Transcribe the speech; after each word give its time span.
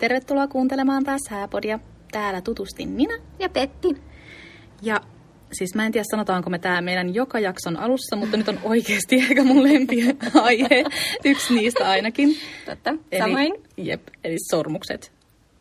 Tervetuloa 0.00 0.46
kuuntelemaan 0.46 1.04
taas 1.04 1.20
Hääpodia. 1.30 1.78
Täällä 2.12 2.40
tutustin 2.40 2.88
minä. 2.88 3.18
Ja 3.38 3.48
Petti. 3.48 3.88
Ja 4.82 5.00
siis 5.52 5.74
mä 5.74 5.86
en 5.86 5.92
tiedä 5.92 6.04
sanotaanko 6.10 6.50
me 6.50 6.58
tää 6.58 6.80
meidän 6.80 7.14
joka 7.14 7.38
jakson 7.38 7.76
alussa, 7.76 8.16
mutta 8.16 8.36
nyt 8.36 8.48
on 8.48 8.58
oikeasti 8.72 9.16
ehkä 9.16 9.44
mun 9.44 9.62
lempiaihe. 9.62 10.84
Yksi 11.24 11.54
niistä 11.54 11.90
ainakin. 11.90 12.36
Totta, 12.66 12.94
samoin. 13.18 13.52
Eli, 13.52 13.88
jep, 13.88 14.02
eli 14.24 14.36
sormukset. 14.50 15.12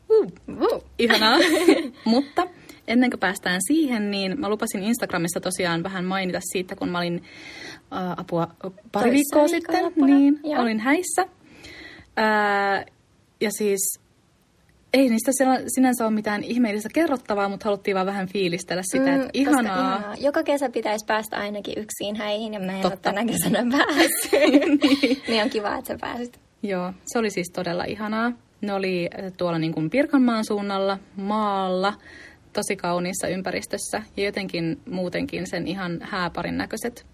Uh, 0.09 0.31
uh. 0.61 0.83
Ihanaa. 0.99 1.37
mutta 2.05 2.47
ennen 2.87 3.09
kuin 3.09 3.19
päästään 3.19 3.59
siihen, 3.67 4.11
niin 4.11 4.39
mä 4.39 4.49
lupasin 4.49 4.83
Instagramissa 4.83 5.39
tosiaan 5.39 5.83
vähän 5.83 6.05
mainita 6.05 6.39
siitä, 6.41 6.75
kun 6.75 6.89
mä 6.89 6.97
olin 6.97 7.15
uh, 7.15 8.19
apua 8.19 8.47
pari 8.91 9.11
viikkoa 9.11 9.47
sitten. 9.47 9.91
Niin, 9.95 10.39
Joo. 10.43 10.61
olin 10.61 10.79
häissä. 10.79 11.21
Uh, 11.21 12.93
ja 13.41 13.49
siis 13.51 13.99
ei 14.93 15.09
niistä 15.09 15.31
sinänsä 15.75 16.05
ole 16.05 16.13
mitään 16.13 16.43
ihmeellistä 16.43 16.89
kerrottavaa, 16.93 17.49
mutta 17.49 17.65
haluttiin 17.65 17.95
vaan 17.95 18.05
vähän 18.05 18.27
fiilistellä 18.27 18.83
sitä, 18.91 19.05
mm, 19.05 19.15
että 19.15 19.29
ihanaa. 19.33 19.61
ihanaa. 19.61 20.15
Joka 20.19 20.43
kesä 20.43 20.69
pitäisi 20.69 21.05
päästä 21.05 21.37
ainakin 21.37 21.73
yksin 21.77 22.15
häihin 22.15 22.53
ja 22.53 22.59
mä 22.59 22.71
en 22.75 22.81
Totta. 22.81 23.09
ole 23.09 23.15
tänä 23.15 23.25
kesänä 23.25 23.65
päässyt. 23.77 24.31
niin. 24.31 25.21
niin 25.27 25.43
on 25.43 25.49
kiva, 25.49 25.75
että 25.75 25.87
sä 25.93 25.97
pääsit. 26.01 26.39
Joo, 26.63 26.93
se 27.05 27.19
oli 27.19 27.29
siis 27.29 27.47
todella 27.55 27.83
ihanaa. 27.83 28.31
Ne 28.61 28.73
oli 28.73 29.09
tuolla 29.37 29.59
niin 29.59 29.73
kuin 29.73 29.89
Pirkanmaan 29.89 30.45
suunnalla, 30.45 30.99
maalla, 31.15 31.93
tosi 32.53 32.75
kauniissa 32.75 33.27
ympäristössä 33.27 34.01
ja 34.17 34.23
jotenkin 34.23 34.81
muutenkin 34.89 35.47
sen 35.47 35.67
ihan 35.67 35.99
hääparin 36.01 36.57
näköiset 36.57 37.05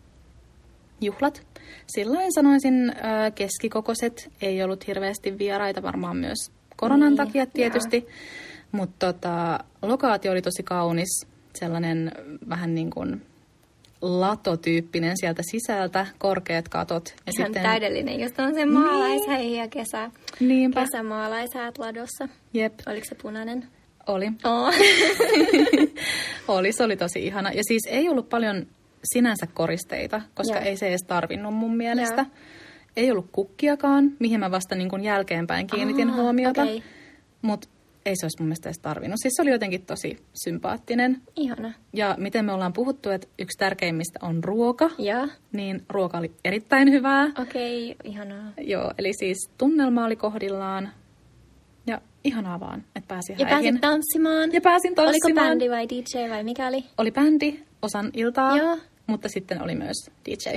juhlat. 1.02 1.48
Silloin 1.88 2.34
sanoisin 2.34 2.96
keskikokoiset, 3.36 4.32
ei 4.42 4.64
ollut 4.64 4.88
hirveästi 4.88 5.38
vieraita, 5.38 5.84
varmaan 5.84 6.18
myös 6.18 6.52
koronan 6.76 7.10
niin, 7.10 7.18
takia 7.18 7.46
tietysti. 7.46 8.08
Mutta 8.72 9.14
tota, 9.14 9.60
lokaatio 9.82 10.32
oli 10.32 10.42
tosi 10.42 10.64
kaunis, 10.64 11.28
sellainen 11.54 12.12
vähän 12.50 12.76
niin 12.76 12.90
kuin 12.90 13.22
latotyyppinen 14.02 15.14
sieltä 15.20 15.42
sisältä, 15.52 16.08
korkeat 16.18 16.70
katot. 16.70 17.14
Ja 17.26 17.34
Ihan 17.38 17.48
sitten... 17.48 17.64
täydellinen, 17.64 18.20
jos 18.20 18.32
on 18.38 18.54
se 18.54 18.66
maalaishäi 18.66 19.58
ja 19.58 19.68
kesä, 19.68 20.12
Niinpä. 20.40 20.82
kesämaalaishäät 20.82 21.78
ladossa. 21.78 22.28
Jep. 22.54 22.74
Oliko 22.88 23.06
se 23.10 23.16
punainen? 23.16 23.68
Oli. 24.08 24.32
Oh. 24.44 24.74
oli, 26.58 26.72
se 26.72 26.84
oli 26.84 26.98
tosi 26.98 27.26
ihana. 27.26 27.52
Ja 27.52 27.64
siis 27.68 27.82
ei 27.90 28.10
ollut 28.10 28.30
paljon 28.30 28.68
sinänsä 29.14 29.48
koristeita, 29.54 30.22
koska 30.34 30.56
Joo. 30.56 30.66
ei 30.66 30.78
se 30.78 30.88
edes 30.88 31.04
tarvinnut 31.08 31.54
mun 31.54 31.78
mielestä. 31.78 32.22
Joo. 32.22 32.32
Ei 32.98 33.12
ollut 33.12 33.30
kukkiakaan, 33.32 34.12
mihin 34.20 34.40
mä 34.40 34.52
vasta 34.52 34.76
niin 34.76 34.90
kuin 34.90 35.04
jälkeenpäin 35.04 35.68
kiinnitin 35.68 36.10
Aa, 36.10 36.16
huomiota. 36.16 36.64
Okay. 36.64 36.82
Mutta 37.42 37.68
ei 38.06 38.16
se 38.16 38.26
olisi 38.26 38.42
mun 38.42 38.48
mielestä 38.48 38.70
edes 38.70 38.80
tarvinnut. 38.80 39.20
Siis 39.22 39.34
se 39.36 39.42
oli 39.42 39.52
jotenkin 39.52 39.86
tosi 39.86 40.18
sympaattinen. 40.44 41.22
Ihana. 41.36 41.74
Ja 41.94 42.16
miten 42.20 42.46
me 42.46 42.52
ollaan 42.52 42.74
puhuttu, 42.74 43.10
että 43.10 43.28
yksi 43.40 43.58
tärkeimmistä 43.58 44.20
on 44.22 44.44
ruoka. 44.44 44.90
Ja. 44.98 45.28
Niin 45.52 45.84
ruoka 45.90 46.18
oli 46.18 46.32
erittäin 46.46 46.92
hyvää. 46.92 47.32
Okei, 47.42 47.92
okay, 47.92 48.12
ihanaa. 48.12 48.52
Joo, 48.62 48.92
eli 48.98 49.14
siis 49.14 49.50
tunnelma 49.58 50.06
oli 50.06 50.16
kohdillaan. 50.16 50.90
Ja 51.88 52.02
ihanaa 52.24 52.60
vaan, 52.60 52.84
että 52.96 53.08
pääsi 53.08 53.36
Ja 53.38 53.46
häihin. 53.48 53.50
pääsit 53.50 53.82
tanssimaan. 53.82 54.54
Ja 54.54 54.62
pääsin 54.62 54.96
tanssimaan. 54.96 55.48
Oliko 55.48 55.50
bändi 55.50 55.70
vai 55.70 55.90
DJ 55.90 56.30
vai 56.30 56.44
mikä 56.44 56.68
oli? 56.68 56.86
Oli 56.98 57.12
bändi 57.12 57.60
osan 57.82 58.10
iltaa, 58.14 58.58
Joo. 58.58 58.78
mutta 59.08 59.30
sitten 59.30 59.62
oli 59.64 59.76
myös 59.76 60.12
DJ. 60.26 60.50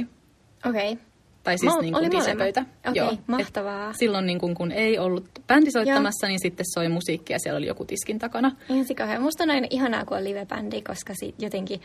Okei. 0.69 0.93
Okay. 0.93 1.05
Tai 1.43 1.59
siis 1.59 1.73
Mo- 1.73 1.81
niin 1.83 1.95
kuin. 1.95 2.07
Okei, 2.07 3.03
okay, 3.03 3.17
mahtavaa. 3.27 3.91
Et 3.91 3.97
silloin 3.97 4.27
niin 4.27 4.39
kuin, 4.39 4.55
kun 4.55 4.73
ei 4.73 4.99
ollut 4.99 5.29
bändi 5.47 5.71
soittamassa, 5.71 6.27
Joo. 6.27 6.29
niin 6.29 6.41
sitten 6.41 6.67
soi 6.75 6.89
musiikki 6.89 7.33
ja 7.33 7.39
siellä 7.39 7.59
oli 7.59 7.67
joku 7.67 7.85
tiskin 7.85 8.19
takana. 8.19 8.57
Sikahan. 8.87 9.23
Musta 9.23 9.45
on 9.45 9.51
aina 9.51 9.67
ihanaa, 9.71 10.05
kun 10.05 10.17
on 10.17 10.25
live-bändi, 10.25 10.83
koska 10.83 11.15
sit 11.15 11.43
jotenkin 11.43 11.81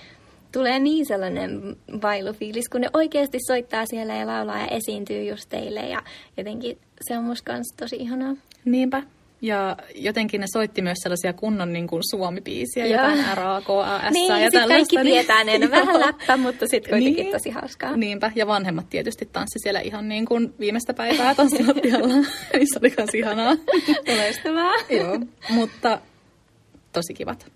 tulee 0.52 0.80
niin 0.80 1.06
sellainen 1.06 1.76
vailufiilis, 2.02 2.70
kun 2.70 2.82
ne 2.82 2.90
oikeasti 2.94 3.38
soittaa 3.48 3.86
siellä 3.86 4.16
ja 4.16 4.28
laulaa 4.28 4.60
ja 4.60 4.68
esiintyy 4.68 5.24
just 5.24 5.50
teille. 5.50 5.80
Ja 5.80 6.04
jotenkin 6.38 6.78
se 7.02 7.18
on 7.18 7.24
musta 7.24 7.54
tosi 7.80 7.96
ihanaa. 7.96 8.36
Niinpä. 8.66 9.04
Ja 9.44 9.78
jotenkin 9.96 10.42
ne 10.42 10.48
soitti 10.54 10.82
myös 10.82 10.98
sellaisia 11.04 11.34
kunnon 11.34 11.74
niin 11.74 11.88
kuin 11.88 12.02
suomi-biisiä, 12.10 12.86
jotain 12.86 13.26
RAKAS 13.34 14.14
niin, 14.14 14.42
ja 14.42 14.52
tällaista. 14.52 14.68
kaikki 14.68 14.96
niin, 14.96 15.06
tietää, 15.06 15.44
ne 15.44 15.60
on 15.64 15.72
vähän 15.72 16.00
läppä, 16.00 16.38
mutta 16.38 16.68
sitten 16.68 16.90
kuitenkin 16.90 17.24
niin, 17.24 17.34
tosi 17.34 17.50
hauskaa. 17.50 17.98
Niinpä, 17.98 18.32
ja 18.36 18.48
vanhemmat 18.48 18.90
tietysti 18.90 19.30
tanssi 19.32 19.60
siellä 19.60 19.80
ihan 19.80 20.10
niin 20.10 20.26
kuin 20.26 20.54
viimeistä 20.60 20.94
päivää 20.94 21.36
tanssilattialla. 21.36 22.08
niin 22.54 22.68
se 22.74 22.80
oli 22.82 22.94
myös 22.98 23.14
ihanaa. 23.14 23.56
Loistavaa. 24.22 24.74
Joo, 24.90 25.20
mutta 25.50 26.02
tosi 26.94 27.14
kivat. 27.14 27.52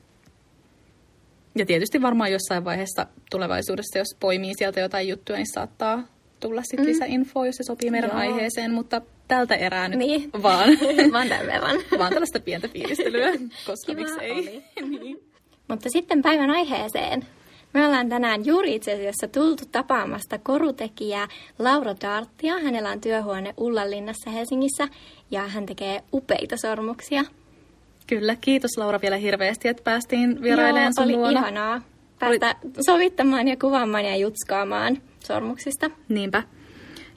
Ja 1.56 1.66
tietysti 1.66 2.02
varmaan 2.02 2.31
jossain 2.31 2.66
vaiheessa 2.66 3.08
tulevaisuudessa, 3.31 3.98
jos 3.98 4.16
poimii 4.19 4.54
sieltä 4.58 4.80
jotain 4.80 5.08
juttuja, 5.08 5.38
niin 5.38 5.54
saattaa 5.54 6.04
tulla 6.40 6.62
sitten 6.64 6.86
mm. 6.86 6.90
lisäinfoa, 6.90 7.46
jos 7.46 7.56
se 7.56 7.64
sopii 7.64 7.92
meidän 7.92 8.09
Joo. 8.09 8.19
aiheeseen, 8.19 8.72
mutta 8.72 9.02
tältä 9.28 9.56
erää 9.56 9.88
nyt 9.88 10.00
niin. 10.00 10.30
vaan. 10.44 10.70
vaan 11.14 11.30
tämän 11.30 11.48
verran. 11.48 11.78
vaan 11.98 12.12
tällaista 12.14 12.40
pientä 12.40 12.68
fiilistelyä, 12.68 13.32
koska 13.66 13.96
Kiva 13.96 14.02
miksi 14.02 14.20
ei. 14.22 14.64
niin. 14.90 15.20
Mutta 15.68 15.90
sitten 15.90 16.22
päivän 16.22 16.50
aiheeseen. 16.50 17.26
Me 17.74 17.86
ollaan 17.86 18.10
tänään 18.10 18.46
juuri 18.46 18.76
itse 18.76 18.94
asiassa 18.94 19.28
tultu 19.28 19.64
tapaamasta 19.72 20.38
korutekijää 20.38 21.28
Laura 21.60 21.96
Darttia. 22.02 22.60
Hänellä 22.60 22.90
on 22.90 23.02
työhuone 23.02 23.54
Ullanlinnassa 23.58 24.30
Helsingissä 24.32 24.88
ja 25.32 25.48
hän 25.48 25.66
tekee 25.66 26.04
upeita 26.14 26.58
sormuksia. 26.58 27.24
Kyllä, 28.08 28.36
kiitos 28.42 28.72
Laura 28.78 29.00
vielä 29.02 29.18
hirveästi, 29.18 29.68
että 29.68 29.84
päästiin 29.84 30.42
vierailemaan 30.42 30.94
sun 30.94 31.04
oli 31.04 31.16
luona. 31.16 31.40
ihanaa 31.40 31.82
päästä 32.20 32.56
oli... 32.64 32.74
sovittamaan 32.86 33.48
ja 33.48 33.58
kuvaamaan 33.62 34.06
ja 34.06 34.16
jutskaamaan 34.16 34.98
sormuksista. 35.24 35.90
Niinpä. 36.10 36.44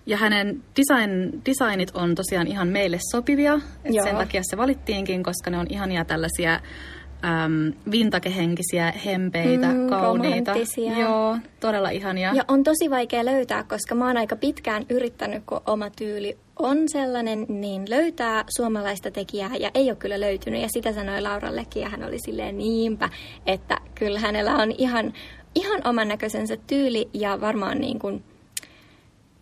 Ja 0.07 0.17
hänen 0.17 0.63
design, 0.77 1.43
designit 1.47 1.91
on 1.95 2.15
tosiaan 2.15 2.47
ihan 2.47 2.69
meille 2.69 2.99
sopivia. 3.11 3.55
Et 3.85 3.95
sen 4.05 4.17
takia 4.17 4.43
se 4.45 4.57
valittiinkin, 4.57 5.23
koska 5.23 5.51
ne 5.51 5.59
on 5.59 5.67
ihania 5.71 6.05
tällaisia 6.05 6.61
äm, 7.25 7.73
vintakehenkisiä, 7.91 8.93
hempeitä, 9.07 9.67
mm, 9.67 9.89
kauniita. 9.89 10.55
Joo, 11.01 11.37
todella 11.61 11.91
ihania. 11.91 12.33
Ja 12.35 12.45
on 12.49 12.65
tosi 12.65 12.91
vaikea 12.91 13.25
löytää, 13.25 13.65
koska 13.65 13.95
mä 13.95 14.07
oon 14.07 14.17
aika 14.17 14.37
pitkään 14.37 14.87
yrittänyt, 14.91 15.43
kun 15.47 15.61
oma 15.67 15.91
tyyli 15.91 16.39
on 16.59 16.79
sellainen, 16.87 17.47
niin 17.49 17.91
löytää 17.91 18.45
suomalaista 18.57 19.11
tekijää 19.11 19.57
ja 19.61 19.71
ei 19.75 19.91
ole 19.91 19.97
kyllä 19.97 20.21
löytynyt. 20.21 20.63
Ja 20.63 20.69
sitä 20.73 20.93
sanoi 20.93 21.21
Laurallekin 21.21 21.83
ja 21.83 21.89
hän 21.89 22.05
oli 22.05 22.19
silleen 22.25 22.59
niinpä, 22.59 23.09
että 23.47 23.79
kyllä 23.95 24.19
hänellä 24.19 24.55
on 24.55 24.73
ihan, 24.79 25.13
ihan 25.55 25.81
oman 25.85 26.09
näköisensä 26.09 26.57
tyyli 26.67 27.09
ja 27.15 27.41
varmaan 27.41 27.79
niin 27.79 27.99
kuin 27.99 28.25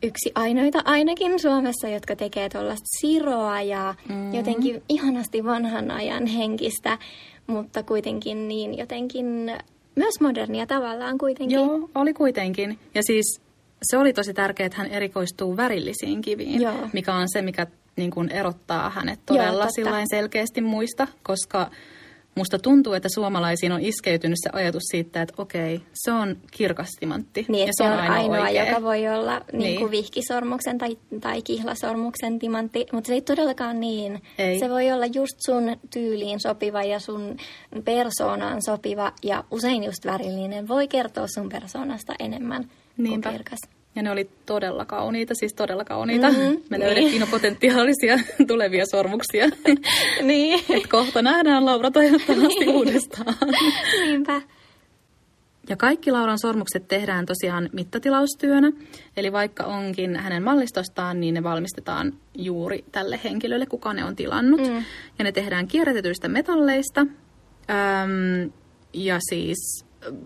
yksi 0.02 0.32
ainoita 0.34 0.82
ainakin 0.84 1.38
Suomessa, 1.40 1.88
jotka 1.88 2.16
tekee 2.16 2.48
tuollaista 2.48 2.86
siroa 3.00 3.62
ja 3.62 3.94
mm. 4.08 4.34
jotenkin 4.34 4.82
ihanasti 4.88 5.44
vanhan 5.44 5.90
ajan 5.90 6.26
henkistä, 6.26 6.98
mutta 7.46 7.82
kuitenkin 7.82 8.48
niin 8.48 8.78
jotenkin 8.78 9.26
myös 9.94 10.20
modernia 10.20 10.66
tavallaan 10.66 11.18
kuitenkin. 11.18 11.54
Joo, 11.54 11.90
oli 11.94 12.14
kuitenkin. 12.14 12.78
Ja 12.94 13.02
siis 13.02 13.40
se 13.82 13.98
oli 13.98 14.12
tosi 14.12 14.34
tärkeää, 14.34 14.66
että 14.66 14.78
hän 14.78 14.90
erikoistuu 14.90 15.56
värillisiin 15.56 16.20
kiviin, 16.20 16.62
Joo. 16.62 16.88
mikä 16.92 17.14
on 17.14 17.28
se, 17.28 17.42
mikä 17.42 17.66
niin 17.96 18.10
kuin 18.10 18.30
erottaa 18.30 18.90
hänet 18.90 19.20
todella 19.26 19.68
Joo, 19.78 20.04
selkeästi 20.10 20.60
muista, 20.60 21.08
koska 21.22 21.70
musta 22.38 22.58
tuntuu, 22.58 22.92
että 22.92 23.08
suomalaisiin 23.14 23.72
on 23.72 23.80
iskeytynyt 23.80 24.38
se 24.42 24.50
ajatus 24.52 24.82
siitä, 24.90 25.22
että 25.22 25.34
okei, 25.42 25.80
se 25.94 26.12
on 26.12 26.36
kirkas 26.50 26.88
timantti. 27.00 27.46
Niin, 27.48 27.66
ja 27.66 27.72
se 27.76 27.84
on, 27.84 27.92
on 27.92 27.98
ainoa, 27.98 28.14
ainoa 28.14 28.40
oikea. 28.40 28.68
joka 28.68 28.82
voi 28.82 29.08
olla 29.08 29.40
niin. 29.52 29.58
Niin 29.58 29.78
kuin 29.78 29.90
vihkisormuksen 29.90 30.78
tai, 30.78 30.96
tai 31.20 31.42
kihlasormuksen 31.42 32.38
timantti, 32.38 32.86
mutta 32.92 33.08
se 33.08 33.14
ei 33.14 33.22
todellakaan 33.22 33.80
niin. 33.80 34.22
Ei. 34.38 34.58
Se 34.58 34.70
voi 34.70 34.92
olla 34.92 35.06
just 35.06 35.36
sun 35.46 35.76
tyyliin 35.92 36.40
sopiva 36.40 36.82
ja 36.82 37.00
sun 37.00 37.36
persoonaan 37.84 38.62
sopiva 38.62 39.12
ja 39.22 39.44
usein 39.50 39.84
just 39.84 40.06
värillinen 40.06 40.68
voi 40.68 40.88
kertoa 40.88 41.26
sun 41.34 41.48
persoonasta 41.48 42.14
enemmän 42.18 42.70
Niinpä. 42.96 43.28
kuin 43.28 43.36
kirkas. 43.38 43.77
Ja 43.98 44.02
ne 44.02 44.10
oli 44.10 44.30
todella 44.46 44.84
kauniita, 44.84 45.34
siis 45.34 45.54
todella 45.54 45.84
kauniita. 45.84 46.30
Mm-hmm, 46.30 46.62
Me 46.70 46.80
löydettiin 46.80 47.20
niin. 47.20 47.30
potentiaalisia 47.30 48.18
tulevia 48.48 48.84
sormuksia. 48.90 49.46
niin. 50.22 50.60
Et 50.70 50.86
kohta 50.86 51.22
nähdään 51.22 51.64
Laura 51.64 51.90
toivottavasti 51.90 52.58
niin. 52.58 52.76
uudestaan. 52.76 53.34
Niinpä. 54.06 54.42
Ja 55.68 55.76
kaikki 55.76 56.10
Lauran 56.10 56.38
sormukset 56.38 56.88
tehdään 56.88 57.26
tosiaan 57.26 57.70
mittatilaustyönä. 57.72 58.72
Eli 59.16 59.32
vaikka 59.32 59.64
onkin 59.64 60.16
hänen 60.16 60.42
mallistostaan, 60.42 61.20
niin 61.20 61.34
ne 61.34 61.42
valmistetaan 61.42 62.12
juuri 62.34 62.84
tälle 62.92 63.20
henkilölle, 63.24 63.66
kuka 63.66 63.92
ne 63.92 64.04
on 64.04 64.16
tilannut. 64.16 64.60
Mm. 64.60 64.84
Ja 65.18 65.24
ne 65.24 65.32
tehdään 65.32 65.68
kierrätetyistä 65.68 66.28
metalleista. 66.28 67.00
Öm, 67.00 68.52
ja 68.92 69.18
siis 69.30 69.84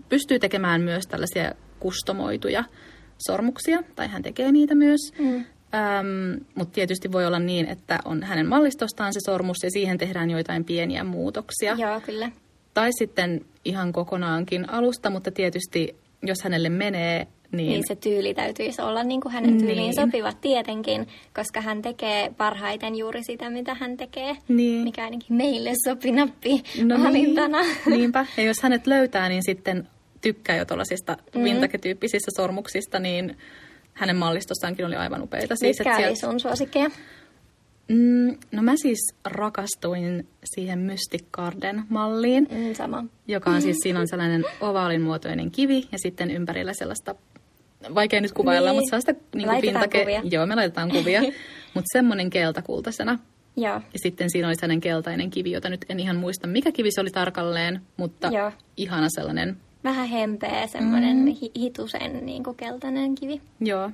pystyy 0.09 0.39
tekemään 0.39 0.81
myös 0.81 1.07
tällaisia 1.07 1.53
kustomoituja 1.79 2.63
sormuksia, 3.27 3.83
tai 3.95 4.07
hän 4.07 4.21
tekee 4.21 4.51
niitä 4.51 4.75
myös. 4.75 4.99
Mm. 5.19 5.35
Ähm, 5.75 6.41
Mutta 6.55 6.73
tietysti 6.73 7.11
voi 7.11 7.25
olla 7.25 7.39
niin, 7.39 7.65
että 7.65 7.99
on 8.05 8.23
hänen 8.23 8.47
mallistostaan 8.47 9.13
se 9.13 9.19
sormus 9.25 9.57
ja 9.63 9.71
siihen 9.71 9.97
tehdään 9.97 10.29
joitain 10.29 10.65
pieniä 10.65 11.03
muutoksia. 11.03 11.75
Joo, 11.77 12.01
kyllä. 12.01 12.31
Tai 12.73 12.89
sitten 12.99 13.45
ihan 13.65 13.93
kokonaankin 13.93 14.69
alusta, 14.69 15.09
mutta 15.09 15.31
tietysti 15.31 15.95
jos 16.23 16.37
hänelle 16.43 16.69
menee, 16.69 17.27
niin... 17.51 17.69
Niin 17.69 17.83
se 17.87 17.95
tyyli 17.95 18.33
täytyisi 18.33 18.81
olla 18.81 19.03
niin 19.03 19.21
kuin 19.21 19.33
hänen 19.33 19.57
tyyliin 19.57 19.77
Niin. 19.77 19.95
sopiva 19.95 20.33
tietenkin, 20.33 21.07
koska 21.35 21.61
hän 21.61 21.81
tekee 21.81 22.33
parhaiten 22.37 22.95
juuri 22.95 23.23
sitä, 23.23 23.49
mitä 23.49 23.73
hän 23.73 23.97
tekee. 23.97 24.37
Niin. 24.47 24.83
Mikä 24.83 25.03
ainakin 25.03 25.37
meille 25.37 25.71
sopi 25.87 26.11
nappi 26.11 26.63
No 26.83 27.03
valintana. 27.03 27.61
Niin, 27.61 27.97
niinpä. 27.99 28.25
Ja 28.37 28.43
jos 28.43 28.57
hänet 28.63 28.87
löytää, 28.87 29.29
niin 29.29 29.43
sitten 29.43 29.87
tykkää 30.23 30.55
jo 30.57 30.65
tuollaisista 30.65 31.17
mm. 31.35 31.43
vintage-tyyppisistä 31.43 32.31
sormuksista, 32.37 32.99
niin 32.99 33.37
hänen 33.93 34.15
mallistossaankin 34.15 34.85
oli 34.85 34.95
aivan 34.95 35.21
upeita. 35.21 35.55
Siis, 35.55 35.79
Mitkä 35.79 35.91
että 35.91 36.07
oli 36.07 36.15
sieltä- 36.15 36.31
sun 36.31 36.39
suosikkeja? 36.39 36.89
Mm, 37.87 38.37
no 38.51 38.63
mä 38.63 38.73
siis 38.75 38.99
rakastuin 39.25 40.27
siihen 40.55 40.79
Mystic 40.79 41.23
Garden-malliin, 41.31 42.47
Mm, 42.51 42.73
sama. 42.73 43.03
joka 43.27 43.49
on 43.49 43.61
siis, 43.61 43.77
siinä 43.83 43.99
on 43.99 44.07
sellainen 44.07 44.43
ovaalin 44.61 45.01
muotoinen 45.01 45.51
kivi 45.51 45.87
ja 45.91 45.97
sitten 45.99 46.31
ympärillä 46.31 46.73
sellaista, 46.73 47.15
vaikea 47.95 48.21
nyt 48.21 48.31
kuvailla, 48.31 48.69
Niin. 48.69 48.75
mutta 48.81 48.89
sellaista 48.89 49.11
niin 49.35 49.47
kuin 49.47 49.47
Laitetaan 49.47 49.89
kuvia. 49.89 50.21
Joo, 50.31 50.45
me 50.45 50.55
laitetaan 50.55 50.91
kuvia, 50.91 51.21
mutta 51.73 51.87
semmoinen 51.93 52.29
keltakultaisena. 52.29 53.19
Joo. 53.57 53.73
Ja 53.75 53.99
sitten 54.03 54.29
siinä 54.29 54.47
oli 54.47 54.55
sellainen 54.55 54.81
keltainen 54.81 55.29
kivi, 55.29 55.51
jota 55.51 55.69
nyt 55.69 55.85
en 55.89 55.99
ihan 55.99 56.15
muista, 56.15 56.47
mikä 56.47 56.71
kivi 56.71 56.91
se 56.91 57.01
oli 57.01 57.09
tarkalleen, 57.09 57.81
mutta 57.97 58.27
Joo. 58.27 58.51
ihana 58.77 59.07
sellainen. 59.09 59.57
Vähän 59.83 60.07
hempeä, 60.07 60.67
semmoinen 60.67 61.17
mm. 61.17 61.35
hitusen 61.59 62.25
niin 62.25 62.43
kuin 62.43 62.57
keltainen 62.57 63.15
kivi. 63.15 63.41
Joo. 63.59 63.91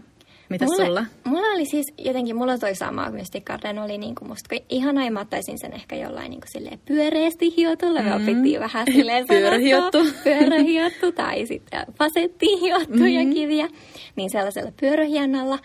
Mitäs 0.50 0.70
mulla, 0.70 0.86
sulla? 0.86 1.06
Mulla 1.24 1.48
oli 1.48 1.66
siis 1.66 1.86
jotenkin, 1.98 2.36
mulla 2.36 2.58
toi 2.58 2.76
sama 2.76 3.10
Mystic 3.10 3.44
Garden 3.44 3.80
oli 3.80 3.98
niinku 3.98 4.26
musta 4.26 4.50
kuin 4.50 4.66
ihana 4.70 5.06
ja 5.06 5.12
mä 5.12 5.20
ottaisin 5.20 5.60
sen 5.60 5.74
ehkä 5.74 5.96
jollain 5.96 6.30
niinku 6.30 6.48
silleen 6.50 6.80
pyöreästi 6.86 7.56
hiotulla. 7.58 8.02
Me 8.02 8.16
opittiin 8.16 8.60
vähän 8.60 8.86
silleen 8.94 9.28
Pyörähiottu. 9.32 9.98
Pyörähiottu 10.24 11.12
tai 11.12 11.46
sitten 11.46 11.86
fasettiin 11.98 12.60
hiottuja 12.60 13.20
mm-hmm. 13.20 13.34
kiviä. 13.34 13.68
Niin 14.16 14.30
sellaisella 14.30 14.72
pyörähionnalla. 14.80 15.60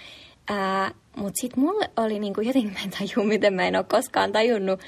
Ää, 0.49 0.91
Mutta 1.17 1.41
sitten 1.41 1.65
mulle 1.65 1.91
oli 1.97 2.19
niinku 2.19 2.41
jotenkin, 2.41 2.73
mä 2.73 2.79
en 2.85 2.91
tajua, 2.91 3.29
miten 3.35 3.55
mä 3.55 3.67
en 3.69 3.77
ole 3.77 3.85
koskaan 3.85 4.33
tajunnut, 4.33 4.81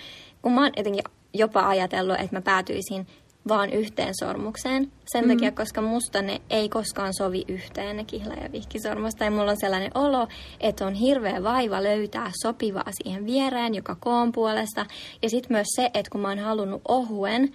kun 0.43 0.53
mä 0.53 0.61
oon 0.61 0.73
jotenkin 0.77 1.05
jopa 1.35 1.69
ajatellut, 1.69 2.21
että 2.21 2.37
mä 2.37 2.41
päätyisin 2.41 3.07
vaan 3.49 3.73
yhteen 3.73 4.15
sormukseen. 4.21 4.93
Sen 5.13 5.25
mm. 5.25 5.31
takia, 5.31 5.53
koska 5.53 5.83
musta 5.83 6.23
ne 6.23 6.41
ei 6.51 6.69
koskaan 6.69 7.15
sovi 7.15 7.45
yhteen, 7.49 7.97
ne 7.97 8.05
kihla- 8.05 8.43
ja 8.43 8.53
vihkisormus. 8.53 9.15
Tai 9.15 9.31
mulla 9.31 9.51
on 9.51 9.61
sellainen 9.61 9.91
olo, 9.95 10.29
että 10.61 10.87
on 10.87 10.95
hirveä 10.95 11.43
vaiva 11.43 11.83
löytää 11.83 12.31
sopivaa 12.43 12.91
siihen 13.03 13.27
viereen, 13.27 13.75
joka 13.75 13.97
koon 14.01 14.33
puolesta. 14.33 14.87
Ja 15.23 15.31
sitten 15.31 15.53
myös 15.53 15.67
se, 15.77 15.85
että 15.95 16.11
kun 16.13 16.21
mä 16.21 16.29
oon 16.29 16.39
halunnut 16.39 16.83
ohuen, 16.89 17.55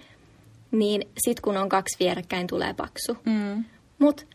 niin 0.70 1.02
sit 1.24 1.40
kun 1.40 1.56
on 1.56 1.68
kaksi 1.68 1.96
vierekkäin, 2.00 2.46
tulee 2.46 2.74
paksu. 2.74 3.16
Mm. 3.24 3.64
Mut, 3.98 4.26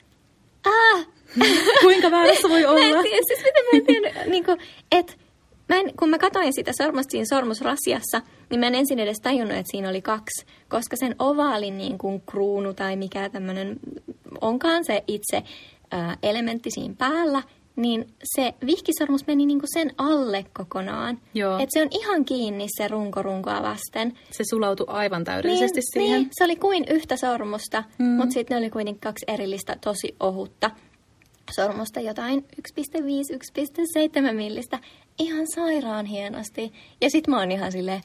ah, 0.66 1.08
Kuinka 1.82 2.12
väärässä 2.12 2.50
voi 2.50 2.62
Mä 2.64 2.68
en 2.68 2.70
olla? 2.70 3.04
tiedä, 3.04 3.22
siis 3.28 3.40
mitä 3.44 3.60
mä 3.60 3.70
en 3.78 3.86
tiedä, 3.86 4.26
niin 4.26 4.46
kuin, 4.46 4.58
että 4.92 5.14
mä 5.70 5.76
en, 5.76 5.94
kun 6.00 6.10
mä 6.10 6.18
katsoin 6.18 6.54
sitä 6.54 6.72
sormusta 6.78 7.12
siinä 7.12 7.26
sormusrasiassa, 7.30 8.22
niin 8.50 8.60
mä 8.60 8.68
en 8.68 8.76
ensin 8.76 9.00
edes 9.00 9.18
tajunnut, 9.24 9.58
että 9.58 9.72
siinä 9.72 9.90
oli 9.90 10.02
kaksi, 10.02 10.46
koska 10.70 10.96
sen 10.96 11.16
ovaalin 11.20 11.78
niin 11.78 11.98
kuin 11.98 12.22
kruunu 12.22 12.74
tai 12.74 12.96
mikä 12.96 13.30
tämmöinen 13.30 13.80
onkaan 14.42 14.86
se 14.86 15.04
itse 15.08 15.44
ää, 15.92 16.18
elementti 16.24 16.70
siinä 16.72 16.96
päällä, 16.98 17.44
niin 17.78 18.06
se 18.36 18.54
vihkisormus 18.66 19.28
meni 19.28 19.46
niin 19.46 19.60
kuin 19.60 19.70
sen 19.74 19.92
alle 19.98 20.46
kokonaan. 20.54 21.20
Joo. 21.34 21.60
Et 21.60 21.70
se 21.72 21.82
on 21.82 21.88
ihan 21.92 22.26
kiinni 22.26 22.66
se 22.78 22.88
runko 22.88 23.22
runkoa 23.22 23.64
vasten. 23.64 24.14
Se 24.32 24.44
sulautui 24.50 24.86
aivan 24.90 25.24
täydellisesti 25.24 25.80
niin, 25.80 25.92
siihen. 25.94 26.22
Niin, 26.22 26.30
se 26.32 26.44
oli 26.44 26.56
kuin 26.56 26.86
yhtä 26.90 27.18
sormusta, 27.18 27.84
mm. 28.00 28.06
mutta 28.06 28.34
sitten 28.34 28.56
ne 28.56 28.60
oli 28.60 28.70
kuitenkin 28.70 29.02
kaksi 29.02 29.26
erillistä 29.28 29.78
tosi 29.82 30.16
ohutta 30.20 30.72
sormusta, 31.56 32.00
jotain 32.00 32.46
1,5-1,7 32.80 34.34
millistä. 34.34 34.80
Ihan 35.20 35.46
sairaan 35.56 36.06
hienosti. 36.06 36.74
Ja 37.02 37.10
sitten 37.10 37.34
mä 37.34 37.40
oon 37.40 37.52
ihan 37.52 37.72
silleen, 37.72 38.02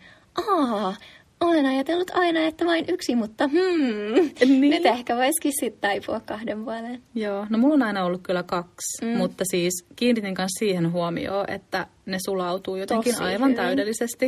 aa, 0.49 0.97
olen 1.41 1.67
ajatellut 1.67 2.11
aina, 2.15 2.41
että 2.41 2.65
vain 2.67 2.85
yksi, 2.89 3.15
mutta 3.17 3.49
hmm, 3.49 4.31
Niin. 4.61 4.61
nyt 4.71 4.87
ehkä 4.87 5.17
voisikin 5.17 5.53
sitten 5.61 5.81
taipua 5.81 6.21
kahden 6.21 6.65
puoleen. 6.65 7.03
Joo, 7.15 7.47
no 7.51 7.59
mulla 7.59 7.75
on 7.75 7.83
aina 7.83 8.05
ollut 8.05 8.23
kyllä 8.23 8.43
kaksi, 8.43 9.03
mm. 9.07 9.09
Mutta 9.17 9.45
siis 9.51 9.85
kiinnitin 9.97 10.35
myös 10.39 10.51
siihen 10.59 10.93
huomioon, 10.93 11.51
että 11.51 11.87
ne 12.07 12.19
sulautuu 12.25 12.77
jotenkin 12.77 13.13
Tosi 13.13 13.25
aivan 13.25 13.43
hyvin. 13.51 13.57
täydellisesti. 13.57 14.27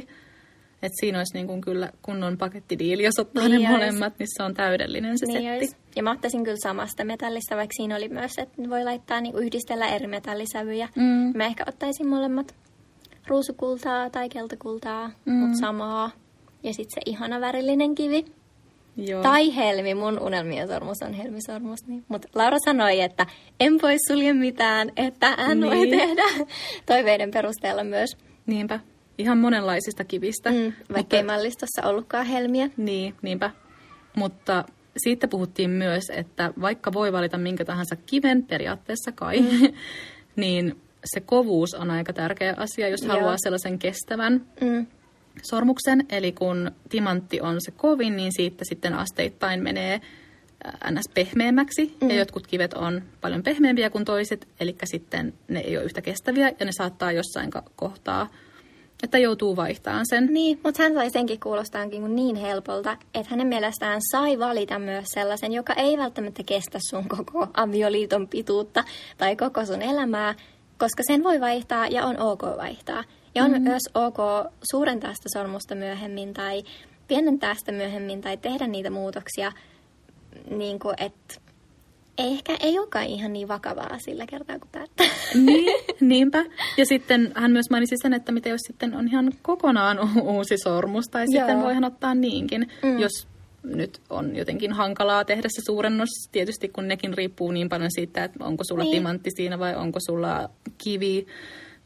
Että 0.82 0.96
siinä 1.00 1.19
olisi 1.19 1.34
niin 1.34 1.46
kuin 1.46 1.60
kyllä 1.60 1.90
kunnon 2.02 2.38
pakettidiili, 2.38 3.02
jos 3.04 3.19
ottaa 3.19 3.48
Niin 3.48 3.50
ne 3.62 3.69
olisi. 3.69 3.72
molemmat, 3.72 4.19
niin 4.19 4.26
se 4.36 4.42
on 4.42 4.54
täydellinen 4.54 5.19
se 5.19 5.26
Niin 5.26 5.42
setti. 5.42 5.50
olisi. 5.56 5.76
Ja 5.96 6.02
mä 6.02 6.10
ottaisin 6.10 6.44
kyllä 6.44 6.56
samasta 6.62 7.04
metallista, 7.04 7.56
vaikka 7.56 7.72
siinä 7.76 7.96
oli 7.96 8.08
myös, 8.08 8.38
että 8.38 8.70
voi 8.70 8.84
laittaa 8.84 9.20
niinku 9.20 9.38
yhdistellä 9.38 9.86
eri 9.88 10.06
metallisävyjä. 10.06 10.88
Mm. 10.96 11.32
Mä 11.36 11.44
ehkä 11.46 11.64
ottaisin 11.69 12.08
molemmat 12.08 12.54
ruusukultaa 13.26 14.10
tai 14.10 14.28
keltakultaa, 14.28 15.10
Mm. 15.24 15.32
mutta 15.32 15.58
samaa. 15.58 16.10
Ja 16.62 16.74
sitten 16.74 16.94
se 16.94 17.00
ihana 17.06 17.40
värillinen 17.40 17.94
kivi. 17.94 18.24
Joo. 18.96 19.22
Tai 19.22 19.56
helmi, 19.56 19.94
mun 19.94 20.18
unelmien 20.20 20.68
sormus 20.68 21.02
on 21.02 21.12
helmisormus. 21.12 21.86
Niin. 21.86 22.04
Mutta 22.08 22.28
Laura 22.34 22.56
sanoi, 22.64 23.00
että 23.00 23.26
en 23.60 23.78
pois 23.80 24.00
sulje 24.08 24.32
mitään, 24.32 24.92
että 24.96 25.34
hän 25.38 25.60
niin. 25.60 25.70
voi 25.70 25.86
tehdä 25.90 26.22
toiveiden 26.86 27.30
perusteella 27.30 27.84
myös. 27.84 28.16
Niinpä. 28.46 28.80
Ihan 29.18 29.38
monenlaisista 29.38 30.04
kivistä. 30.04 30.50
Mm, 30.50 30.72
vaikka 30.94 31.16
ei 31.16 31.22
mallistossa 31.22 31.82
ollutkaan 31.88 32.26
helmiä. 32.26 32.70
Niin, 32.76 33.14
niinpä. 33.22 33.50
Mutta 34.16 34.64
siitä 34.96 35.28
puhuttiin 35.28 35.70
myös, 35.70 36.04
että 36.10 36.52
vaikka 36.60 36.92
voi 36.92 37.12
valita 37.12 37.38
minkä 37.38 37.64
tahansa 37.64 37.96
kiven, 37.96 38.44
periaatteessa 38.44 39.12
kai, 39.12 39.40
mm. 39.40 39.48
niin 40.36 40.80
se 41.04 41.20
kovuus 41.20 41.74
on 41.74 41.90
aika 41.90 42.12
tärkeä 42.12 42.54
asia, 42.56 42.88
jos 42.88 43.02
Joo. 43.02 43.12
haluaa 43.12 43.36
sellaisen 43.38 43.78
kestävän 43.78 44.46
Mm. 44.60 44.86
sormuksen. 45.42 46.06
Eli 46.10 46.32
kun 46.32 46.70
timantti 46.88 47.40
on 47.40 47.56
se 47.58 47.70
kovin, 47.70 48.17
niin 48.17 48.32
siitä 48.36 48.64
sitten 48.69 48.94
asteittain 48.94 49.62
menee 49.62 50.00
ns. 50.90 51.08
pehmeämmäksi. 51.14 51.96
Mm. 52.00 52.10
Ja 52.10 52.17
jotkut 52.17 52.46
kivet 52.46 52.74
on 52.74 53.02
paljon 53.20 53.43
pehmeämpiä 53.43 53.90
kuin 53.90 54.05
toiset, 54.05 54.48
eli 54.60 54.76
sitten 54.84 55.34
ne 55.48 55.60
ei 55.60 55.76
ole 55.76 55.84
yhtä 55.84 56.02
kestäviä 56.02 56.52
ja 56.60 56.67
ne 56.67 56.72
saattaa 56.72 57.12
jossain 57.12 57.50
kohtaa, 57.76 58.29
että 59.02 59.19
joutuu 59.19 59.56
vaihtamaan 59.56 60.06
sen. 60.08 60.26
Niin, 60.32 60.60
mutta 60.64 60.82
hän 60.82 60.94
sai 60.94 61.10
senkin 61.10 61.40
kuulostaa 61.40 61.84
niin, 61.86 62.17
niin 62.17 62.36
helpolta, 62.36 62.96
että 63.14 63.31
hänen 63.31 63.46
mielestään 63.46 64.00
sai 64.10 64.38
valita 64.38 64.79
myös 64.79 65.05
sellaisen, 65.08 65.52
joka 65.52 65.72
ei 65.72 65.98
välttämättä 65.98 66.43
kestä 66.46 66.79
sun 66.90 67.08
koko 67.08 67.46
avioliiton 67.55 68.29
pituutta 68.29 68.84
tai 69.19 69.36
koko 69.36 69.64
sun 69.67 69.82
elämää, 69.82 70.34
koska 70.78 71.02
sen 71.06 71.24
voi 71.24 71.40
vaihtaa 71.40 71.86
ja 71.86 72.06
on 72.06 72.20
ok 72.20 72.43
vaihtaa. 72.43 73.04
Ja 73.34 73.44
on 73.44 73.50
mm-hmm. 73.50 73.69
myös 73.69 73.82
ok 73.94 74.19
suurentaa 74.72 75.14
sitä 75.14 75.28
sormusta 75.38 75.74
myöhemmin 75.74 76.34
tai 76.34 76.62
pienentää 77.08 77.54
sitä 77.54 77.72
myöhemmin 77.72 78.20
tai 78.20 78.36
tehdä 78.36 78.66
niitä 78.66 78.90
muutoksia, 78.90 79.52
niin 80.50 80.78
kuin, 80.78 80.94
että 80.98 81.34
ehkä 82.19 82.56
ei 82.60 82.78
olekaan 82.78 83.06
ihan 83.06 83.32
niin 83.32 83.48
vakavaa 83.48 83.98
sillä 83.98 84.26
kertaa, 84.26 84.58
kun 84.58 84.69
päättää. 84.72 85.06
Niin, 85.34 85.84
niinpä. 86.00 86.44
Ja 86.76 86.86
sitten 86.86 87.32
hän 87.34 87.50
myös 87.50 87.70
mainitsi 87.70 87.96
sen, 88.02 88.14
että 88.14 88.32
mitä 88.32 88.48
jos 88.48 88.60
sitten 88.66 88.94
on 88.94 89.08
ihan 89.08 89.32
kokonaan 89.43 89.98
uusi 90.22 90.54
sormus, 90.64 91.04
tai 91.10 91.22
Joo. 91.22 91.40
sitten 91.40 91.62
voihan 91.62 91.84
ottaa 91.84 92.14
niinkin, 92.14 92.69
mm. 92.82 92.98
jos 92.98 93.28
nyt 93.64 94.00
on 94.10 94.36
jotenkin 94.36 94.72
hankalaa 94.72 95.24
tehdä 95.24 95.48
se 95.48 95.62
suurennus, 95.66 96.08
tietysti 96.32 96.68
kun 96.68 96.88
nekin 96.88 97.14
riippuu 97.14 97.50
niin 97.52 97.68
paljon 97.68 97.90
siitä, 97.90 98.24
että 98.24 98.44
onko 98.44 98.64
sulla 98.68 98.84
Niin. 98.84 98.92
timantti 98.96 99.30
siinä 99.36 99.58
vai 99.58 99.76
onko 99.76 99.98
sulla 100.06 100.48
kivi, 100.84 101.26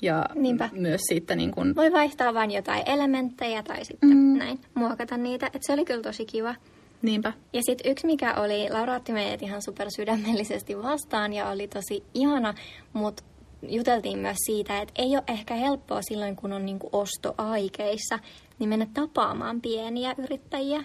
ja 0.02 0.26
Niinpä. 0.34 0.68
myös 0.72 1.00
siitä 1.08 1.36
niin 1.36 1.50
kuin, 1.50 1.76
Voi 1.76 1.92
vaihtaa 1.92 2.34
vain 2.34 2.50
jotain 2.50 2.82
elementtejä 2.86 3.62
tai 3.62 3.84
sitten 3.84 4.08
Mm. 4.10 4.38
näin, 4.38 4.60
muokata 4.74 5.16
niitä. 5.16 5.50
Et 5.54 5.62
se 5.62 5.72
oli 5.72 5.84
kyllä 5.84 6.02
tosi 6.02 6.26
kiva. 6.26 6.54
niinpä, 7.02 7.32
Ja 7.52 7.62
sitten 7.62 7.90
yksi, 7.92 8.06
mikä 8.06 8.34
oli, 8.34 8.70
Laura 8.70 8.94
otti 8.96 9.12
meidät 9.12 9.42
ihan 9.42 9.62
super 9.62 9.86
sydämellisesti 9.96 10.82
vastaan 10.82 11.32
ja 11.32 11.48
oli 11.48 11.68
tosi 11.68 12.02
ihana, 12.14 12.54
mutta 12.92 13.22
juteltiin 13.68 14.18
myös 14.18 14.36
siitä, 14.46 14.80
että 14.80 14.94
ei 15.02 15.06
ole 15.16 15.22
ehkä 15.28 15.54
helppoa 15.54 16.00
silloin, 16.02 16.36
kun 16.36 16.52
on 16.52 16.64
niinku 16.66 16.88
ostoaikeissa, 16.92 18.18
niin 18.58 18.68
mennä 18.68 18.86
tapaamaan 18.94 19.60
pieniä 19.60 20.14
yrittäjiä 20.18 20.84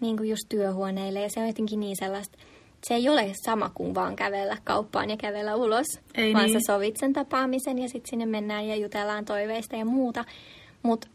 niinku 0.00 0.22
just 0.22 0.42
työhuoneille. 0.48 1.20
Ja 1.20 1.28
se 1.30 1.40
on 1.40 1.46
jotenkin 1.46 1.80
niin 1.80 1.96
sellaista, 1.98 2.38
se 2.88 2.94
ei 2.94 3.08
ole 3.08 3.32
sama 3.44 3.70
kuin 3.74 3.94
vaan 3.94 4.16
kävellä 4.16 4.56
kauppaan 4.64 5.10
ja 5.10 5.16
kävellä 5.16 5.56
ulos, 5.56 5.86
Ei 6.14 6.34
vaan 6.34 6.46
niin. 6.46 6.60
sä 6.60 6.72
sovit 6.72 6.96
sen 6.96 7.12
tapaamisen 7.12 7.78
ja 7.78 7.88
sitten 7.88 8.10
sinne 8.10 8.26
mennään 8.26 8.68
ja 8.68 8.76
jutellaan 8.76 9.24
toiveista 9.24 9.76
ja 9.76 9.84
muuta. 9.84 10.24
Mutta 10.82 11.08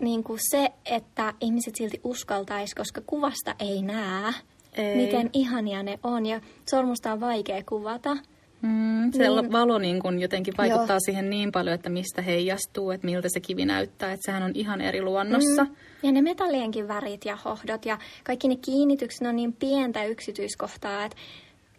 niin 0.00 0.24
kuin 0.24 0.38
se, 0.50 0.72
että 0.86 1.34
ihmiset 1.40 1.74
silti 1.76 2.00
uskaltaisi, 2.04 2.74
koska 2.74 3.00
kuvasta 3.06 3.54
ei 3.58 3.82
näe, 3.82 4.32
Ei. 4.72 4.96
miten 4.96 5.30
ihania 5.32 5.82
ne 5.82 5.98
on. 6.02 6.26
Ja 6.26 6.40
sormusta 6.70 7.12
on 7.12 7.20
vaikea 7.20 7.62
kuvata. 7.68 8.16
Mm, 8.62 9.12
se 9.12 9.28
niin. 9.28 9.52
valo 9.52 9.78
niin 9.78 10.02
kun 10.02 10.20
jotenkin 10.20 10.54
vaikuttaa 10.58 10.94
Joo. 10.94 11.00
siihen 11.04 11.30
niin 11.30 11.52
paljon, 11.52 11.74
että 11.74 11.90
mistä 11.90 12.22
heijastuu, 12.22 12.90
että 12.90 13.06
miltä 13.06 13.28
se 13.28 13.40
kivi 13.40 13.64
näyttää. 13.64 14.12
Että 14.12 14.26
sehän 14.26 14.42
on 14.42 14.52
ihan 14.54 14.80
eri 14.80 15.02
luonnossa. 15.02 15.64
Mm. 15.64 15.70
Ja 16.02 16.12
ne 16.12 16.22
metallienkin 16.22 16.88
värit 16.88 17.24
ja 17.24 17.36
hohdot 17.36 17.86
ja 17.86 17.98
kaikki 18.24 18.48
ne 18.48 18.56
kiinnitykset 18.56 19.26
on 19.26 19.36
niin 19.36 19.52
pientä 19.52 20.04
yksityiskohtaa, 20.04 21.04
että 21.04 21.16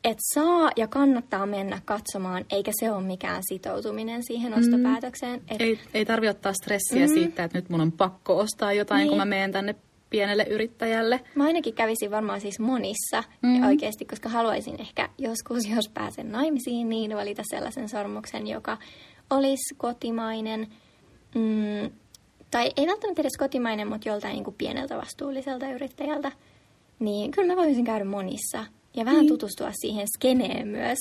et 0.03 0.17
saa 0.33 0.71
ja 0.75 0.87
kannattaa 0.87 1.45
mennä 1.45 1.81
katsomaan, 1.85 2.45
eikä 2.51 2.71
se 2.79 2.91
ole 2.91 3.03
mikään 3.03 3.41
sitoutuminen 3.49 4.23
siihen 4.23 4.51
mm. 4.51 4.59
ostopäätökseen. 4.59 5.41
Et... 5.49 5.61
Ei, 5.61 5.79
ei 5.93 6.05
tarvitse 6.05 6.31
ottaa 6.31 6.53
stressiä 6.53 7.07
mm. 7.07 7.13
siitä, 7.13 7.43
että 7.43 7.57
nyt 7.57 7.69
mun 7.69 7.81
on 7.81 7.91
pakko 7.91 8.37
ostaa 8.37 8.73
jotain, 8.73 8.99
niin. 8.99 9.09
kun 9.09 9.17
mä 9.17 9.25
menen 9.25 9.51
tänne 9.51 9.75
pienelle 10.09 10.43
yrittäjälle. 10.43 11.19
Mä 11.35 11.43
ainakin 11.43 11.73
kävisin 11.73 12.11
varmaan 12.11 12.41
siis 12.41 12.59
monissa 12.59 13.23
mm. 13.41 13.67
oikeasti, 13.67 14.05
koska 14.05 14.29
haluaisin 14.29 14.81
ehkä 14.81 15.09
joskus, 15.17 15.69
jos 15.75 15.89
pääsen 15.89 16.31
naimisiin, 16.31 16.89
niin 16.89 17.15
valita 17.15 17.43
sellaisen 17.45 17.89
sormuksen, 17.89 18.47
joka 18.47 18.77
olisi 19.29 19.75
kotimainen. 19.77 20.67
Mm, 21.35 21.91
tai 22.51 22.71
ei 22.77 22.87
välttämättä 22.87 23.21
edes 23.21 23.37
kotimainen, 23.37 23.87
mutta 23.87 24.09
joltain 24.09 24.33
niin 24.33 24.43
kuin 24.43 24.55
pieneltä 24.57 24.97
vastuulliselta 24.97 25.71
yrittäjältä. 25.71 26.31
Niin 26.99 27.31
kyllä 27.31 27.55
mä 27.55 27.61
voisin 27.61 27.85
käydä 27.85 28.05
monissa 28.05 28.65
ja 28.93 29.05
vähän 29.05 29.19
niin. 29.19 29.27
tutustua 29.27 29.71
siihen 29.81 30.07
skeneen 30.17 30.67
myös. 30.67 30.97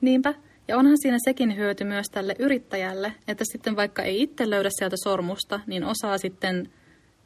Niinpä. 0.00 0.34
Ja 0.68 0.76
onhan 0.76 0.98
siinä 0.98 1.16
sekin 1.24 1.56
hyöty 1.56 1.84
myös 1.84 2.06
tälle 2.10 2.36
yrittäjälle, 2.38 3.12
että 3.28 3.44
sitten 3.52 3.76
vaikka 3.76 4.02
ei 4.02 4.22
itse 4.22 4.50
löydä 4.50 4.68
sieltä 4.78 4.96
sormusta, 5.04 5.60
niin 5.66 5.84
osaa 5.84 6.18
sitten 6.18 6.72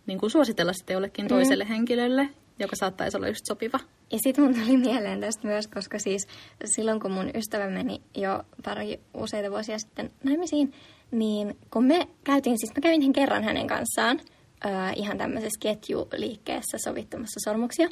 niin 0.06 0.18
kuin 0.18 0.30
suositella 0.30 0.72
sitä 0.72 0.92
jollekin 0.92 1.24
mm. 1.24 1.28
toiselle 1.28 1.68
henkilölle, 1.68 2.28
joka 2.58 2.76
saattaisi 2.76 3.16
olla 3.16 3.28
just 3.28 3.46
sopiva. 3.48 3.80
Ja 4.12 4.18
sitten 4.22 4.44
mun 4.44 4.54
tuli 4.54 4.76
mieleen 4.76 5.20
tästä 5.20 5.46
myös, 5.46 5.68
koska 5.68 5.98
siis 5.98 6.26
silloin 6.64 7.00
kun 7.00 7.10
mun 7.10 7.30
ystävä 7.34 7.70
meni 7.70 8.02
jo 8.14 8.42
pari 8.64 9.00
useita 9.14 9.50
vuosia 9.50 9.78
sitten 9.78 10.10
naimisiin, 10.24 10.72
niin 11.10 11.56
kun 11.70 11.84
me 11.84 12.08
käytiin, 12.24 12.58
siis 12.58 12.72
mä 12.76 12.80
kävin 12.80 13.12
kerran 13.12 13.44
hänen 13.44 13.66
kanssaan 13.66 14.20
äh, 14.66 14.92
ihan 14.96 15.18
tämmöisessä 15.18 15.60
ketjuliikkeessä 15.60 16.78
sovittamassa 16.84 17.50
sormuksia. 17.50 17.88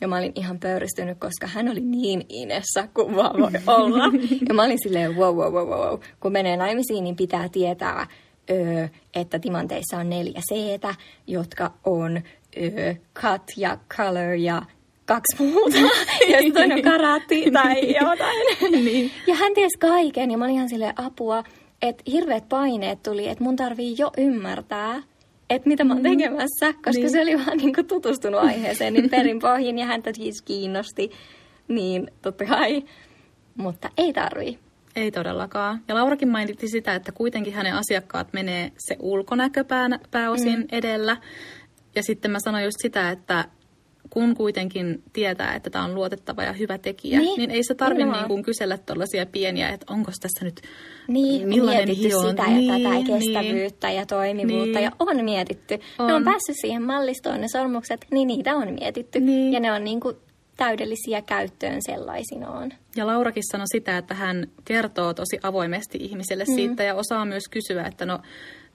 Ja 0.00 0.08
mä 0.08 0.16
olin 0.16 0.32
ihan 0.34 0.60
pöyristynyt, 0.60 1.18
koska 1.18 1.46
hän 1.46 1.68
oli 1.68 1.80
niin 1.80 2.26
inessa 2.28 2.88
kuin 2.94 3.16
vaan 3.16 3.40
voi 3.40 3.50
olla. 3.66 4.04
Ja 4.48 4.54
mä 4.54 4.64
olin 4.64 4.78
silleen, 4.82 5.16
wow, 5.16 5.36
wow, 5.36 5.52
wow, 5.52 5.68
wow. 5.68 6.00
Kun 6.20 6.32
menee 6.32 6.56
naimisiin, 6.56 7.04
niin 7.04 7.16
pitää 7.16 7.48
tietää, 7.48 8.06
ö, 8.50 8.88
että 9.14 9.38
timanteissa 9.38 9.96
on 9.98 10.10
neljä 10.10 10.40
c 10.52 10.80
jotka 11.26 11.72
on 11.84 12.16
ö, 12.56 12.94
cut 13.20 13.42
ja 13.56 13.78
color 13.96 14.34
ja 14.34 14.62
kaksi 15.06 15.42
muuta, 15.42 15.78
ja 16.32 16.38
sitten 16.42 16.72
on 16.72 16.82
karaatti 16.82 17.50
tai 17.50 17.94
jotain. 18.00 18.84
niin. 18.84 19.10
Ja 19.26 19.34
hän 19.34 19.54
tiesi 19.54 19.78
kaiken, 19.78 20.30
ja 20.30 20.38
mä 20.38 20.44
olin 20.44 20.54
ihan 20.54 20.68
silleen 20.68 20.94
apua, 20.96 21.44
että 21.82 22.02
hirveät 22.06 22.48
paineet 22.48 23.02
tuli, 23.02 23.28
että 23.28 23.44
mun 23.44 23.56
tarvii 23.56 23.94
jo 23.98 24.10
ymmärtää, 24.18 25.02
että 25.50 25.68
mitä 25.68 25.84
mä 25.84 25.94
oon 25.94 26.02
mm. 26.02 26.10
tekemässä, 26.10 26.72
koska 26.72 26.90
niin. 26.92 27.10
se 27.10 27.20
oli 27.20 27.46
vaan 27.46 27.58
niin 27.58 27.74
kuin 27.74 27.86
tutustunut 27.86 28.40
aiheeseen 28.40 28.92
niin 28.92 29.10
perin 29.10 29.38
pohjin, 29.38 29.78
ja 29.78 29.86
häntä 29.86 30.12
siis 30.12 30.42
kiinnosti, 30.42 31.10
niin 31.68 32.10
totta 32.22 32.44
kai, 32.44 32.82
mutta 33.56 33.90
ei 33.96 34.12
tarvii. 34.12 34.58
Ei 34.96 35.10
todellakaan. 35.10 35.80
Ja 35.88 35.94
Laurakin 35.94 36.28
mainitsi 36.28 36.68
sitä, 36.68 36.94
että 36.94 37.12
kuitenkin 37.12 37.54
hänen 37.54 37.74
asiakkaat 37.74 38.32
menee 38.32 38.72
se 38.78 38.96
ulkonäköpään 39.00 40.00
pääosin 40.10 40.58
mm. 40.58 40.66
edellä. 40.72 41.16
Ja 41.94 42.02
sitten 42.02 42.30
mä 42.30 42.38
sanoin 42.44 42.64
just 42.64 42.76
sitä, 42.82 43.10
että 43.10 43.44
kun 44.16 44.34
kuitenkin 44.34 45.02
tietää, 45.12 45.54
että 45.54 45.70
tämä 45.70 45.84
on 45.84 45.94
luotettava 45.94 46.42
ja 46.42 46.52
hyvä 46.52 46.78
tekijä, 46.78 47.18
niin, 47.18 47.38
niin 47.38 47.50
ei 47.50 47.64
se 47.64 47.74
tarvitse 47.74 48.12
niin 48.12 48.26
kuin 48.26 48.42
kysellä 48.42 48.78
tuollaisia 48.78 49.26
pieniä, 49.26 49.68
että 49.68 49.86
onko 49.92 50.12
tässä 50.20 50.44
nyt 50.44 50.60
niin, 51.08 51.48
millainen 51.48 51.96
hio 51.96 52.30
sitä 52.30 52.46
niin, 52.46 52.66
ja 52.66 52.78
tätä 52.78 52.94
niin, 52.94 53.06
kestävyyttä 53.06 53.86
niin, 53.86 53.96
ja 53.96 54.06
toimivuutta. 54.06 54.78
Niin, 54.78 54.84
ja 54.84 54.90
on 54.98 55.24
mietitty. 55.24 55.78
On. 55.98 56.06
Ne 56.06 56.14
on 56.14 56.24
päässyt 56.24 56.56
siihen 56.60 56.82
mallistoon 56.82 57.40
ne 57.40 57.46
sormukset, 57.52 58.06
niin 58.10 58.28
niitä 58.28 58.56
on 58.56 58.72
mietitty. 58.72 59.20
Niin. 59.20 59.52
Ja 59.52 59.60
ne 59.60 59.72
on 59.72 59.84
niin 59.84 60.00
kuin 60.00 60.16
täydellisiä 60.56 61.22
käyttöön 61.22 61.78
sellaisinaan. 61.80 62.72
Ja 62.96 63.06
Laurakin 63.06 63.42
sanoi 63.50 63.66
sitä, 63.72 63.98
että 63.98 64.14
hän 64.14 64.46
kertoo 64.64 65.14
tosi 65.14 65.38
avoimesti 65.42 65.98
ihmiselle 66.00 66.44
mm. 66.48 66.54
siitä 66.54 66.82
ja 66.82 66.94
osaa 66.94 67.24
myös 67.24 67.44
kysyä, 67.50 67.84
että 67.84 68.06
no 68.06 68.18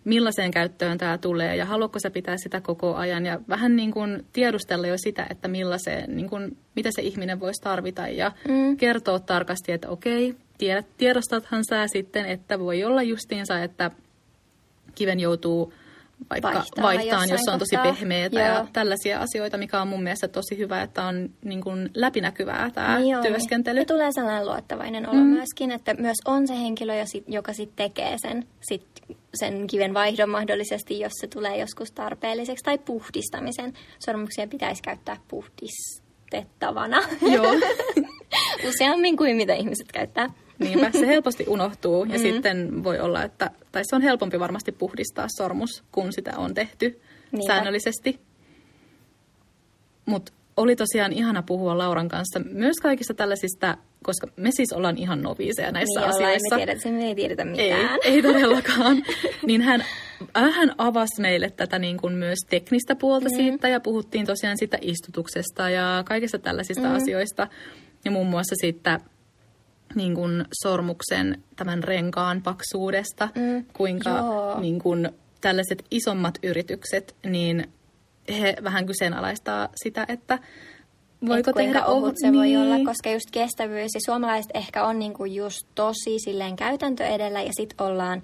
millaiseen 0.04 0.52
käyttöön 0.52 0.98
tämä 0.98 1.18
tulee 1.18 1.56
ja 1.56 1.66
haluatko 1.66 2.00
sä 2.00 2.10
pitää 2.10 2.36
sitä 2.38 2.62
koko 2.62 2.96
ajan 2.96 3.26
ja 3.26 3.40
vähän 3.50 3.76
niin 3.76 3.92
kuin 3.92 4.26
tiedustella 4.34 4.88
jo 4.88 4.96
sitä, 4.98 5.28
että 5.30 5.48
millaiseen, 5.48 6.16
niin 6.16 6.30
kuin, 6.30 6.58
mitä 6.76 6.90
se 6.96 7.02
ihminen 7.02 7.40
voisi 7.40 7.62
tarvita 7.62 8.08
ja 8.08 8.32
mm. 8.48 8.78
kertoo 8.78 9.20
tarkasti, 9.20 9.72
että 9.72 9.90
okei, 9.90 10.36
tiedät, 10.58 10.86
tiedostathan 10.98 11.64
sä 11.70 11.88
sitten, 11.88 12.26
että 12.26 12.60
voi 12.60 12.84
olla 12.84 13.04
justiinsa, 13.04 13.64
että 13.64 13.92
kiven 14.96 15.20
joutuu 15.20 15.74
vaikka 16.30 16.54
vaihtaa, 16.54 16.84
vaihtaan, 16.84 17.30
jos 17.30 17.48
on 17.48 17.60
tosi 17.60 17.78
pehmeitä 17.84 18.40
ja 18.40 18.68
tällaisia 18.74 19.20
asioita, 19.20 19.58
mikä 19.58 19.82
on 19.82 19.88
mun 19.88 20.04
mielestä 20.04 20.28
tosi 20.28 20.58
hyvä, 20.58 20.82
että 20.82 21.04
on 21.04 21.30
niin 21.46 21.62
kuin 21.62 21.90
läpinäkyvää 21.94 22.70
tämä 22.74 23.00
niin 23.00 23.18
työskentely. 23.22 23.80
Ja 23.80 23.86
tulee 23.86 24.12
sellainen 24.12 24.46
luottavainen 24.46 25.10
olo 25.10 25.18
mm. 25.18 25.26
myöskin, 25.26 25.72
että 25.72 25.94
myös 25.94 26.18
on 26.26 26.48
se 26.48 26.54
henkilö, 26.58 26.94
joka 27.28 27.54
sitten 27.54 27.90
tekee 27.90 28.16
sen, 28.18 28.48
sit 28.62 28.86
sen 29.34 29.68
kiven 29.68 29.94
vaihdon 29.94 30.30
mahdollisesti, 30.30 31.00
jos 31.00 31.12
se 31.22 31.28
tulee 31.28 31.58
joskus 31.58 31.92
tarpeelliseksi, 31.92 32.64
tai 32.64 32.78
puhdistamisen. 32.78 33.74
Sormuksia 34.00 34.48
pitäisi 34.48 34.84
käyttää 34.84 35.18
puhdistettavana. 35.28 37.02
Joo. 37.34 37.46
Useammin 38.70 39.18
kuin 39.18 39.36
mitä 39.36 39.54
ihmiset 39.54 39.92
käyttää. 39.92 40.30
Niinpä, 40.60 40.92
se 40.92 41.08
helposti 41.08 41.46
unohtuu 41.48 42.06
ja 42.06 42.18
mm. 42.18 42.22
sitten 42.22 42.84
voi 42.84 43.00
olla, 43.00 43.24
että, 43.24 43.52
tai 43.72 43.82
se 43.86 43.96
on 43.96 44.02
helpompi 44.02 44.40
varmasti 44.40 44.72
puhdistaa 44.72 45.28
sormus, 45.38 45.84
kun 45.92 46.14
sitä 46.14 46.34
on 46.38 46.54
tehty 46.54 47.02
Niinpä. 47.32 47.48
säännöllisesti. 47.48 48.20
Mutta 50.06 50.32
oli 50.62 50.76
tosiaan 50.76 51.14
ihana 51.14 51.44
puhua 51.44 51.78
Lauran 51.78 52.08
kanssa 52.08 52.40
myös 52.40 52.76
kaikista 52.82 53.14
tällaisista, 53.14 53.78
koska 54.04 54.28
me 54.36 54.50
siis 54.52 54.74
ollaan 54.74 54.98
ihan 54.98 55.22
noviiseja 55.22 55.72
näissä 55.72 56.00
niin 56.00 56.10
asioissa. 56.10 56.56
Ollaan, 56.56 56.78
me, 56.86 56.92
me 56.92 57.06
ei 57.06 57.16
tiedetä 57.16 57.46
mitään. 57.46 58.00
Ei, 58.04 58.14
ei 58.14 58.22
todellakaan. 58.22 59.04
niin 59.48 59.62
hän, 59.62 59.84
hän 60.34 60.76
avasi 60.78 61.22
meille 61.22 61.50
tätä 61.50 61.80
niin 61.80 61.98
kuin 61.98 62.14
myös 62.14 62.40
teknistä 62.50 62.96
puolta 62.96 63.30
mm. 63.30 63.36
siitä 63.36 63.68
ja 63.68 63.80
puhuttiin 63.80 64.26
tosiaan 64.26 64.58
siitä 64.58 64.78
istutuksesta 64.82 65.70
ja 65.70 66.04
kaikista 66.06 66.40
tällaisista 66.40 66.88
mm. 66.88 66.96
asioista. 66.96 67.48
Ja 68.06 68.12
muun 68.12 68.28
muassa 68.28 68.56
siitä 68.56 69.00
niin 69.96 70.16
kuin 70.16 70.46
sormuksen 70.64 71.44
tämän 71.56 71.84
renkaan 71.84 72.42
paksuudesta, 72.42 73.30
mm, 73.36 73.66
kuinka 73.74 74.12
niin 74.62 74.80
kuin 74.80 75.10
tällaiset 75.42 75.86
isommat 75.92 76.40
yritykset, 76.44 77.16
niin 77.26 77.70
he 78.30 78.56
vähän 78.64 78.86
kyseenalaistaa 78.86 79.70
sitä, 79.84 80.06
että 80.08 80.40
voiko 81.28 81.50
Et 81.50 81.56
tehdä 81.56 81.86
ohut 81.86 82.16
se 82.18 82.32
niin. 82.32 82.40
voi 82.40 82.58
olla, 82.58 82.86
koska 82.86 83.12
just 83.12 83.32
kestävyys 83.32 83.92
ja 83.94 84.00
suomalaiset 84.06 84.52
ehkä 84.54 84.86
on 84.86 85.00
niinku 85.00 85.26
just 85.26 85.68
tosi 85.76 86.20
silleen 86.20 86.56
käytäntö 86.56 87.06
edellä 87.06 87.42
ja 87.42 87.52
sitten 87.58 87.86
ollaan 87.86 88.22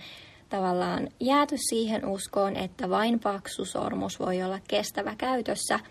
tavallaan 0.50 1.08
jääty 1.20 1.56
siihen 1.70 2.06
uskoon, 2.06 2.56
että 2.56 2.90
vain 2.90 3.20
paksu 3.20 3.66
sormus 3.66 4.20
voi 4.20 4.44
olla 4.44 4.60
kestävä 4.68 5.16
käytössä– 5.18 5.80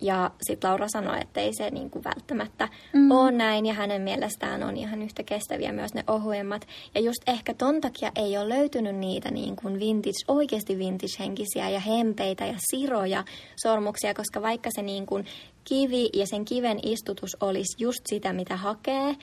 ja 0.00 0.30
sitten 0.42 0.70
Laura 0.70 0.86
sanoi, 0.88 1.20
että 1.20 1.40
ei 1.40 1.54
se 1.54 1.70
niin 1.70 1.90
kuin 1.90 2.04
välttämättä 2.04 2.68
mm. 2.92 3.10
ole 3.10 3.32
näin, 3.32 3.66
ja 3.66 3.74
hänen 3.74 4.02
mielestään 4.02 4.62
on 4.62 4.76
ihan 4.76 5.02
yhtä 5.02 5.22
kestäviä 5.22 5.72
myös 5.72 5.94
ne 5.94 6.04
ohuemmat. 6.06 6.66
Ja 6.94 7.00
just 7.00 7.22
ehkä 7.26 7.54
ton 7.54 7.80
takia 7.80 8.12
ei 8.16 8.38
ole 8.38 8.48
löytynyt 8.48 8.96
niitä 8.96 9.30
niin 9.30 9.56
kuin 9.56 9.80
vintage, 9.80 10.24
oikeasti 10.28 10.78
vintage-henkisiä 10.78 11.68
ja 11.68 11.80
hempeitä 11.80 12.46
ja 12.46 12.54
siroja 12.70 13.24
sormuksia, 13.62 14.14
koska 14.14 14.42
vaikka 14.42 14.70
se 14.72 14.82
niin 14.82 15.06
kuin 15.06 15.26
kivi 15.64 16.10
ja 16.14 16.26
sen 16.26 16.44
kiven 16.44 16.80
istutus 16.82 17.36
olisi 17.40 17.76
just 17.78 18.00
sitä, 18.08 18.32
mitä 18.32 18.56
hakee, 18.56 19.16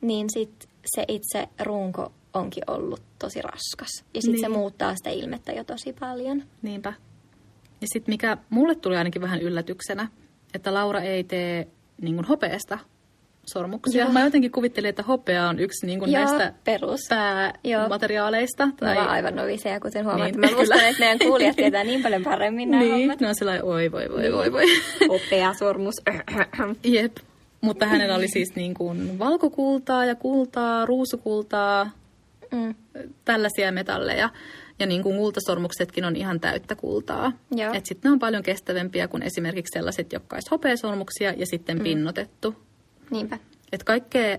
niin 0.00 0.26
sitten 0.30 0.70
se 0.94 1.04
itse 1.08 1.48
runko 1.60 2.12
onkin 2.34 2.64
ollut 2.66 3.02
tosi 3.18 3.42
raskas. 3.42 4.04
Ja 4.14 4.22
sitten 4.22 4.32
niin. 4.32 4.40
se 4.40 4.48
muuttaa 4.48 4.94
sitä 4.96 5.10
ilmettä 5.10 5.52
jo 5.52 5.64
tosi 5.64 5.92
paljon. 5.92 6.42
Niinpä. 6.62 6.92
Ja 7.80 7.86
sitten 7.92 8.12
mikä 8.12 8.36
mulle 8.50 8.74
tuli 8.74 8.96
ainakin 8.96 9.22
vähän 9.22 9.42
yllätyksenä, 9.42 10.08
että 10.54 10.74
Laura 10.74 11.00
ei 11.00 11.24
tee 11.24 11.66
niin 12.00 12.14
kuin 12.14 12.24
hopeesta 12.24 12.78
sormuksia. 13.52 14.04
Joo. 14.04 14.12
Mä 14.12 14.24
jotenkin 14.24 14.52
kuvittelin, 14.52 14.88
että 14.88 15.02
hopea 15.02 15.48
on 15.48 15.58
yksi 15.58 15.86
niin 15.86 15.98
kuin 15.98 16.12
Joo, 16.12 16.24
näistä 16.24 16.52
perus. 16.64 17.00
päämateriaaleista. 17.08 18.68
Tai... 18.76 18.94
Mä 18.94 19.04
aivan 19.04 19.36
noviseja, 19.36 19.80
kuten 19.80 20.04
huomaat. 20.04 20.30
Niin, 20.30 20.40
mä 20.40 20.56
muistan, 20.56 20.80
että 20.80 21.00
meidän 21.00 21.18
kuulijat 21.18 21.56
tietää 21.62 21.84
niin 21.84 22.02
paljon 22.02 22.22
paremmin 22.22 22.70
nämä 22.70 22.82
niin, 22.82 22.94
hommat. 22.94 23.20
No 23.20 23.34
sellainen, 23.34 23.64
oi 23.64 23.92
voi 23.92 24.08
voi 24.10 24.32
voi 24.32 24.52
voi. 24.52 24.64
Hopea, 25.12 25.54
sormus. 25.54 25.94
Jep. 26.84 27.16
Mutta 27.60 27.86
hänellä 27.86 28.14
oli 28.14 28.28
siis 28.28 28.56
niin 28.56 28.74
kuin 28.74 29.18
valkokultaa 29.18 30.04
ja 30.04 30.14
kultaa, 30.14 30.86
ruusukultaa, 30.86 31.90
mm. 32.52 32.74
tällaisia 33.24 33.72
metalleja. 33.72 34.30
Ja 34.78 34.86
niin 34.86 35.02
kuin 35.02 35.16
kultasormuksetkin 35.16 36.04
on 36.04 36.16
ihan 36.16 36.40
täyttä 36.40 36.74
kultaa. 36.76 37.32
Että 37.74 37.88
sitten 37.88 38.08
ne 38.08 38.12
on 38.12 38.18
paljon 38.18 38.42
kestävämpiä 38.42 39.08
kuin 39.08 39.22
esimerkiksi 39.22 39.78
sellaiset, 39.78 40.12
jotka 40.12 40.36
olisi 40.36 40.50
hopeasormuksia 40.50 41.32
ja 41.32 41.46
sitten 41.46 41.78
mm. 41.78 41.82
pinnotettu. 41.82 42.54
Niinpä. 43.10 43.38
Että 43.72 43.84
kaikkea 43.84 44.38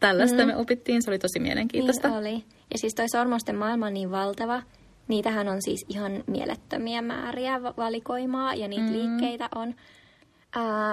tällaista 0.00 0.42
mm. 0.42 0.46
me 0.46 0.56
opittiin, 0.56 1.02
se 1.02 1.10
oli 1.10 1.18
tosi 1.18 1.40
mielenkiintoista. 1.40 2.08
Niin 2.08 2.18
oli. 2.18 2.44
Ja 2.72 2.78
siis 2.78 2.94
toi 2.94 3.08
sormusten 3.08 3.56
maailma 3.56 3.86
on 3.86 3.94
niin 3.94 4.10
valtava, 4.10 4.62
niitähän 5.08 5.48
on 5.48 5.62
siis 5.62 5.84
ihan 5.88 6.24
mielettömiä 6.26 7.02
määriä 7.02 7.62
valikoimaa 7.62 8.54
ja 8.54 8.68
niitä 8.68 8.82
mm. 8.82 8.92
liikkeitä 8.92 9.48
on. 9.54 9.74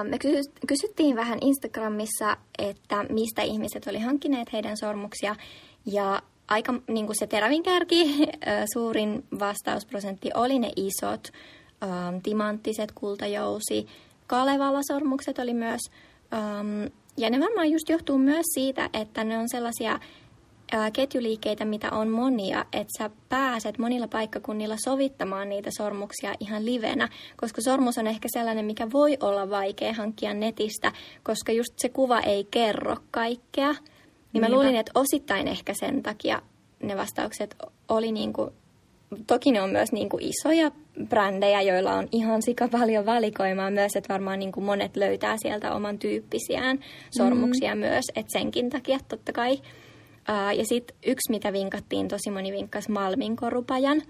Me 0.09 0.17
kysyttiin 0.67 1.15
vähän 1.15 1.39
Instagramissa, 1.41 2.37
että 2.57 3.03
mistä 3.09 3.41
ihmiset 3.41 3.87
oli 3.87 3.99
hankkineet 3.99 4.53
heidän 4.53 4.77
sormuksia 4.77 5.35
ja 5.85 6.21
aika 6.47 6.73
niin 6.87 7.05
kuin 7.05 7.15
se 7.19 7.27
terävin 7.27 7.63
kärki, 7.63 8.29
suurin 8.73 9.23
vastausprosentti 9.39 10.29
oli 10.33 10.59
ne 10.59 10.71
isot, 10.75 11.27
um, 11.83 12.21
timanttiset, 12.21 12.91
kultajousi, 12.91 13.87
Kalevala-sormukset 14.27 15.39
oli 15.39 15.53
myös. 15.53 15.81
Um, 16.33 16.91
ja 17.17 17.29
ne 17.29 17.39
varmaan 17.39 17.71
just 17.71 17.89
johtuu 17.89 18.17
myös 18.17 18.45
siitä, 18.53 18.89
että 18.93 19.23
ne 19.23 19.37
on 19.37 19.49
sellaisia 19.49 19.99
ää, 20.71 20.91
ketjuliikkeitä, 20.91 21.65
mitä 21.65 21.91
on 21.91 22.09
monia, 22.09 22.65
että 22.73 22.97
sä 22.97 23.09
pääset 23.29 23.77
monilla 23.77 24.07
paikkakunnilla 24.07 24.75
sovittamaan 24.85 25.49
niitä 25.49 25.69
sormuksia 25.77 26.33
ihan 26.39 26.65
livenä, 26.65 27.09
koska 27.37 27.61
sormus 27.61 27.97
on 27.97 28.07
ehkä 28.07 28.27
sellainen, 28.31 28.65
mikä 28.65 28.91
voi 28.91 29.17
olla 29.19 29.49
vaikea 29.49 29.93
hankkia 29.93 30.33
netistä, 30.33 30.91
koska 31.23 31.51
just 31.51 31.73
se 31.77 31.89
kuva 31.89 32.19
ei 32.19 32.47
kerro 32.51 32.95
kaikkea. 33.11 33.75
Niin 34.35 34.41
Niinpä. 34.41 34.55
mä 34.55 34.63
luulin, 34.63 34.79
että 34.79 34.91
osittain 34.95 35.47
ehkä 35.47 35.73
sen 35.79 36.03
takia 36.03 36.41
ne 36.83 36.97
vastaukset 36.97 37.55
oli 37.89 38.11
niin 38.11 38.33
kuin 38.33 38.51
toki 39.27 39.51
ne 39.51 39.61
on 39.61 39.69
myös 39.69 39.91
niin 39.91 40.09
kuin 40.09 40.23
isoja 40.23 40.71
brändejä, 41.09 41.61
joilla 41.61 41.93
on 41.93 42.07
ihan 42.11 42.41
sika 42.41 42.67
paljon 42.67 43.05
valikoimaa 43.05 43.71
myös, 43.71 43.95
että 43.95 44.13
varmaan 44.13 44.39
niin 44.39 44.51
kuin 44.51 44.63
monet 44.63 44.97
löytää 44.97 45.35
sieltä 45.37 45.73
oman 45.73 45.99
tyyppisiään 45.99 46.79
sormuksia 47.17 47.75
mm. 47.75 47.79
myös, 47.79 48.05
että 48.15 48.39
senkin 48.39 48.69
takia 48.69 48.99
totta 49.07 49.33
kai. 49.33 49.53
Uh, 49.53 50.57
ja 50.57 50.65
sitten 50.65 50.97
yksi, 51.05 51.31
mitä 51.31 51.53
vinkattiin, 51.53 52.07
tosi 52.07 52.31
moni 52.31 52.51
vinkkasi 52.51 52.91
Malmin 52.91 53.35
korupajan, 53.35 54.01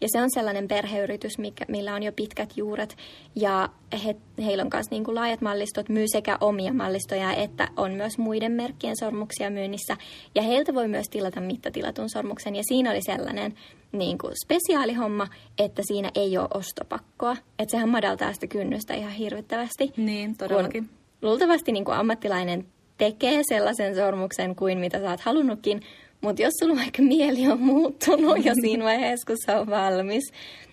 ja 0.00 0.08
se 0.12 0.22
on 0.22 0.30
sellainen 0.30 0.68
perheyritys, 0.68 1.38
mikä, 1.38 1.64
millä 1.68 1.94
on 1.94 2.02
jo 2.02 2.12
pitkät 2.12 2.56
juuret 2.56 2.96
ja 3.34 3.68
he, 4.04 4.16
heillä 4.44 4.62
on 4.62 4.70
myös 4.72 4.90
niin 4.90 5.04
kuin 5.04 5.14
laajat 5.14 5.40
mallistot, 5.40 5.88
myy 5.88 6.04
sekä 6.12 6.38
omia 6.40 6.72
mallistoja 6.72 7.32
että 7.32 7.68
on 7.76 7.92
myös 7.92 8.18
muiden 8.18 8.52
merkkien 8.52 8.96
sormuksia 9.00 9.50
myynnissä. 9.50 9.96
Ja 10.34 10.42
heiltä 10.42 10.74
voi 10.74 10.88
myös 10.88 11.06
tilata 11.10 11.40
mittatilatun 11.40 12.10
sormuksen 12.10 12.56
ja 12.56 12.62
siinä 12.68 12.90
oli 12.90 13.02
sellainen 13.02 13.54
niin 13.92 14.18
kuin 14.18 14.32
spesiaalihomma, 14.44 15.28
että 15.58 15.82
siinä 15.86 16.10
ei 16.14 16.38
ole 16.38 16.48
ostopakkoa. 16.54 17.36
Että 17.58 17.70
sehän 17.70 17.88
madaltaa 17.88 18.32
sitä 18.32 18.46
kynnystä 18.46 18.94
ihan 18.94 19.12
hirvittävästi. 19.12 19.92
Niin, 19.96 20.36
todellakin. 20.36 20.90
luultavasti 21.22 21.72
niin 21.72 21.84
kuin 21.84 21.96
ammattilainen 21.96 22.66
tekee 22.98 23.42
sellaisen 23.48 23.94
sormuksen 23.94 24.56
kuin 24.56 24.78
mitä 24.78 24.98
sä 24.98 25.10
oot 25.10 25.20
halunnutkin, 25.20 25.82
mutta 26.26 26.42
jos 26.42 26.52
sulla 26.60 26.76
vaikka 26.76 27.02
mieli 27.02 27.48
on 27.48 27.60
muuttunut 27.60 28.44
jo 28.44 28.54
siinä 28.60 28.84
vaiheessa, 28.90 29.26
kun 29.26 29.36
se 29.38 29.52
on 29.52 29.66
valmis, 29.66 30.32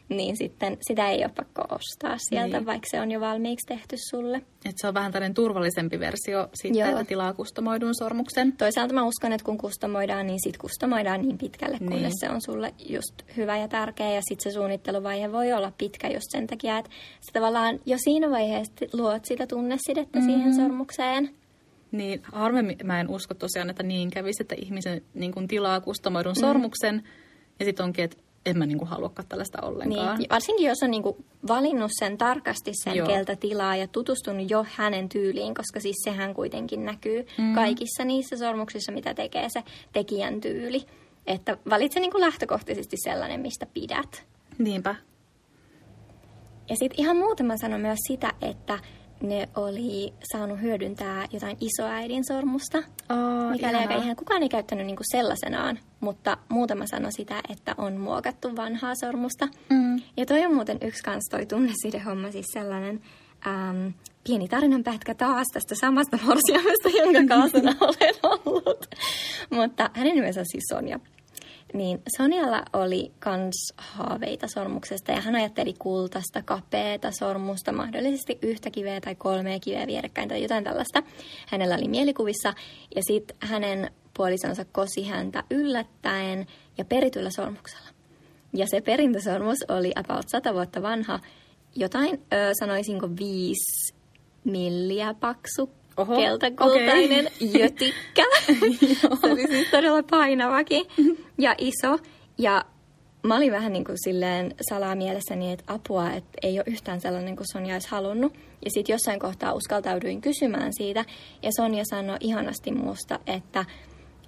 niin 0.10 0.38
sitten 0.38 0.77
sitä 0.88 1.10
ei 1.10 1.24
ole 1.24 1.31
pakko 1.36 1.62
ostaa 1.62 2.17
sieltä, 2.29 2.57
niin. 2.57 2.65
vaikka 2.65 2.88
se 2.91 3.01
on 3.01 3.12
jo 3.12 3.19
valmiiksi 3.19 3.67
tehty 3.67 3.95
sulle. 4.10 4.41
Et 4.65 4.75
se 4.75 4.88
on 4.88 4.93
vähän 4.93 5.12
tällainen 5.12 5.33
turvallisempi 5.33 6.00
versio 6.00 6.50
sitten, 6.53 6.79
Joo. 6.79 6.89
että 6.89 7.03
tilaa 7.03 7.33
kustomoidun 7.33 7.95
sormuksen. 7.95 8.51
Toisaalta 8.51 8.93
mä 8.93 9.03
uskon, 9.03 9.31
että 9.33 9.45
kun 9.45 9.57
kustomoidaan, 9.57 10.27
niin 10.27 10.39
sitten 10.43 10.62
kustomoidaan 10.62 11.22
niin 11.22 11.38
pitkälle, 11.38 11.77
niin. 11.79 11.91
kunnes 11.91 12.13
se 12.19 12.29
on 12.29 12.41
sulle 12.41 12.74
just 12.89 13.24
hyvä 13.38 13.57
ja 13.57 13.67
tärkeä. 13.67 14.12
Ja 14.12 14.22
sitten 14.29 14.51
se 14.51 14.55
suunnitteluvaihe 14.55 15.31
voi 15.31 15.53
olla 15.53 15.72
pitkä 15.77 16.07
just 16.07 16.27
sen 16.31 16.48
takia, 16.48 16.77
että 16.77 16.91
sä 17.22 17.31
tavallaan 17.33 17.79
jo 17.86 17.98
siinä 18.03 18.29
vaiheessa 18.29 18.86
luot 18.93 19.25
sitä 19.25 19.48
tunnesidettä 19.48 20.20
mm-hmm. 20.20 20.33
siihen 20.33 20.55
sormukseen. 20.55 21.43
Niin, 21.94 22.22
harvemmin 22.24 22.77
mä 22.84 23.00
en 23.00 23.10
usko 23.10 23.34
tosiaan, 23.34 23.70
että 23.70 23.84
niin 23.84 24.10
kävisi, 24.10 24.44
että 24.44 24.56
ihmisen 24.58 25.01
niin 25.14 25.32
kuin 25.32 25.48
tilaa 25.48 25.82
kustomoidun 25.82 26.34
mm. 26.38 26.40
sormuksen 26.40 27.03
ja 27.60 27.66
sitten 27.66 27.84
onkin, 27.84 28.06
että 28.06 28.18
en 28.46 28.58
mä 28.58 28.66
niin 28.66 28.77
kuin 28.77 28.90
haluakaan 28.90 29.27
tällaista 29.27 29.62
ollenkaan. 29.62 30.18
Niin, 30.18 30.29
varsinkin 30.29 30.68
jos 30.68 30.84
on 30.84 30.92
niin 30.92 31.03
kuin 31.03 31.25
valinnut 31.48 31.92
sen 32.00 32.18
tarkasti 32.18 32.72
sen, 32.74 32.96
Joo. 32.96 33.08
keltä 33.08 33.36
tilaa 33.36 33.75
ja 33.75 33.88
tutustunut 33.88 34.51
jo 34.51 34.66
hänen 34.70 35.10
tyyliin, 35.10 35.53
koska 35.56 35.79
siis 35.79 35.96
sehän 36.03 36.34
kuitenkin 36.34 36.86
näkyy 36.86 37.25
mm. 37.38 37.56
kaikissa 37.56 38.06
niissä 38.06 38.38
sormuksissa, 38.38 38.92
mitä 38.92 39.14
tekee 39.14 39.48
se 39.50 39.64
tekijän 39.94 40.42
tyyli. 40.42 40.86
Että 41.27 41.58
valitse 41.70 42.00
niin 42.00 42.12
kuin 42.12 42.22
lähtökohtaisesti 42.22 42.98
sellainen, 43.03 43.40
mistä 43.40 43.66
pidät. 43.74 44.25
Niinpä. 44.58 44.96
Ja 46.70 46.75
sitten 46.75 47.00
ihan 47.00 47.18
muutama 47.18 47.58
sano 47.58 47.77
myös 47.77 48.00
sitä, 48.08 48.34
että 48.42 48.79
ne 49.24 49.50
oli 49.55 50.14
saanut 50.31 50.62
hyödyntää 50.62 51.25
jotain 51.31 51.57
isoäidin 51.59 52.25
sormusta, 52.27 52.77
oh, 52.77 53.51
mikä 53.51 53.70
oli 53.70 53.77
aika 53.77 53.96
ihan, 53.96 54.16
kukaan 54.16 54.44
ei 54.44 54.50
käyttänyt 54.50 54.86
niinku 54.86 55.03
sellaisenaan, 55.12 55.79
mutta 56.00 56.38
muutama 56.50 56.88
sanoi 56.88 57.12
sitä, 57.12 57.42
että 57.50 57.75
on 57.77 57.98
muokattu 57.98 58.55
vanhaa 58.55 58.96
sormusta. 58.96 59.48
Mm. 59.70 60.01
Ja 60.18 60.25
toi 60.25 60.46
on 60.46 60.53
muuten 60.53 60.77
yksi 60.81 61.03
kans 61.03 61.27
toi 61.31 61.46
tunnesidehomma, 61.46 62.31
siis 62.31 62.46
sellainen 62.53 63.01
äm, 63.48 63.94
pieni 64.24 64.48
tarinanpätkä 64.48 65.16
taas 65.16 65.48
tästä 65.53 65.75
samasta 65.75 66.18
morsiamesta, 66.25 66.90
jonka 66.90 67.36
kanssa 67.36 67.57
olen 67.86 68.16
ollut. 68.24 68.96
mutta 69.50 69.90
hänen 69.94 70.16
nimensä 70.16 70.40
on 70.40 70.46
siis 70.46 70.64
Sonja 70.70 71.00
niin 71.74 72.01
Sonialla 72.18 72.64
oli 72.74 73.12
kans 73.20 73.74
haaveita 73.77 74.48
sormuksesta 74.48 75.12
ja 75.12 75.22
hän 75.22 75.36
ajatteli 75.36 75.74
kultasta, 75.79 76.42
kapeeta 76.46 77.12
sormusta, 77.12 77.72
mahdollisesti 77.72 78.40
yhtä 78.42 78.72
kiveä 78.72 79.01
tai 79.01 79.16
kolmea 79.16 79.59
kiveä 79.59 79.88
vierekkäin 79.88 80.29
tai 80.29 80.42
jotain 80.42 80.64
tällaista. 80.64 81.03
Hänellä 81.48 81.75
oli 81.75 81.88
mielikuvissa 81.88 82.53
ja 82.96 83.01
sitten 83.07 83.38
hänen 83.40 83.92
puolisonsa 84.18 84.66
kosi 84.66 85.03
häntä 85.03 85.44
yllättäen 85.50 86.48
ja 86.77 86.86
perityllä 86.86 87.29
sormuksella. 87.29 87.90
Ja 88.53 88.68
se 88.68 88.81
perintösormus 88.81 89.57
oli 89.68 89.92
about 89.96 90.29
sata 90.29 90.53
vuotta 90.53 90.81
vanha, 90.81 91.20
jotain 91.75 92.22
ö, 92.33 92.51
sanoisinko 92.59 93.09
viisi 93.20 93.94
milliä 94.44 95.14
paksu, 95.14 95.70
Oho, 95.98 96.16
keltakultainen 96.16 97.27
okay. 97.27 97.48
jötikkä. 97.60 98.24
se 99.22 99.32
oli 99.32 99.48
siis 99.48 99.68
todella 99.72 100.03
painavakin 100.03 100.86
ja 101.38 101.56
iso. 101.58 101.98
Ja 102.38 102.66
mä 103.24 103.36
olin 103.38 103.51
vähän 103.51 103.74
niin 103.74 103.86
kuin 103.86 103.98
silleen 104.03 104.56
salaa 104.70 104.96
mielessäni, 104.96 105.51
että 105.51 105.74
apua, 105.74 106.12
että 106.12 106.29
ei 106.44 106.60
ole 106.60 106.64
yhtään 106.68 107.01
sellainen 107.01 107.36
kuin 107.36 107.48
Sonja 107.53 107.75
olisi 107.75 107.90
halunnut. 107.92 108.34
Ja 108.66 108.72
sitten 108.72 108.94
jossain 108.94 109.20
kohtaa 109.20 109.53
uskaltauduin 109.53 110.22
kysymään 110.22 110.72
siitä. 110.77 111.06
Ja 111.44 111.50
Sonja 111.58 111.84
sanoi 111.90 112.18
ihanasti 112.20 112.72
musta, 112.72 113.20
että, 113.27 113.66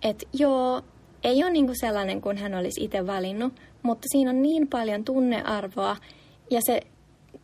että 0.03 0.25
joo, 0.33 0.81
ei 1.23 1.43
ole 1.43 1.51
niin 1.51 1.65
kuin 1.65 1.79
sellainen 1.79 2.21
kuin 2.21 2.37
hän 2.37 2.55
olisi 2.55 2.83
itse 2.83 3.07
valinnut, 3.07 3.53
mutta 3.83 4.07
siinä 4.11 4.29
on 4.29 4.41
niin 4.41 4.67
paljon 4.67 5.03
tunnearvoa 5.03 5.97
ja 6.51 6.59
se 6.65 6.81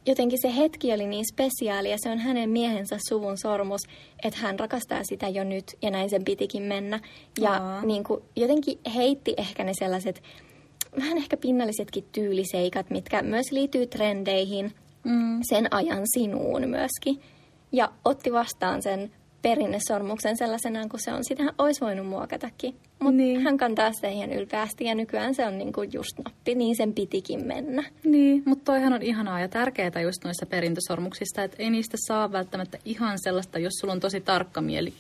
jotenkin 0.06 0.40
se 0.42 0.56
hetki 0.58 0.94
oli 0.94 1.08
niin 1.08 1.26
spesiaali 1.34 1.92
ja 1.92 1.98
se 2.00 2.10
on 2.10 2.20
hänen 2.20 2.50
miehensä 2.50 2.98
suvun 3.10 3.38
sormus, 3.38 3.82
että 4.24 4.40
hän 4.40 4.60
rakastaa 4.60 5.02
sitä 5.04 5.28
jo 5.28 5.44
nyt 5.44 5.66
ja 5.82 5.92
näin 5.92 6.10
sen 6.10 6.24
pitikin 6.24 6.64
mennä. 6.64 7.00
Ja 7.40 7.82
niin 7.86 8.04
kuin, 8.04 8.22
jotenkin 8.36 8.80
heitti 8.96 9.34
ehkä 9.38 9.64
ne 9.64 9.72
sellaiset 9.80 10.24
vähän 11.00 11.18
ehkä 11.18 11.38
pinnallisetkin 11.38 12.06
tyyliseikat, 12.12 12.90
mitkä 12.90 13.22
myös 13.22 13.52
liittyy 13.52 13.88
trendeihin, 13.88 14.74
mm. 15.04 15.40
sen 15.50 15.74
ajan 15.74 16.04
sinuun 16.18 16.70
myöskin. 16.70 17.22
Ja 17.72 17.92
otti 18.06 18.34
vastaan 18.34 18.82
sen 18.82 19.12
perinnesormuksen 19.42 20.38
sellaisenaan 20.38 20.90
kuin 20.90 21.02
se 21.04 21.14
on. 21.14 21.24
Sitähän 21.24 21.54
olisi 21.58 21.82
voinut 21.82 22.08
muokatakin. 22.08 22.76
Mutta 23.00 23.18
niin. 23.18 23.42
hän 23.42 23.58
kantaa 23.58 23.94
sitä 23.94 24.08
ihan 24.08 24.34
ylpeästi 24.34 24.86
ja 24.86 24.96
nykyään 24.96 25.36
se 25.36 25.48
on 25.48 25.58
niinku 25.58 25.84
just 25.84 26.18
nappi, 26.26 26.56
niin 26.56 26.76
sen 26.76 26.94
pitikin 26.94 27.48
mennä. 27.48 27.84
Niin, 28.04 28.44
mutta 28.46 28.72
toihan 28.72 28.94
on 28.94 29.02
ihanaa 29.02 29.40
ja 29.40 29.48
tärkeää 29.48 30.02
just 30.04 30.24
noissa 30.24 30.46
perintösormuksista, 30.46 31.44
että 31.44 31.58
ei 31.60 31.70
niistä 31.70 31.98
saa 32.08 32.32
välttämättä 32.32 32.78
ihan 32.86 33.18
sellaista, 33.24 33.60
jos 33.60 33.74
sulla 33.82 33.94
on 33.94 34.00
tosi 34.00 34.22
tarkka 34.22 34.62
mieli, 34.62 34.94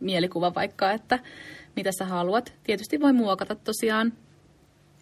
mielikuva 0.00 0.54
vaikka, 0.54 0.92
että 0.92 1.18
mitä 1.76 1.90
sä 1.98 2.04
haluat. 2.04 2.52
Tietysti 2.64 3.00
voi 3.00 3.12
muokata 3.12 3.54
tosiaan, 3.54 4.12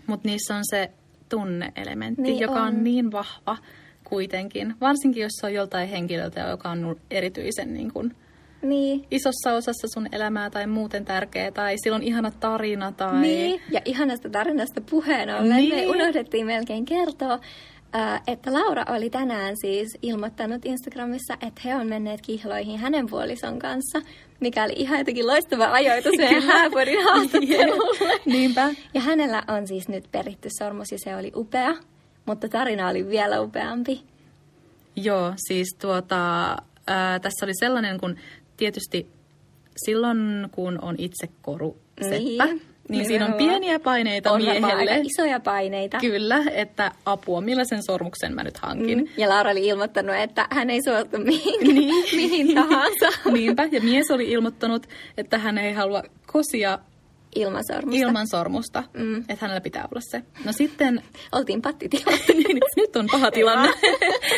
mutta 0.07 0.29
niissä 0.29 0.57
on 0.57 0.62
se 0.70 0.90
tunneelementti, 1.29 2.23
niin 2.23 2.38
joka 2.38 2.62
on. 2.62 2.68
on 2.68 2.85
niin 2.85 3.12
vahva 3.12 3.57
kuitenkin. 4.05 4.75
Varsinkin, 4.81 5.23
jos 5.23 5.33
se 5.40 5.46
on 5.46 5.55
joltain 5.55 5.88
henkilöltä, 5.88 6.40
joka 6.40 6.70
on 6.70 6.96
erityisen 7.11 7.75
niin 7.75 7.92
kuin, 7.92 8.16
niin. 8.62 9.07
isossa 9.11 9.53
osassa 9.53 9.88
sun 9.94 10.09
elämää 10.12 10.51
tai 10.51 10.66
muuten 10.66 11.05
tärkeä, 11.05 11.53
tai 11.53 11.77
sillä 11.85 11.96
on 11.96 12.03
ihana 12.03 12.31
tarina. 12.31 12.92
Tai... 12.92 13.20
Niin, 13.20 13.61
ja 13.70 13.81
ihanasta 13.85 14.31
tarinasta 14.31 14.81
puheen 14.81 15.35
ollen 15.35 15.57
niin. 15.57 15.75
me 15.75 15.87
unohdettiin 15.87 16.46
melkein 16.46 16.85
kertoa, 16.85 17.40
että 18.27 18.53
Laura 18.53 18.85
oli 18.88 19.11
tänään 19.11 19.57
siis 19.57 19.99
ilmoittanut 20.03 20.64
Instagramissa, 20.64 21.35
että 21.35 21.61
he 21.64 21.75
on 21.75 21.87
menneet 21.87 22.20
kihloihin 22.20 22.79
hänen 22.79 23.07
puolison 23.07 23.59
kanssa, 23.59 24.03
mikä 24.40 24.64
oli 24.64 24.73
ihan 24.77 24.99
jotenkin 24.99 25.27
loistava 25.27 25.73
ajoitus 25.73 26.12
meidän 26.16 26.42
hääporin 26.42 27.05
haastattelulle. 27.05 28.20
Niinpä. 28.27 28.70
Ja 28.94 29.01
hänellä 29.01 29.42
on 29.49 29.66
siis 29.66 29.88
nyt 29.88 30.05
peritty 30.12 30.49
sormus 30.59 30.92
ja 30.92 30.99
se 30.99 31.16
oli 31.16 31.33
upea, 31.35 31.75
mutta 32.27 32.49
tarina 32.49 32.88
oli 32.88 33.09
vielä 33.09 33.40
upeampi. 33.40 34.03
Joo, 34.96 35.33
siis 35.37 35.77
tuota, 35.81 36.57
ää, 36.87 37.18
tässä 37.18 37.46
oli 37.46 37.53
sellainen, 37.55 38.01
kun 38.01 38.16
tietysti 38.61 39.07
silloin 39.85 40.18
kun 40.53 40.79
on 40.83 40.94
itse 40.99 41.29
koru 41.42 41.77
seppä, 42.03 42.46
Niin, 42.46 42.61
niin 42.88 43.07
siinä 43.07 43.27
on 43.27 43.33
pieniä 43.33 43.79
paineita 43.81 44.33
On 44.33 44.42
miehelle. 44.42 44.73
aika 44.92 44.94
isoja 44.94 45.40
paineita. 45.40 45.99
Kyllä, 46.01 46.44
että 46.55 46.92
apua, 47.07 47.40
millaisen 47.40 47.83
sormuksen 47.83 48.35
mä 48.35 48.44
nyt 48.44 48.59
hankin. 48.59 48.99
Mm. 48.99 49.09
Ja 49.16 49.29
Laura 49.29 49.51
oli 49.51 49.66
ilmoittanut, 49.66 50.16
että 50.16 50.46
hän 50.51 50.70
ei 50.70 50.81
suostu 50.85 51.18
mihin, 51.18 51.61
Niin. 51.75 52.05
mihin 52.16 52.55
tahansa 52.55 53.31
Niinpä, 53.33 53.68
ja 53.73 53.81
mies 53.81 54.11
oli 54.11 54.31
ilmoittanut, 54.31 54.87
että 55.16 55.38
hän 55.38 55.59
ei 55.59 55.73
halua 55.73 56.03
kosia 56.27 56.79
ilman 57.36 57.64
sormusta. 57.72 58.00
ilman 58.06 58.28
sormusta, 58.28 58.84
Mm. 58.94 59.16
että 59.18 59.36
hänellä 59.40 59.60
pitää 59.60 59.88
olla 59.92 60.00
se. 60.10 60.22
No 60.44 60.52
sitten, 60.52 61.02
Oltiin 61.32 61.62
pattitilassa. 61.62 62.32
niin, 62.38 62.58
nyt 62.76 62.96
on 62.96 63.06
paha 63.12 63.30
tilanne. 63.30 63.68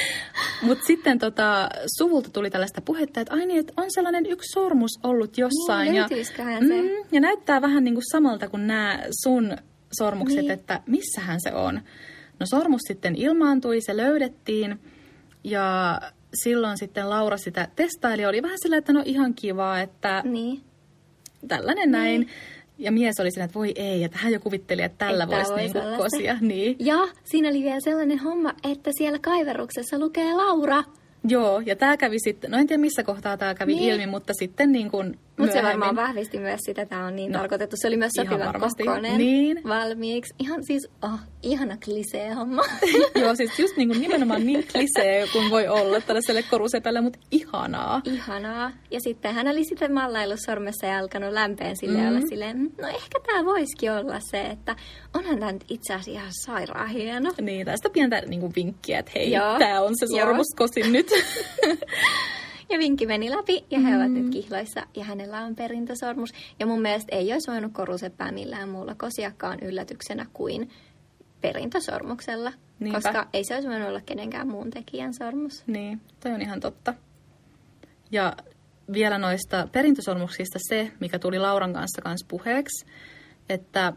Mutta 0.63 0.85
sitten 0.87 1.19
tota, 1.19 1.69
suvulta 1.99 2.31
tuli 2.31 2.51
tällaista 2.51 2.81
puhetta, 2.81 3.21
että 3.21 3.35
ai 3.35 3.47
niin, 3.47 3.61
että 3.61 3.73
on 3.77 3.87
sellainen 3.89 4.27
yksi 4.27 4.53
sormus 4.53 4.91
ollut 5.03 5.39
jossain. 5.39 5.85
Niin, 5.93 5.95
ja, 5.95 6.09
se? 6.09 6.83
Mm, 6.83 6.89
ja 7.13 7.21
näyttää 7.21 7.63
vähän 7.63 7.85
niin 7.85 7.95
kuin 7.95 8.05
samalta 8.13 8.49
kuin 8.49 8.67
nämä 8.67 8.99
sun 9.25 9.57
sormukset, 9.99 10.39
Niin. 10.41 10.51
että 10.51 10.81
missähän 10.87 11.41
se 11.41 11.53
on. 11.53 11.81
No 12.41 12.47
sormus 12.51 12.81
sitten 12.89 13.17
ilmaantui, 13.17 13.81
se 13.81 13.97
löydettiin 13.97 14.81
ja 15.45 16.01
silloin 16.43 16.79
sitten 16.79 17.11
Laura 17.11 17.37
sitä 17.37 17.69
testaili. 17.77 18.27
Oli 18.27 18.43
vähän 18.43 18.59
sillä, 18.63 18.77
että 18.77 18.93
no 18.93 19.03
ihan 19.05 19.35
kiva, 19.35 19.79
että 19.79 20.23
niin. 20.25 20.63
tällainen 21.49 21.91
näin. 21.91 22.29
Ja 22.83 22.93
mies 22.93 23.21
oli 23.21 23.31
siinä, 23.31 23.45
että 23.45 23.55
voi 23.59 23.73
ei, 23.77 24.05
että 24.05 24.19
hän 24.19 24.33
jo 24.33 24.41
kuvitteli, 24.41 24.83
että 24.83 25.07
tällä 25.07 25.25
Että 25.25 25.37
voisi 25.37 25.51
voi 25.51 25.59
niinku 25.59 25.79
sellaista. 25.79 26.03
kosia. 26.03 26.37
Niin. 26.41 26.77
Ja 26.79 26.97
siinä 27.25 27.49
oli 27.49 27.63
vielä 27.63 27.81
sellainen 27.81 28.19
homma, 28.19 28.55
että 28.73 28.91
siellä 28.99 29.19
kaiveruksessa 29.19 29.99
lukee 29.99 30.33
Laura. 30.35 30.85
Joo, 31.29 31.61
ja 31.67 31.77
tämä 31.77 31.97
kävi 31.97 32.19
sitten, 32.19 32.51
no 32.51 32.59
en 32.59 32.67
tiedä 32.67 32.81
missä 32.81 33.03
kohtaa 33.03 33.37
tämä 33.37 33.55
kävi 33.55 33.75
Niin. 33.75 33.93
ilmi, 33.93 34.07
mutta 34.07 34.33
sitten 34.39 34.73
niin 34.73 34.91
kuin 34.91 35.19
Mutta 35.39 35.53
se 35.53 35.63
varmaan 35.63 35.97
vahvisti 35.97 36.39
myös 36.39 36.61
sitä, 36.67 36.87
tämä 36.87 37.07
on 37.07 37.17
niin 37.17 37.33
No, 37.33 37.39
tarkoitettu. 37.39 37.77
Se 37.79 37.89
oli 37.89 37.97
myös 37.97 38.13
sopivan 38.17 38.55
kokoinen 38.61 39.19
Niin. 39.19 39.61
valmiiksi. 39.69 40.35
Ihan 40.39 40.65
siis, 40.67 40.89
oh, 41.03 41.19
ihana 41.43 41.77
klisee 41.85 42.31
homma. 42.33 42.63
Joo, 43.23 43.35
siis 43.37 43.59
just 43.59 43.77
niin 43.77 43.89
kuin 43.89 44.01
nimenomaan 44.01 44.47
niin 44.47 44.67
klisee 44.73 45.27
kuin 45.33 45.51
voi 45.51 45.69
olla 45.69 46.01
tällaiselle 46.01 46.43
korusepälle, 46.43 47.01
mutta 47.01 47.19
ihanaa. 47.31 48.01
Ihanaa. 48.05 48.71
Ja 48.91 49.01
sitten 49.01 49.35
hän 49.35 49.49
oli 49.49 49.65
sitten 49.65 49.95
mallaillut 49.95 50.39
sormessa 50.47 50.87
ja 50.87 50.99
alkanut 50.99 51.33
lämpeen 51.33 51.77
sille 51.77 51.99
mm. 51.99 52.05
Mm. 52.05 52.09
olla 52.17 52.27
silleen, 52.29 52.59
"Mm, 52.59 52.71
no 52.83 52.89
ehkä 52.89 53.19
tämä 53.27 53.45
voisikin 53.45 53.93
olla 53.93 54.21
se, 54.31 54.41
että 54.41 54.77
onhan 55.15 55.39
tämä 55.39 55.53
nyt 55.53 55.65
itse 55.69 55.95
asiassa 55.95 56.11
ihan 56.11 56.31
sairaan 56.45 56.89
hieno. 56.89 57.33
Niin, 57.41 57.67
tästä 57.67 57.91
pientä 57.91 58.21
niin 58.27 58.41
kuin 58.41 58.53
vinkkiä, 58.57 58.99
että 58.99 59.13
hei, 59.15 59.33
tämä 59.59 59.81
on 59.81 59.93
se 59.97 60.07
Joo. 60.17 60.27
sormus, 60.27 60.47
kosin 60.57 60.93
nyt. 60.93 61.11
Ja 62.73 62.79
vinkki 62.79 63.07
meni 63.07 63.31
läpi 63.31 63.65
ja 63.71 63.81
he 63.81 63.97
ovat 63.97 64.09
Mm. 64.09 64.15
nyt 64.15 64.33
kihloissa 64.33 64.87
ja 64.97 65.05
hänellä 65.05 65.41
on 65.41 65.55
perintösormus. 65.57 66.31
Ja 66.61 66.67
mun 66.67 66.83
mielestä 66.83 67.17
ei 67.17 67.33
olisi 67.33 67.51
voinut 67.51 67.73
koruseppää 67.73 68.33
millään 68.33 68.69
muulla 68.69 68.95
kosiakkaan 68.95 69.59
yllätyksenä 69.61 70.27
kuin 70.33 70.71
perintösormuksella. 71.41 72.53
Niinpä. 72.81 73.01
Koska 73.01 73.29
ei 73.33 73.45
se 73.45 73.55
olisi 73.55 73.69
voinut 73.69 73.89
olla 73.89 74.01
kenenkään 74.01 74.49
muun 74.49 74.71
tekijän 74.71 75.15
sormus. 75.15 75.63
niin, 75.67 76.01
toi 76.21 76.33
on 76.33 76.43
ihan 76.43 76.61
totta. 76.61 76.95
Ja 78.11 78.33
vielä 78.93 79.19
noista 79.19 79.69
perintösormuksista 79.73 80.59
se, 80.69 80.93
mikä 81.01 81.19
tuli 81.19 81.39
Lauran 81.39 81.73
kanssa 81.73 82.03
kanssa 82.03 82.27
puheeksi, 82.29 82.87
että 83.49 83.93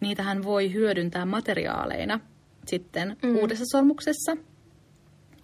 niitähän 0.00 0.42
voi 0.44 0.72
hyödyntää 0.72 1.24
materiaaleina 1.24 2.20
sitten 2.66 3.16
Mm. 3.22 3.28
mm. 3.28 3.36
uudessa 3.36 3.64
sormuksessa. 3.72 4.36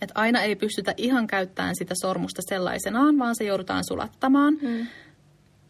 Että 0.02 0.20
aina 0.20 0.42
ei 0.42 0.56
pystytä 0.56 0.94
ihan 0.96 1.26
käyttämään 1.26 1.76
sitä 1.76 1.94
sormusta 2.00 2.42
sellaisenaan, 2.48 3.18
vaan 3.18 3.36
se 3.36 3.44
joudutaan 3.44 3.84
sulattamaan. 3.84 4.54
Mm. 4.62 4.86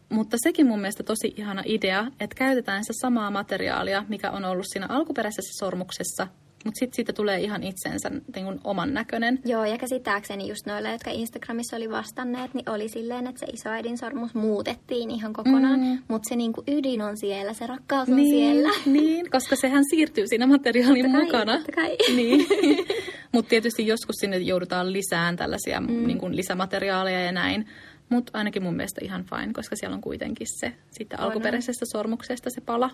Mutta 0.09 0.37
sekin 0.43 0.67
mun 0.67 0.79
mielestä 0.79 1.03
tosi 1.03 1.33
ihana 1.37 1.63
idea, 1.65 2.07
että 2.19 2.35
käytetään 2.35 2.85
se 2.85 2.93
samaa 3.01 3.31
materiaalia, 3.31 4.05
mikä 4.09 4.31
on 4.31 4.45
ollut 4.45 4.65
siinä 4.73 4.85
alkuperäisessä 4.89 5.65
sormuksessa, 5.65 6.27
mutta 6.65 6.79
sitten 6.79 6.95
siitä 6.95 7.13
tulee 7.13 7.39
ihan 7.39 7.63
itsensä 7.63 8.09
niin 8.09 8.45
kuin 8.45 8.59
oman 8.63 8.93
näköinen. 8.93 9.39
Joo, 9.45 9.65
ja 9.65 9.77
käsittääkseni 9.77 10.47
just 10.47 10.65
noilla, 10.65 10.89
jotka 10.89 11.11
Instagramissa 11.11 11.77
oli 11.77 11.89
vastanneet, 11.89 12.53
niin 12.53 12.69
oli 12.69 12.89
silleen, 12.89 13.27
että 13.27 13.39
se 13.39 13.45
isoäidin 13.53 13.97
sormus 13.97 14.33
muutettiin 14.33 15.11
ihan 15.11 15.33
kokonaan, 15.33 15.79
mm. 15.79 15.99
Mutta 16.07 16.29
se 16.29 16.35
niinku 16.35 16.63
ydin 16.67 17.01
on 17.01 17.17
siellä, 17.17 17.53
se 17.53 17.67
rakkaus 17.67 18.09
on 18.09 18.15
siellä. 18.15 18.69
niin, 18.85 19.31
koska 19.31 19.55
sehän 19.55 19.83
siirtyy 19.89 20.27
siinä 20.27 20.47
materiaalin 20.47 21.03
Totta 21.03 21.17
kai, 21.17 21.25
mukana. 21.25 21.57
totta 21.57 21.71
kai. 21.71 21.97
Niin. 22.15 22.47
Mutta 23.31 23.49
tietysti 23.49 23.87
joskus 23.87 24.15
sinne 24.15 24.37
joudutaan 24.37 24.93
lisään 24.93 25.35
tällaisia 25.35 25.81
mm. 25.81 26.07
niin 26.07 26.17
kuin 26.17 26.35
lisämateriaaleja 26.35 27.21
ja 27.21 27.31
näin. 27.31 27.67
Mutta 28.09 28.37
ainakin 28.37 28.63
mun 28.63 28.75
mielestä 28.75 29.05
ihan 29.05 29.25
fine, 29.25 29.53
koska 29.53 29.75
siellä 29.75 29.95
on 29.95 30.01
kuitenkin 30.01 30.47
se 30.59 30.73
siitä 30.91 31.15
On, 31.15 31.23
on. 31.23 31.27
alkuperäisestä 31.27 31.85
sormuksesta 31.91 32.49
se 32.49 32.61
pala. 32.61 32.89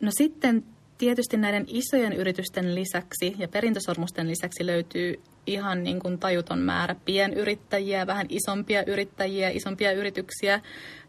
No 0.00 0.10
sitten 0.18 0.64
tietysti 0.98 1.36
näiden 1.36 1.64
isojen 1.68 2.12
yritysten 2.12 2.74
lisäksi 2.74 3.34
ja 3.38 3.48
perintösormusten 3.48 4.28
lisäksi 4.28 4.66
löytyy 4.66 5.20
ihan 5.46 5.84
niin 5.84 6.00
kuin 6.00 6.18
tajuton 6.18 6.58
määrä 6.58 6.96
pienyrittäjiä, 7.04 8.06
vähän 8.06 8.26
isompia 8.28 8.84
yrittäjiä, 8.84 9.50
isompia 9.50 9.92
yrityksiä. 9.92 10.60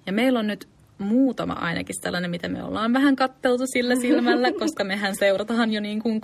Ja 0.06 0.14
meillä 0.14 0.40
on 0.40 0.48
nyt 0.48 0.68
muutama 0.98 1.54
ainakin 1.54 1.96
sellainen, 2.02 2.32
mitä 2.32 2.48
me 2.48 2.64
ollaan 2.64 2.94
vähän 2.94 3.16
katteltu 3.16 3.64
sillä 3.74 3.96
silmällä, 3.96 4.52
koska 4.60 4.84
mehän 4.84 5.16
seurataan 5.16 5.74
jo 5.74 5.82
niin 5.82 6.02
kuin 6.02 6.22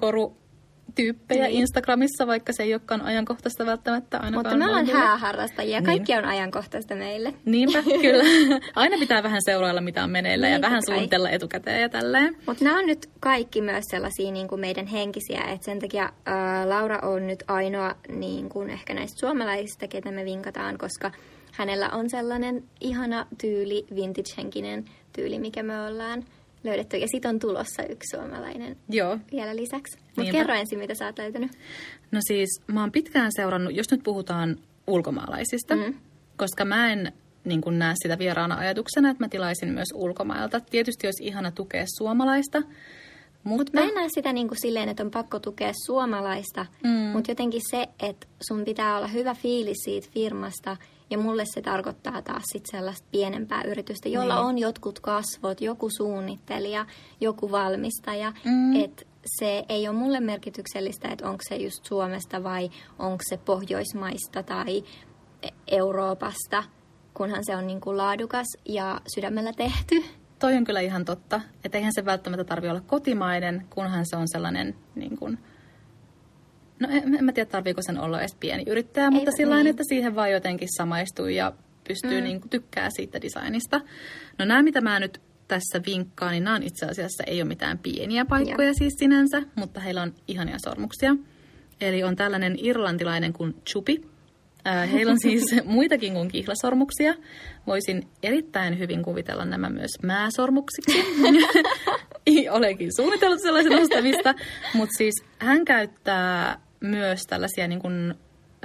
korutyyppejä 0.90 1.48
Niin. 1.48 1.56
Instagramissa, 1.60 2.28
vaikka 2.28 2.54
se 2.54 2.64
ei 2.64 2.74
olekaan 2.74 3.02
ajankohtaista 3.02 3.66
välttämättä 3.66 4.18
ainakaan. 4.18 4.46
Mutta 4.46 4.58
me 4.58 4.66
ollaan 4.66 4.86
hääharrastajia, 4.88 5.82
kaikki 5.82 6.16
on 6.16 6.26
ajankohtaista 6.26 6.96
meille. 6.96 7.34
Niinpä, 7.46 7.84
kyllä. 8.02 8.24
Aina 8.76 8.98
pitää 8.98 9.24
vähän 9.24 9.42
seurailla, 9.46 9.82
mitä 9.82 10.04
on 10.04 10.10
meneillä 10.10 10.48
ja 10.48 10.54
Niin, 10.54 10.62
vähän 10.62 10.78
totta 10.80 10.86
kai. 10.92 10.96
suunnitella 10.96 11.30
etukäteen 11.30 11.82
ja 11.82 11.90
tälleen. 11.90 12.36
Mutta 12.46 12.64
nämä 12.64 12.80
on 12.80 12.86
nyt 12.86 13.10
kaikki 13.20 13.62
myös 13.62 13.84
sellaisia 13.92 14.32
niin 14.32 14.48
kuin 14.48 14.62
meidän 14.62 14.88
henkisiä, 14.88 15.42
että 15.44 15.66
sen 15.66 15.80
takia 15.80 16.10
ää, 16.26 16.70
Laura 16.70 17.00
on 17.02 17.28
nyt 17.28 17.44
ainoa 17.48 17.96
niin 18.10 18.50
kuin 18.50 18.70
ehkä 18.70 18.94
näistä 18.94 19.20
suomalaisista, 19.20 19.88
ketä 19.88 20.12
me 20.12 20.26
vinkataan, 20.26 20.78
koska 20.78 21.12
hänellä 21.52 21.90
on 21.90 22.10
sellainen 22.10 22.64
ihana 22.82 23.26
tyyli, 23.42 23.86
vintage-henkinen 23.96 24.86
tyyli, 25.14 25.40
mikä 25.40 25.64
me 25.64 25.82
ollaan 25.82 26.24
löydetty. 26.64 26.98
Ja 26.98 27.08
sitten 27.08 27.30
on 27.30 27.40
tulossa 27.40 27.84
yksi 27.84 28.18
suomalainen 28.18 28.78
Joo. 28.90 29.18
vielä 29.32 29.56
lisäksi. 29.56 29.98
Mutta 30.18 30.32
kerro 30.32 30.54
ensin, 30.54 30.80
mitä 30.80 30.96
sä 30.96 31.06
oot 31.06 31.18
löytänyt. 31.18 31.52
No 32.12 32.20
siis 32.28 32.62
mä 32.68 32.82
oon 32.82 32.92
pitkään 32.92 33.32
seurannut, 33.36 33.76
jos 33.76 33.92
nyt 33.92 34.04
puhutaan 34.04 34.58
ulkomaalaisista, 34.88 35.76
Mm. 35.76 35.94
koska 36.38 36.66
mä 36.66 36.92
en 36.92 37.12
niin 37.46 37.62
kun 37.62 37.80
näe 37.80 37.94
sitä 38.04 38.18
vieraana 38.20 38.56
ajatuksena, 38.58 39.10
että 39.10 39.24
mä 39.24 39.30
tilaisin 39.30 39.70
myös 39.70 39.88
ulkomailta. 39.94 40.60
Tietysti 40.60 41.08
olisi 41.08 41.24
ihana 41.24 41.52
tukea 41.52 41.84
suomalaista, 41.98 42.62
mutta 43.44 43.72
Mä 43.74 43.82
en 43.88 43.96
näe 43.96 44.08
sitä 44.16 44.34
niin 44.34 44.48
kuin 44.48 44.58
silleen, 44.62 44.90
että 44.90 45.04
on 45.04 45.12
pakko 45.12 45.40
tukea 45.40 45.72
suomalaista. 45.86 46.66
Mm. 46.84 46.90
mutta 46.90 47.32
jotenkin 47.32 47.62
se, 47.72 47.88
että 48.04 48.28
sun 48.48 48.66
pitää 48.66 48.98
olla 48.98 49.08
hyvä 49.08 49.34
fiilis 49.36 49.78
siitä 49.84 50.08
firmasta, 50.14 50.78
ja 51.10 51.18
mulle 51.18 51.44
se 51.54 51.62
tarkoittaa 51.62 52.22
taas 52.22 52.44
sit 52.46 52.66
sellaista 52.72 53.08
pienempää 53.12 53.64
yritystä, 53.64 54.10
jolla 54.10 54.36
Niin. 54.36 54.46
on 54.46 54.58
jotkut 54.58 55.00
kasvot, 55.00 55.62
joku 55.62 55.90
suunnittelija, 55.98 56.86
joku 57.22 57.52
valmistaja, 57.52 58.34
Mm. 58.46 58.76
että 58.84 59.04
se 59.40 59.66
ei 59.70 59.88
ole 59.88 59.96
mulle 59.98 60.20
merkityksellistä, 60.20 61.08
että 61.08 61.30
onko 61.30 61.40
se 61.50 61.56
just 61.56 61.86
Suomesta 61.86 62.44
vai 62.44 62.70
onko 63.00 63.24
se 63.30 63.38
Pohjoismaista 63.38 64.44
tai 64.44 64.84
Euroopasta, 65.68 66.64
kunhan 67.14 67.46
se 67.46 67.56
on 67.56 67.68
niin 67.68 67.82
kuin 67.82 67.98
laadukas 67.98 68.48
ja 68.66 69.02
sydämellä 69.16 69.54
tehty. 69.54 70.04
toi 70.40 70.56
on 70.56 70.64
kyllä 70.64 70.80
ihan 70.80 71.06
totta. 71.06 71.42
Että 71.64 71.78
eihän 71.78 71.94
se 71.96 72.06
välttämättä 72.06 72.44
tarvitse 72.44 72.72
olla 72.72 72.82
kotimainen, 72.82 73.66
kunhan 73.70 74.06
se 74.06 74.16
on 74.16 74.28
sellainen, 74.28 74.76
niin 74.96 75.18
kun, 75.18 75.38
no 76.80 76.88
en, 76.92 77.16
en 77.16 77.26
mä 77.26 77.32
tiedä 77.32 77.50
tarviiko 77.50 77.82
sen 77.82 78.00
olla 78.00 78.20
edes 78.20 78.36
pieni 78.40 78.64
yrittäjä, 78.68 79.06
Ei, 79.06 79.12
mutta 79.12 79.32
sillä 79.32 79.56
niin. 79.56 79.68
että 79.68 79.84
siihen 79.90 80.16
vaan 80.16 80.32
jotenkin 80.32 80.68
samaistuu 80.78 81.28
ja 81.28 81.54
pystyy 81.88 82.20
Mm. 82.22 82.24
niin 82.24 82.42
kuin, 82.42 82.50
tykkää 82.50 82.90
siitä 82.90 83.22
designista. 83.22 83.82
No 84.40 84.46
nämä, 84.46 84.64
mitä 84.64 84.82
mä 84.82 85.00
nyt 85.00 85.22
tässä 85.48 85.82
vinkkaan, 85.86 86.32
niin 86.32 86.44
nämä 86.44 86.56
on 86.56 86.64
itse 86.64 86.86
asiassa 86.86 87.24
ei 87.28 87.42
ole 87.42 87.48
mitään 87.48 87.78
pieniä 87.78 88.26
paikkoja 88.26 88.68
Joo. 88.68 88.74
siis 88.78 88.94
sinänsä, 89.00 89.42
mutta 89.56 89.80
heillä 89.80 90.02
on 90.02 90.14
ihania 90.28 90.56
sormuksia. 90.66 91.16
Eli 91.82 92.04
on 92.04 92.16
tällainen 92.16 92.56
irlantilainen 92.58 93.34
kuin 93.34 93.56
Chupi. 93.70 94.02
Äh, 94.68 94.92
Heillä 94.92 95.12
on 95.12 95.20
siis 95.20 95.56
muitakin 95.66 96.14
kuin 96.14 96.32
kihlasormuksia. 96.32 97.14
Voisin 97.68 98.08
erittäin 98.24 98.80
hyvin 98.80 99.04
kuvitella 99.04 99.46
nämä 99.46 99.70
myös 99.70 99.92
määsormuksiksi. 100.04 101.04
Olenkin 102.58 102.96
suunnitellut 102.96 103.42
sellaisen 103.42 103.82
ostamista. 103.82 104.36
Mutta 104.74 104.98
siis 104.98 105.14
hän 105.40 105.66
käyttää 105.66 106.60
myös 106.80 107.22
tällaisia 107.28 107.68
niin 107.68 107.80
kuin, 107.82 108.16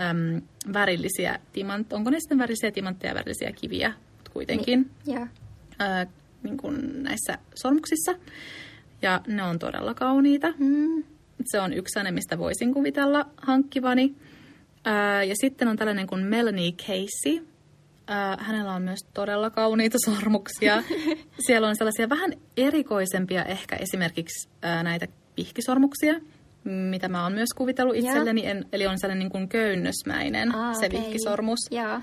äm, 0.01 0.43
värillisiä 0.73 1.39
timantteja. 1.53 1.97
Onko 1.97 2.11
ne 2.11 2.21
sitten 2.21 2.39
värillisiä 2.39 2.71
timantteja 2.71 3.11
ja 3.11 3.15
värillisiä 3.15 3.53
kiviä? 3.53 3.89
Mut 3.89 4.29
kuitenkin 4.29 4.91
Joo. 5.07 5.27
ää, 5.79 6.07
niin 6.43 6.57
kuin 6.57 7.03
näissä 7.03 7.39
sormuksissa. 7.55 8.15
Ja 9.03 9.21
ne 9.27 9.43
on 9.43 9.59
todella 9.59 9.95
kauniita. 9.95 10.55
Mm. 10.59 11.05
Se 11.45 11.61
on 11.61 11.73
yksi 11.73 11.99
aine, 11.99 12.11
mistä 12.11 12.39
voisin 12.39 12.75
kuvitella 12.75 13.27
hankkivani. 13.37 14.15
Ää, 14.85 15.25
ja 15.25 15.35
sitten 15.41 15.69
on 15.69 15.77
tällainen 15.77 16.07
kuin 16.07 16.23
Melanie 16.25 16.73
Casey. 16.73 17.47
Äh, 18.11 18.47
hänellä 18.47 18.73
on 18.73 18.83
myös 18.83 19.01
todella 19.15 19.51
kauniita 19.51 19.99
sormuksia. 20.05 20.83
Siellä 21.47 21.69
on 21.69 21.77
sellaisia 21.77 22.09
vähän 22.09 22.33
erikoisempia 22.57 23.45
ehkä 23.45 23.77
esimerkiksi 23.77 24.49
äh, 24.65 24.85
näitä 24.85 25.07
pihkisormuksia, 25.35 26.15
mitä 26.65 27.09
mä 27.09 27.23
oon 27.23 27.33
myös 27.33 27.49
kuvitellut 27.57 27.97
itselleni. 27.97 28.47
En, 28.47 28.65
eli 28.73 28.87
on 28.87 28.99
sellainen 28.99 29.19
niin 29.19 29.31
kuin 29.33 29.49
köynnösmäinen 29.49 30.55
Aa, 30.55 30.75
se 30.75 30.87
okei. 30.87 31.01
vihkisormus. 31.01 31.59
Joo. 31.71 32.01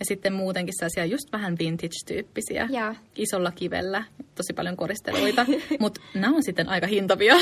Ja 0.00 0.06
sitten 0.06 0.32
muutenkin 0.32 0.74
sellaisia 0.78 1.04
just 1.04 1.32
vähän 1.32 1.56
vintage-tyyppisiä. 1.58 2.68
Joo. 2.70 2.94
Isolla 3.16 3.50
kivellä, 3.52 4.04
tosi 4.34 4.52
paljon 4.52 4.76
koristeluita. 4.76 5.46
Mutta 5.80 6.00
nämä 6.14 6.36
on 6.36 6.42
sitten 6.42 6.68
aika 6.68 6.86
hintavia. 6.86 7.34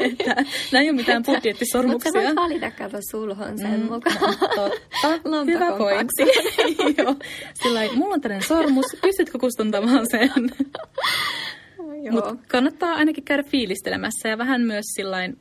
Että 0.00 0.34
nämä 0.72 0.82
ei 0.82 0.88
ole 0.90 0.96
mitään 0.96 1.18
Mutta 1.20 1.32
budjettisormuksia. 1.32 2.12
sä 2.12 2.18
voit 2.22 2.36
valita, 2.36 2.70
kato 2.70 2.98
sulhon 3.10 3.58
sen 3.58 3.80
Mm, 3.80 3.92
mukaan. 3.92 4.16
Totta. 4.54 5.08
Lompakon 5.30 5.46
Hyvä 5.46 5.72
pointti. 5.78 6.22
Joo. 7.02 7.14
Sillä 7.62 7.74
lailla, 7.78 7.94
mulla 7.94 8.14
on 8.14 8.20
tällainen 8.20 8.48
sormus, 8.48 8.86
pystytkö 9.02 9.38
kustantamaan 9.38 10.06
sen? 10.10 10.30
Mutta 12.10 12.36
kannattaa 12.48 12.92
ainakin 12.94 13.24
käydä 13.24 13.42
fiilistelemässä 13.42 14.28
ja 14.28 14.38
vähän 14.38 14.60
myös 14.60 14.84
sillain, 14.94 15.38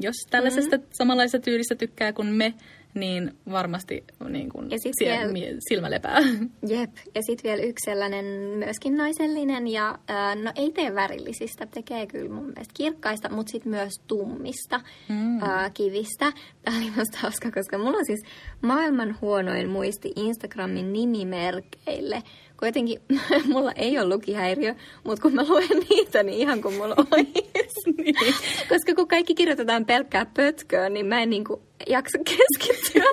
jos 0.00 0.14
tällaisesta 0.30 0.76
mm. 0.76 0.82
samanlaisesta 0.92 1.38
tyylistä 1.44 1.74
tykkää 1.74 2.12
kuin 2.12 2.28
me, 2.28 2.54
niin 2.94 3.32
varmasti 3.50 4.04
niin 4.28 4.48
kun 4.48 4.70
Ja 4.70 4.78
sit 4.78 4.92
siellä 4.98 5.32
vielä- 5.34 5.58
silmä 5.68 5.90
lepää. 5.90 6.18
Jep, 6.78 6.90
ja 7.14 7.22
sitten 7.26 7.50
vielä 7.50 7.62
yksi 7.62 7.84
sellainen 7.84 8.24
myöskin 8.58 8.96
naisellinen, 8.96 9.68
ja 9.68 9.98
ää, 10.08 10.34
no 10.34 10.52
ei 10.56 10.72
tee 10.72 10.94
värillisistä, 10.94 11.66
tekee 11.66 12.06
kyllä 12.06 12.34
mun 12.34 12.44
mielestä 12.44 12.74
kirkkaista, 12.74 13.28
mutta 13.30 13.50
sitten 13.50 13.70
myös 13.70 13.92
tummista 14.06 14.80
Mm. 15.08 15.42
ää, 15.42 15.70
kivistä. 15.70 16.32
Tämä 16.62 16.76
oli 16.78 16.90
musta 16.96 17.18
hauska, 17.18 17.50
koska 17.50 17.78
mulla 17.78 17.98
on 17.98 18.06
siis 18.06 18.20
maailman 18.62 19.18
huonoin 19.20 19.68
muisti 19.68 20.12
Instagramin 20.16 20.92
nimimerkeille. 20.92 22.22
Kun 22.64 22.68
jotenkin 22.68 23.00
mulla 23.52 23.72
ei 23.72 23.98
ole 23.98 24.08
lukihäiriö, 24.08 24.74
mutta 25.04 25.22
kun 25.22 25.34
mä 25.34 25.44
luen 25.48 25.68
niitä, 25.90 26.22
niin 26.22 26.38
ihan 26.38 26.62
kuin 26.62 26.74
mulla 26.74 26.94
olisi. 26.98 27.92
niin. 27.96 28.14
Koska 28.68 28.94
kun 28.96 29.08
kaikki 29.08 29.34
kirjoitetaan 29.34 29.84
pelkkää 29.84 30.26
pötköä, 30.36 30.88
niin 30.88 31.06
mä 31.06 31.22
en 31.22 31.30
niinku 31.30 31.62
jaksa 31.88 32.18
keskittyä. 32.18 33.04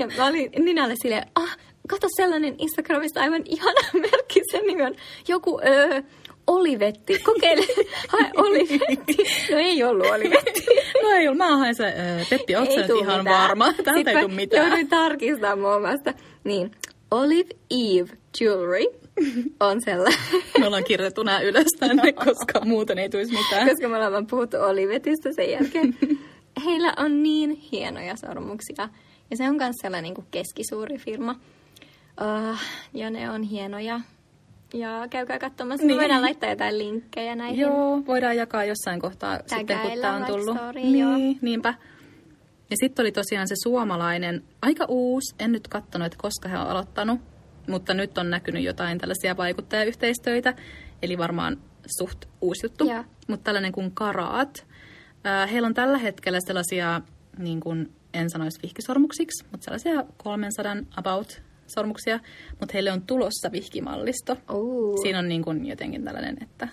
ja 0.00 0.06
mä 0.16 0.26
olin 0.26 0.50
Ninalle 0.58 0.94
silleen, 1.02 1.26
ah, 1.34 1.56
kato 1.88 2.06
sellainen 2.16 2.54
Instagramista 2.58 3.20
aivan 3.20 3.42
ihana 3.44 3.80
merkki. 3.92 4.40
Sen 4.50 4.66
nimi 4.66 4.82
on 4.82 4.94
joku 5.28 5.60
öö, 5.66 6.02
Olivetti. 6.46 7.18
Kokeile, 7.18 7.66
hae 8.12 8.30
Olivetti. 8.36 9.16
No 9.52 9.58
ei 9.58 9.84
ollut 9.84 10.06
Olivetti. 10.06 10.64
No 11.02 11.10
ei 11.10 11.28
ole, 11.28 11.36
mä 11.36 11.56
haen 11.56 11.74
se, 11.74 11.86
äh, 11.86 12.28
Peppi, 12.30 12.56
oot 12.56 12.70
sä 12.70 12.76
nyt 12.76 12.86
tuu 12.86 12.98
ihan 12.98 13.18
mitään. 13.18 13.42
varma? 13.42 13.72
Täältä 13.72 13.94
Sitten 13.94 14.16
ei 14.16 14.22
tule 14.22 14.34
mitään. 14.34 14.66
Jouduin 14.66 14.88
tarkistamaan 14.88 15.58
mun 15.58 15.74
omasta. 15.74 16.14
Niin, 16.44 16.70
Olive 17.10 17.50
Eve 17.70 18.16
Jewelry 18.40 18.84
on 19.60 19.80
sellainen. 19.84 20.18
Me 20.58 20.66
ollaan 20.66 20.84
kirjoitettu 20.84 21.22
nämä 21.22 21.40
ylös 21.40 21.66
tänne, 21.78 22.12
koska 22.12 22.60
muuten 22.64 22.98
ei 22.98 23.08
tulisi 23.08 23.32
mitään. 23.32 23.68
koska 23.68 23.88
me 23.88 23.96
ollaan 23.96 24.12
vaan 24.12 24.26
puhuttu 24.26 24.56
Olivetista 24.56 25.28
sen 25.36 25.50
jälkeen. 25.50 25.96
Heillä 26.64 26.94
on 26.96 27.22
niin 27.22 27.50
hienoja 27.50 28.16
sormuksia. 28.16 28.88
Ja 29.30 29.36
se 29.36 29.48
on 29.48 29.56
myös 29.56 29.74
sellainen 29.82 30.02
niin 30.04 30.14
kuin 30.14 30.26
keskisuuri 30.30 30.98
firma. 30.98 31.32
Uh, 32.20 32.58
ja 32.94 33.10
ne 33.10 33.30
on 33.30 33.42
hienoja. 33.42 34.00
Ja 34.74 35.06
käykää 35.10 35.38
katsomassa. 35.38 35.86
Niin. 35.86 35.96
Me 35.96 36.00
voidaan 36.00 36.22
laittaa 36.22 36.50
jotain 36.50 36.78
linkkejä 36.78 37.34
näihin. 37.34 37.58
Joo, 37.58 38.02
voidaan 38.06 38.36
jakaa 38.36 38.64
jossain 38.64 39.00
kohtaa 39.00 39.36
sitten, 39.38 39.58
kun 39.58 39.66
Tägäillä 39.66 40.02
tämä 40.02 40.16
on 40.16 40.24
tullut. 40.24 40.56
storyin, 40.56 40.98
joo. 40.98 41.16
niin, 41.16 41.38
niinpä. 41.42 41.74
Ja 42.70 42.76
sitten 42.80 43.02
oli 43.02 43.12
tosiaan 43.12 43.48
se 43.48 43.54
suomalainen, 43.62 44.44
aika 44.62 44.84
uusi, 44.88 45.34
en 45.38 45.52
nyt 45.52 45.68
katsonut, 45.68 46.06
että 46.06 46.18
koska 46.18 46.48
he 46.48 46.58
on 46.58 46.66
aloittanut, 46.66 47.20
mutta 47.68 47.94
nyt 47.94 48.18
on 48.18 48.30
näkynyt 48.30 48.64
jotain 48.64 48.98
tällaisia 48.98 49.36
vaikuttajayhteistyöitä, 49.36 50.54
eli 51.02 51.18
varmaan 51.18 51.56
suht 51.98 52.24
uusi 52.40 52.66
juttu. 52.66 52.84
Joo. 52.84 53.04
Mutta 53.28 53.44
tällainen 53.44 53.72
kuin 53.72 53.90
Karaat. 53.90 54.66
Äh, 55.26 55.52
heillä 55.52 55.66
on 55.66 55.74
tällä 55.74 55.98
hetkellä 55.98 56.38
sellaisia, 56.46 57.00
niin 57.38 57.60
kuin 57.60 57.92
en 58.14 58.30
sanoisi 58.30 58.62
vihkisormuksiksi, 58.62 59.44
mutta 59.50 59.64
sellaisia 59.64 60.04
300 60.16 60.76
about 60.96 61.42
sormuksia, 61.66 62.20
mutta 62.60 62.72
heille 62.72 62.92
on 62.92 63.02
tulossa 63.02 63.52
vihkimallisto. 63.52 64.36
Ooh. 64.50 65.02
Siinä 65.02 65.18
on 65.18 65.28
niin 65.28 65.42
kuin 65.42 65.66
jotenkin 65.66 66.04
tällainen, 66.04 66.36
että 66.42 66.68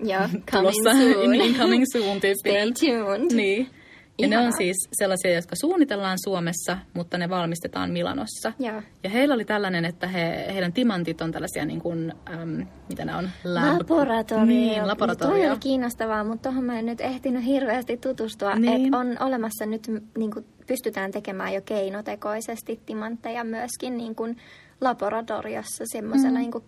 Joo, 0.00 0.20
coming 0.52 0.74
tulossa, 0.82 0.90
soon. 0.92 1.30
niin 1.38 1.54
coming 1.54 1.84
soon 1.92 2.20
tyyppinen. 2.20 2.76
Stay 2.76 2.90
tuned. 2.90 3.36
Niin. 3.36 3.70
Ja 4.18 4.28
ne 4.28 4.38
on 4.38 4.52
siis 4.52 4.76
sellaisia, 4.92 5.34
jotka 5.34 5.56
suunnitellaan 5.60 6.18
Suomessa, 6.24 6.78
mutta 6.94 7.18
ne 7.18 7.28
valmistetaan 7.28 7.90
Milanossa. 7.90 8.52
Joo. 8.58 8.82
Ja 9.04 9.10
heillä 9.10 9.34
oli 9.34 9.44
tällainen, 9.44 9.84
että 9.84 10.06
he, 10.06 10.46
heidän 10.54 10.72
timantit 10.72 11.20
on 11.20 11.32
tällaisia 11.32 11.64
niin 11.64 11.80
kuin, 11.80 12.12
äm, 12.30 12.66
mitä 12.88 13.04
ne 13.04 13.16
on? 13.16 13.30
Lab- 13.44 13.78
Laboratorio. 13.78 14.44
Niin, 14.44 14.78
Toi 14.78 14.86
laboratorio. 14.86 15.50
oli 15.50 15.58
kiinnostavaa, 15.58 16.24
mutta 16.24 16.48
tuohon 16.48 16.64
mä 16.64 16.78
en 16.78 16.86
nyt 16.86 17.00
ehtinyt 17.00 17.44
hirveästi 17.44 17.96
tutustua. 17.96 18.54
Niin. 18.54 18.86
Et 18.86 18.94
on 18.94 19.16
olemassa 19.20 19.66
nyt, 19.66 19.88
niin 20.18 20.30
kuin 20.30 20.46
pystytään 20.66 21.10
tekemään 21.10 21.54
jo 21.54 21.60
keinotekoisesti 21.64 22.80
timantteja 22.86 23.44
myöskin 23.44 23.96
niin 23.96 24.14
kuin 24.14 24.36
laboratoriossa 24.80 25.84
semmoisella, 25.92 26.38
mm. 26.38 26.40
niin 26.40 26.52
kuin, 26.52 26.64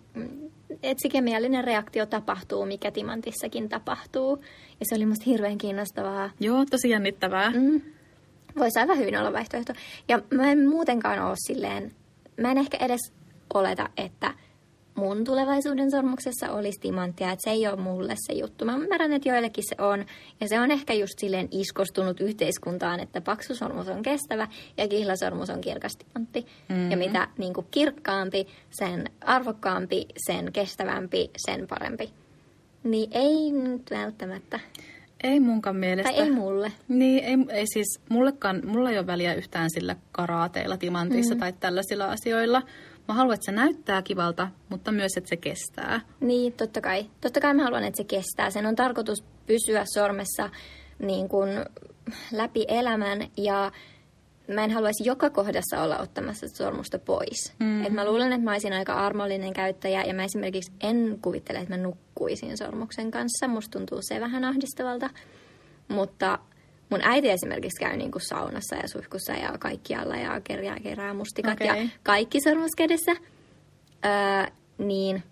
että 0.83 1.01
se 1.01 1.09
kemiallinen 1.09 1.63
reaktio 1.63 2.05
tapahtuu, 2.05 2.65
mikä 2.65 2.91
timantissakin 2.91 3.69
tapahtuu. 3.69 4.39
Ja 4.79 4.85
se 4.89 4.95
oli 4.95 5.05
musta 5.05 5.23
hirveän 5.25 5.57
kiinnostavaa. 5.57 6.29
Joo, 6.39 6.65
tosi 6.65 6.89
jännittävää. 6.89 7.49
Mm. 7.49 7.81
Voisi 8.57 8.79
aivan 8.79 8.97
hyvin 8.97 9.17
olla 9.17 9.33
vaihtoehto. 9.33 9.73
Ja 10.07 10.21
mä 10.33 10.51
en 10.51 10.69
muutenkaan 10.69 11.19
ole 11.19 11.35
silleen, 11.47 11.91
mä 12.41 12.51
en 12.51 12.57
ehkä 12.57 12.77
edes 12.85 13.13
oleta, 13.53 13.89
että 13.97 14.33
mun 14.95 15.23
tulevaisuuden 15.23 15.91
sormuksessa 15.91 16.51
olisi 16.51 16.79
timanttia, 16.79 17.31
että 17.31 17.43
se 17.43 17.49
ei 17.49 17.67
ole 17.67 17.75
mulle 17.75 18.15
se 18.17 18.33
juttu. 18.33 18.65
Mä 18.65 18.75
ymmärrän, 18.75 19.13
että 19.13 19.29
joillekin 19.29 19.63
se 19.67 19.83
on, 19.83 20.05
ja 20.41 20.47
se 20.47 20.59
on 20.59 20.71
ehkä 20.71 20.93
just 20.93 21.13
silleen 21.19 21.47
iskostunut 21.51 22.21
yhteiskuntaan, 22.21 22.99
että 22.99 23.21
paksu 23.21 23.55
sormus 23.55 23.87
on 23.87 24.01
kestävä 24.01 24.47
ja 24.77 24.87
kihlasormus 24.87 25.49
on 25.49 25.61
kirkas 25.61 25.97
timantti. 25.97 26.45
Mm-hmm. 26.69 26.91
Ja 26.91 26.97
mitä 26.97 27.27
niin 27.37 27.53
kuin 27.53 27.67
kirkkaampi, 27.71 28.47
sen 28.69 29.09
arvokkaampi, 29.21 30.05
sen 30.17 30.53
kestävämpi, 30.53 31.29
sen 31.37 31.67
parempi. 31.67 32.09
Niin 32.83 33.09
ei 33.11 33.51
nyt 33.51 33.91
välttämättä. 33.91 34.59
Ei 35.23 35.39
munkaan 35.39 35.75
mielestä. 35.75 36.11
Tai 36.11 36.21
ei 36.21 36.31
mulle. 36.31 36.71
Niin, 36.87 37.23
ei, 37.23 37.57
ei 37.59 37.65
siis, 37.73 37.99
mullekaan, 38.09 38.61
mulla 38.65 38.91
ei 38.91 38.97
ole 38.97 39.07
väliä 39.07 39.33
yhtään 39.33 39.69
sillä 39.69 39.95
karaateilla, 40.11 40.77
timantissa 40.77 41.35
mm-hmm. 41.35 41.39
tai 41.39 41.53
tällaisilla 41.53 42.05
asioilla. 42.05 42.61
Mä 43.07 43.13
haluan, 43.13 43.33
että 43.33 43.45
se 43.45 43.51
näyttää 43.51 44.01
kivalta, 44.01 44.47
mutta 44.69 44.91
myös, 44.91 45.11
että 45.17 45.29
se 45.29 45.37
kestää. 45.37 46.01
Niin, 46.19 46.53
totta 46.53 46.81
kai. 46.81 47.05
Totta 47.21 47.41
kai 47.41 47.53
mä 47.53 47.63
haluan, 47.63 47.83
että 47.83 47.97
se 47.97 48.03
kestää. 48.03 48.51
Sen 48.51 48.65
on 48.65 48.75
tarkoitus 48.75 49.23
pysyä 49.47 49.83
sormessa 49.93 50.49
niin 50.99 51.29
kuin 51.29 51.49
läpi 52.31 52.65
elämän 52.67 53.27
ja 53.37 53.71
mä 54.49 54.63
en 54.63 54.71
haluaisi 54.71 55.03
joka 55.05 55.29
kohdassa 55.29 55.81
olla 55.81 55.97
ottamassa 55.97 56.47
sormusta 56.47 56.99
pois. 56.99 57.53
Mm. 57.59 57.85
Et 57.85 57.93
mä 57.93 58.05
luulen, 58.05 58.33
että 58.33 58.43
mä 58.43 58.51
olisin 58.51 58.73
aika 58.73 58.93
armollinen 58.93 59.53
käyttäjä 59.53 60.03
ja 60.03 60.13
mä 60.13 60.23
esimerkiksi 60.23 60.71
en 60.81 61.19
kuvittele, 61.21 61.59
että 61.59 61.77
mä 61.77 61.83
nukkuisin 61.83 62.57
sormuksen 62.57 63.11
kanssa. 63.11 63.47
Musta 63.47 63.79
tuntuu 63.79 63.99
se 64.01 64.19
vähän 64.19 64.43
ahdistavalta. 64.43 65.09
Mutta 65.87 66.39
mun 66.89 66.99
äiti 67.03 67.29
esimerkiksi 67.29 67.79
käy 67.79 67.97
niin 67.97 68.11
kuin 68.11 68.27
saunassa 68.29 68.75
ja 68.75 68.87
suihkussa 68.87 69.33
ja 69.33 69.57
kaikkialla 69.59 70.15
ja 70.15 70.41
kerää, 70.41 70.79
kerää 70.79 71.13
mustikat 71.13 71.53
Okei. 71.53 71.67
ja 71.67 71.89
kaikki 72.03 72.41
sormuskädessä. 72.41 73.11
Öö, 74.05 74.51
niin 74.77 75.23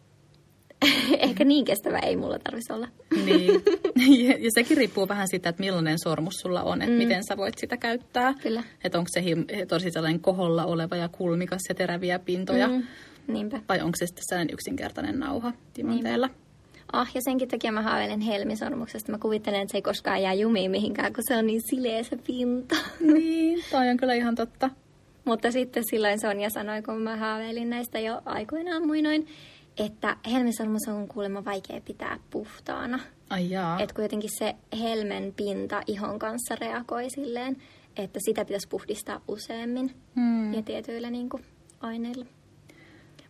ehkä 1.27 1.43
niin 1.43 1.65
kestävä 1.65 1.99
ei 1.99 2.15
mulla 2.15 2.39
tarvitsisi 2.39 2.73
olla. 2.73 2.87
Niin. 3.25 3.63
Ja, 4.27 4.37
ja 4.39 4.49
sekin 4.53 4.77
riippuu 4.77 5.07
vähän 5.07 5.27
siitä, 5.27 5.49
että 5.49 5.63
millainen 5.63 5.99
sormus 6.03 6.33
sulla 6.41 6.63
on, 6.63 6.81
että 6.81 6.91
mm. 6.91 6.97
miten 6.97 7.23
sä 7.23 7.37
voit 7.37 7.57
sitä 7.57 7.77
käyttää. 7.77 8.33
Kyllä. 8.33 8.63
Että 8.83 8.97
onko 8.97 9.09
se 9.13 9.21
him- 9.21 9.65
tosi 9.67 9.91
sellainen 9.91 10.21
koholla 10.21 10.65
oleva 10.65 10.95
ja 10.95 11.09
kulmikas 11.09 11.61
ja 11.69 11.75
teräviä 11.75 12.19
pintoja. 12.19 12.67
Mm. 12.67 12.83
Niinpä. 13.27 13.61
Vai 13.69 13.81
onko 13.81 13.95
se 13.95 14.07
sitten 14.07 14.23
sellainen 14.29 14.53
yksinkertainen 14.53 15.19
nauha 15.19 15.53
timanteilla? 15.73 16.29
Ah, 16.91 17.11
ja 17.13 17.21
senkin 17.21 17.47
takia 17.47 17.71
mä 17.71 17.81
haaveilen 17.81 18.21
helmisormuksesta. 18.21 19.11
Mä 19.11 19.17
kuvittelen, 19.17 19.61
että 19.61 19.71
se 19.71 19.77
ei 19.77 19.81
koskaan 19.81 20.21
jää 20.21 20.33
jumiin 20.33 20.71
mihinkään, 20.71 21.13
kun 21.13 21.23
se 21.27 21.35
on 21.35 21.47
niin 21.47 21.61
sileä 21.69 22.03
se 22.03 22.17
pinta. 22.27 22.75
Niin, 23.13 23.63
toi 23.71 23.89
on 23.89 23.97
kyllä 23.97 24.13
ihan 24.13 24.35
totta. 24.35 24.69
Mutta 25.25 25.51
sitten 25.51 25.83
silloin 25.89 26.19
Sonja 26.19 26.49
sanoi, 26.49 26.81
kun 26.81 27.01
mä 27.01 27.15
haaveilin 27.15 27.69
näistä 27.69 27.99
jo 27.99 28.21
aikoinaan 28.25 28.87
muinoin, 28.87 29.27
että 29.77 30.17
helmisormus 30.31 30.87
on 30.87 31.07
kuulemma 31.07 31.45
vaikea 31.45 31.81
pitää 31.81 32.19
puhtaana. 32.29 32.99
Ai 33.29 33.49
jaa. 33.49 33.79
Että 33.79 33.95
kun 33.95 34.03
jotenkin 34.03 34.29
se 34.39 34.55
helmen 34.79 35.33
pinta 35.37 35.81
ihon 35.87 36.19
kanssa 36.19 36.55
reagoi 36.61 37.09
silleen, 37.09 37.57
että 37.97 38.19
sitä 38.25 38.45
pitäisi 38.45 38.67
puhdistaa 38.67 39.21
useammin 39.27 39.91
Hmm. 40.15 40.53
ja 40.53 40.61
tietyillä 40.61 41.09
niin 41.09 41.29
kuin, 41.29 41.43
aineilla. 41.79 42.25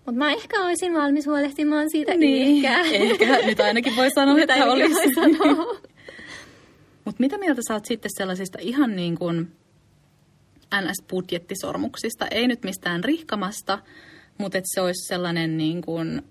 Mutta 0.06 0.20
mä 0.20 0.32
ehkä 0.32 0.62
olisin 0.66 0.94
valmis 0.94 1.26
huolehtimaan 1.28 1.90
siitä 1.92 2.14
Niin, 2.14 2.66
ehkä. 2.66 2.82
ehkä. 2.82 3.46
Nyt 3.46 3.60
ainakin 3.60 3.96
voi 3.96 4.12
sanoa, 4.12 4.36
Nyt 4.36 4.50
että 4.50 4.66
olisi. 4.72 4.94
voi 4.96 5.14
sanoa. 5.14 5.66
Mutta 7.06 7.20
mitä 7.20 7.38
mieltä 7.38 7.62
sä 7.68 7.74
oot 7.74 7.86
sitten 7.86 8.12
sellaisista 8.18 8.58
ihan 8.62 8.96
niin 8.96 9.18
kuin 9.18 9.52
NS-budjettisormuksista? 10.76 12.28
Ei 12.32 12.48
nyt 12.48 12.64
mistään 12.64 13.04
rihkamasta, 13.04 13.80
mutta 14.38 14.58
se 14.64 14.82
olisi 14.82 15.08
sellainen 15.08 15.58
niin 15.58 15.82
kuin 15.82 16.22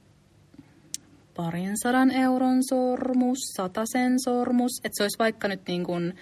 parin 1.37 1.75
sadan 1.83 2.11
euron 2.11 2.65
sormus, 2.69 3.39
sen 3.85 4.21
sormus, 4.25 4.81
että 4.85 4.97
se 4.97 5.03
olisi 5.03 5.19
vaikka 5.19 5.49
nyt 5.49 5.61
niin 5.69 5.85
kuin 5.85 6.15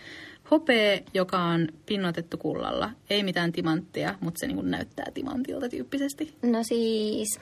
hopea, 0.50 1.00
joka 1.14 1.38
on 1.38 1.68
pinnotettu 1.86 2.38
kullalla. 2.38 2.90
Ei 3.10 3.22
mitään 3.22 3.52
timanttia, 3.52 4.14
mutta 4.20 4.38
se 4.38 4.46
niin 4.46 4.56
kuin 4.56 4.70
näyttää 4.70 5.06
timantilta 5.14 5.68
tyyppisesti. 5.68 6.34
No 6.42 6.62
siis, 6.62 7.40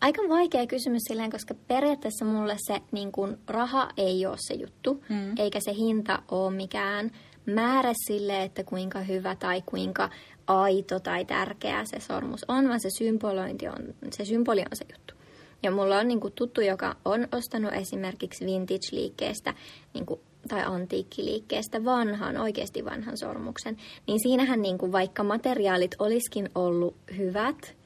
aika 0.00 0.22
vaikea 0.28 0.66
kysymys 0.66 1.02
silleen, 1.08 1.30
koska 1.30 1.54
periaatteessa 1.54 2.24
mulle 2.24 2.56
se 2.66 2.80
niin 2.92 3.12
kuin, 3.12 3.36
raha 3.46 3.88
ei 3.96 4.26
ole 4.26 4.36
se 4.38 4.54
juttu, 4.54 5.04
mm. 5.08 5.34
eikä 5.38 5.60
se 5.60 5.74
hinta 5.74 6.22
ole 6.30 6.54
mikään 6.54 7.10
määrä 7.46 7.92
sille, 8.06 8.42
että 8.42 8.64
kuinka 8.64 9.00
hyvä 9.00 9.36
tai 9.36 9.62
kuinka 9.66 10.10
aito 10.46 11.00
tai 11.00 11.24
tärkeä 11.24 11.84
se 11.84 12.00
sormus 12.00 12.44
on, 12.48 12.68
vaan 12.68 12.80
se 12.80 12.88
symbolointi 12.98 13.68
on, 13.68 13.94
se 14.10 14.24
symboli 14.24 14.60
on 14.60 14.76
se 14.76 14.84
juttu. 14.92 15.21
Ja 15.62 15.70
mulla 15.70 15.98
on 15.98 16.08
niin 16.08 16.20
kuin, 16.20 16.32
tuttu, 16.32 16.60
joka 16.60 16.96
on 17.04 17.28
ostanut 17.32 17.72
esimerkiksi 17.72 18.46
vintage-liikkeestä 18.46 19.54
niin 19.94 20.06
kuin, 20.06 20.20
tai 20.48 20.64
antiikkiliikkeestä 20.64 21.84
vanhan, 21.84 22.36
oikeasti 22.36 22.84
vanhan 22.84 23.18
sormuksen, 23.18 23.76
niin 24.06 24.20
siinähän 24.22 24.62
niin 24.62 24.78
kuin, 24.78 24.92
vaikka 24.92 25.22
materiaalit 25.22 25.94
olisikin 25.98 26.50
ollut 26.54 26.96
hyvät, 27.18 27.76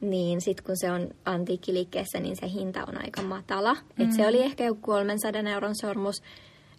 niin 0.00 0.40
sitten 0.40 0.64
kun 0.64 0.76
se 0.76 0.90
on 0.90 1.08
antiikkiliikkeessä, 1.24 2.20
niin 2.20 2.36
se 2.36 2.48
hinta 2.48 2.84
on 2.88 3.02
aika 3.02 3.22
matala. 3.22 3.74
Mm. 3.74 4.04
Et 4.04 4.12
se 4.12 4.22
mm. 4.22 4.28
oli 4.28 4.42
ehkä 4.42 4.64
joku 4.64 4.80
300 4.80 5.42
euron 5.42 5.74
sormus. 5.80 6.22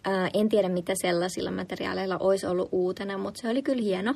Ää, 0.03 0.29
en 0.33 0.49
tiedä, 0.49 0.69
mitä 0.69 0.93
sellaisilla 0.95 1.51
materiaaleilla 1.51 2.17
olisi 2.17 2.47
ollut 2.47 2.69
uutena, 2.71 3.17
mutta 3.17 3.41
se 3.41 3.49
oli 3.49 3.61
kyllä 3.61 3.81
hieno. 3.81 4.15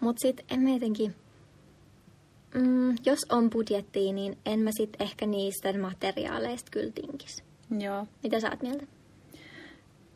mutta 0.00 0.20
sitten 0.20 0.46
en 0.50 0.60
mä 0.60 0.70
jotenkin... 0.70 1.14
Mm, 2.54 2.96
jos 3.06 3.18
on 3.30 3.50
budjettia, 3.50 4.12
niin 4.12 4.38
en 4.46 4.60
mä 4.60 4.70
sitten 4.72 5.06
ehkä 5.06 5.26
niistä 5.26 5.78
materiaaleista 5.78 6.70
kyllä 6.70 6.92
tinkisi. 6.92 7.42
Joo. 7.78 8.06
Mitä 8.22 8.40
sä 8.40 8.50
oot 8.50 8.62
mieltä? 8.62 8.86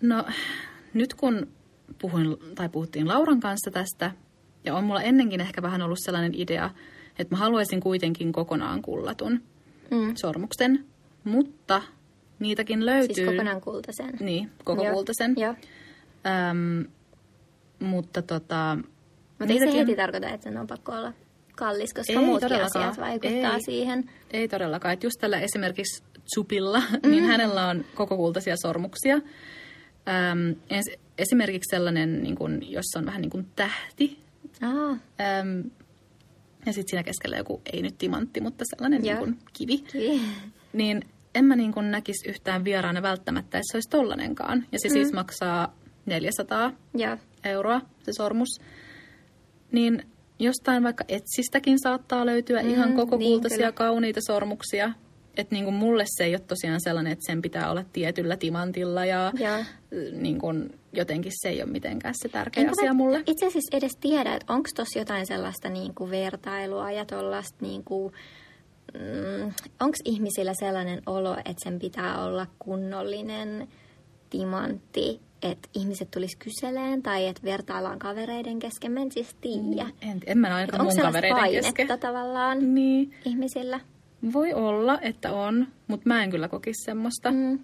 No, 0.03 0.25
nyt 0.95 1.15
kun 1.15 1.49
puhuin, 2.01 2.37
tai 2.55 2.69
puhuttiin 2.69 3.09
Lauran 3.09 3.41
kanssa 3.41 3.71
tästä, 3.71 4.11
ja 4.65 4.75
on 4.75 4.85
mulla 4.85 5.03
ennenkin 5.03 5.41
ehkä 5.41 5.63
vähän 5.63 5.83
ollut 5.83 5.99
sellainen 6.05 6.35
idea, 6.35 6.71
että 7.19 7.35
mä 7.35 7.39
haluaisin 7.39 7.81
kuitenkin 7.81 8.33
kokonaan 8.33 8.83
kullatun 8.83 9.43
mm. 9.91 10.15
sormuksen, 10.15 10.85
mutta 11.25 11.83
niitäkin 12.39 12.87
löytyy. 12.87 13.15
Siis 13.15 13.29
kokonaan 13.29 13.61
kultaisen. 13.61 14.15
Niin, 14.21 14.51
koko 14.65 14.85
Joo. 14.85 14.95
kultaisen. 14.95 15.35
Joo. 15.37 15.55
Öm, 16.51 16.85
mutta 17.81 18.23
tota... 18.23 18.79
Mutta 18.79 19.55
niitäkin... 19.55 19.69
ei 19.69 19.73
se 19.73 19.79
heti 19.79 19.97
tarkoita, 19.97 20.29
että 20.29 20.45
sen 20.45 20.59
on 20.59 20.67
pakko 20.67 20.93
olla 20.93 21.13
kallis, 21.57 21.95
koska 21.95 22.13
ei 22.13 22.19
muutkin 22.19 22.63
asiat 22.63 23.01
vaikuttaa 23.01 23.55
ei, 23.55 23.63
siihen. 23.65 24.11
Ei 24.31 24.49
todellakaan. 24.49 24.95
Että 24.95 25.07
just 25.07 25.17
tällä 25.21 25.41
esimerkiksi 25.41 26.05
Tsupilla, 26.25 26.81
mm. 26.81 27.11
niin 27.11 27.25
hänellä 27.25 27.69
on 27.69 27.85
koko 27.95 28.17
kultaisia 28.17 28.57
sormuksia. 28.63 29.15
Öm, 29.15 30.57
esimerkiksi 31.19 31.71
sellainen, 31.71 32.23
niin 32.23 32.37
kun, 32.37 32.71
jossa 32.71 32.99
on 32.99 33.07
vähän 33.07 33.21
niin 33.21 33.31
kuin 33.31 33.47
tähti, 33.57 34.23
Ah. 34.63 34.91
Öm, 35.41 35.71
ja 36.67 36.73
sitten 36.73 36.91
siinä 36.91 37.03
keskellä 37.03 37.37
joku, 37.37 37.63
ei 37.73 37.83
nyt 37.83 37.99
timantti, 37.99 38.41
mutta 38.41 38.65
sellainen 38.67 39.03
niin 39.03 39.17
kuin 39.17 39.39
kivi. 39.53 39.79
kivi. 39.79 40.21
Niin 40.73 41.05
en 41.35 41.45
mä 41.45 41.57
niin 41.57 41.73
kuin 41.73 41.91
näkisi 41.91 42.29
yhtään 42.29 42.65
vieraana 42.65 43.03
välttämättä, 43.03 43.59
että 43.59 43.73
se 43.73 43.77
olisi 43.77 43.91
tollanenkaan. 43.91 44.67
Ja 44.73 44.79
se 44.79 44.83
siis 44.83 44.95
mm. 44.95 45.03
siis 45.03 45.13
maksaa 45.13 45.77
400 46.07 46.73
ja. 46.97 47.19
euroa, 47.45 47.81
se 48.03 48.13
sormus. 48.13 48.49
Niin 49.73 50.07
jostain 50.39 50.83
vaikka 50.83 51.05
Etsistäkin 51.09 51.79
saattaa 51.83 52.27
löytyä 52.27 52.63
mm, 52.63 52.71
ihan 52.71 52.93
koko 52.93 53.17
niin, 53.17 53.31
kultaisia 53.33 53.59
kyllä. 53.59 53.73
kauniita 53.73 54.21
sormuksia 54.27 54.93
että 55.37 55.55
niin 55.55 55.65
kuin 55.65 55.75
mulle 55.75 56.05
se 56.07 56.25
ei 56.25 56.35
ole 56.35 56.41
tosiaan 56.41 56.81
sellainen, 56.81 57.13
että 57.13 57.27
sen 57.27 57.43
pitää 57.43 57.71
olla 57.71 57.85
tietyllä 57.93 58.37
timantilla 58.37 59.05
ja, 59.05 59.33
ja. 59.39 59.65
Niin 60.13 60.39
kuin 60.39 60.79
jotenkin 60.93 61.33
se 61.35 61.49
ei 61.49 61.63
ole 61.63 61.71
mitenkään 61.71 62.15
se 62.23 62.29
tärkeä 62.29 62.61
Enkä 62.61 62.73
asia 62.79 62.95
mulle. 62.95 63.23
Itse 63.27 63.47
asiassa 63.47 63.77
edes 63.77 63.97
tiedä, 64.01 64.35
että 64.35 64.53
onko 64.53 64.69
tuossa 64.77 64.99
jotain 64.99 65.27
sellaista 65.27 65.69
niin 65.69 65.95
kuin 65.95 66.11
vertailua 66.11 66.91
ja 66.91 67.05
tuollaista 67.05 67.59
niin 67.61 67.85
kuin, 67.85 68.13
mm, 68.95 69.53
onko 69.81 69.97
ihmisillä 70.05 70.53
sellainen 70.55 71.03
olo, 71.07 71.37
että 71.37 71.65
sen 71.65 71.79
pitää 71.79 72.25
olla 72.25 72.47
kunnollinen 72.59 73.69
timantti, 74.33 75.21
että 75.43 75.69
ihmiset 75.75 76.11
tulisi 76.11 76.37
kyseleen 76.39 77.03
tai 77.03 77.27
että 77.27 77.43
vertaillaan 77.45 77.99
kavereiden 77.99 78.59
kesken. 78.59 78.93
Mä 78.93 79.01
en 79.01 79.13
siis 79.13 79.37
tiedä. 79.41 79.91
En, 80.01 80.21
en 80.27 80.39
mä 80.39 80.55
ainakaan 80.55 80.85
mun 80.85 80.97
kavereiden 81.03 81.75
kesken. 81.75 82.01
tavallaan 82.01 82.75
niin. 82.75 83.15
ihmisillä? 83.25 83.81
Voi 84.33 84.53
olla, 84.53 84.99
että 85.01 85.33
on, 85.33 85.67
mutta 85.87 86.09
mä 86.09 86.25
en 86.25 86.31
kyllä 86.31 86.49
kokisi 86.49 86.85
semmoista. 86.85 87.31
Mm. 87.31 87.59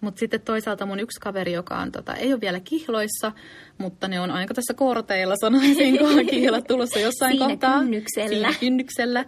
Mutta 0.00 0.18
sitten 0.18 0.40
toisaalta 0.40 0.86
mun 0.86 1.00
yksi 1.00 1.20
kaveri, 1.20 1.52
joka 1.52 1.78
on, 1.78 1.92
tota, 1.92 2.14
ei 2.14 2.32
ole 2.32 2.40
vielä 2.40 2.60
kihloissa, 2.60 3.32
mutta 3.78 4.08
ne 4.08 4.20
on 4.20 4.30
aika 4.30 4.54
tässä 4.54 4.74
korteilla, 4.74 5.34
sanoisin, 5.40 5.98
kun 5.98 6.08
on 6.18 6.26
kihlat 6.26 6.66
tulossa 6.66 6.98
jossain 6.98 7.32
Siinä 7.32 7.48
kohtaa. 7.48 7.80
Kynnyksellä. 7.80 8.28
Siinä 8.28 8.52
kynnyksellä. 8.60 9.24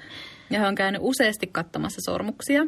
Ja 0.50 0.58
hän 0.58 0.68
on 0.68 0.74
käynyt 0.74 1.00
useasti 1.04 1.46
katsomassa 1.46 2.12
sormuksia. 2.12 2.66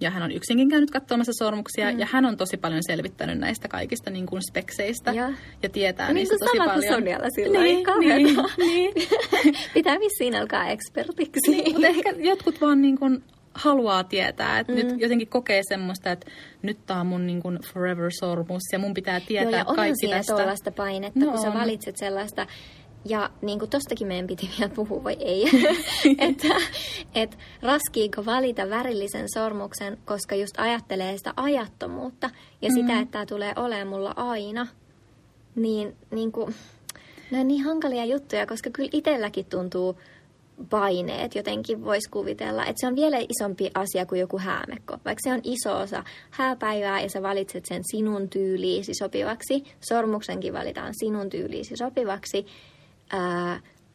Ja 0.00 0.10
hän 0.10 0.22
on 0.22 0.32
yksinkin 0.32 0.68
käynyt 0.68 0.90
katsomassa 0.90 1.32
sormuksia. 1.38 1.92
Mm. 1.92 1.98
Ja 1.98 2.06
hän 2.10 2.24
on 2.24 2.36
tosi 2.36 2.56
paljon 2.56 2.82
selvittänyt 2.82 3.38
näistä 3.38 3.68
kaikista 3.68 4.10
niin 4.10 4.26
kuin 4.26 4.42
spekseistä. 4.50 5.12
Ja, 5.12 5.32
ja 5.62 5.68
tietää 5.68 6.08
ja 6.08 6.14
niin 6.14 6.28
niistä 6.28 6.36
tosi 6.38 6.58
paljon. 6.58 6.94
Sonjalla 6.94 7.30
sillä 7.30 7.60
niin, 7.62 7.86
niin, 7.98 8.36
niin. 8.58 8.94
Pitää 9.74 10.00
vissiin 10.00 10.36
alkaa 10.36 10.68
ekspertiksi. 10.68 11.50
Niin, 11.50 11.72
mutta 11.72 11.86
ehkä 11.86 12.14
jotkut 12.18 12.60
vaan 12.60 12.82
niin 12.82 12.98
kuin 12.98 13.22
haluaa 13.54 14.04
tietää. 14.04 14.58
Että 14.58 14.72
mm. 14.72 14.78
nyt 14.78 15.00
jotenkin 15.00 15.28
kokee 15.28 15.62
semmoista, 15.68 16.10
että 16.10 16.30
nyt 16.62 16.78
tämä 16.86 17.00
on 17.00 17.06
mun 17.06 17.26
niin 17.26 17.42
kuin 17.42 17.58
forever 17.72 18.10
sormus 18.20 18.62
ja 18.72 18.78
mun 18.78 18.94
pitää 18.94 19.20
tietää 19.20 19.50
Joo, 19.50 19.58
ja 19.58 19.64
kaikki 19.64 20.08
tästä. 20.08 20.32
tuollaista 20.32 20.70
painetta, 20.70 21.20
no 21.20 21.30
kun 21.30 21.42
sä 21.42 21.54
valitset 21.54 21.96
sellaista 21.96 22.46
ja 23.08 23.30
niin 23.42 23.58
kuin 23.58 23.70
tostakin 23.70 24.06
meidän 24.06 24.26
piti 24.26 24.50
vielä 24.58 24.72
puhua, 24.74 25.04
vai 25.04 25.16
ei, 25.20 25.44
että 26.28 26.48
et, 27.14 27.38
raskiiko 27.62 28.24
valita 28.24 28.70
värillisen 28.70 29.26
sormuksen, 29.34 29.98
koska 30.04 30.34
just 30.34 30.54
ajattelee 30.58 31.16
sitä 31.18 31.32
ajattomuutta 31.36 32.30
ja 32.62 32.70
mm. 32.70 32.74
sitä, 32.74 32.98
että 32.98 33.12
tämä 33.12 33.26
tulee 33.26 33.52
olemaan 33.56 33.88
mulla 33.88 34.14
aina. 34.16 34.66
Niin, 35.54 35.96
niin 36.10 36.32
kuin, 36.32 36.54
ne 37.30 37.40
on 37.40 37.48
niin 37.48 37.64
hankalia 37.64 38.04
juttuja, 38.04 38.46
koska 38.46 38.70
kyllä 38.70 38.90
itselläkin 38.92 39.46
tuntuu 39.46 39.96
paineet 40.70 41.34
jotenkin 41.34 41.84
voisi 41.84 42.10
kuvitella, 42.10 42.62
että 42.62 42.80
se 42.80 42.86
on 42.86 42.96
vielä 42.96 43.16
isompi 43.18 43.70
asia 43.74 44.06
kuin 44.06 44.20
joku 44.20 44.38
häämekko. 44.38 44.98
Vaikka 45.04 45.20
se 45.24 45.32
on 45.32 45.40
iso 45.44 45.78
osa 45.78 46.04
hääpäivää 46.30 47.00
ja 47.00 47.10
sä 47.10 47.22
valitset 47.22 47.64
sen 47.64 47.82
sinun 47.90 48.28
tyyliisi 48.28 48.94
sopivaksi, 48.94 49.64
sormuksenkin 49.80 50.52
valitaan 50.52 50.92
sinun 51.00 51.30
tyyliisi 51.30 51.76
sopivaksi, 51.76 52.46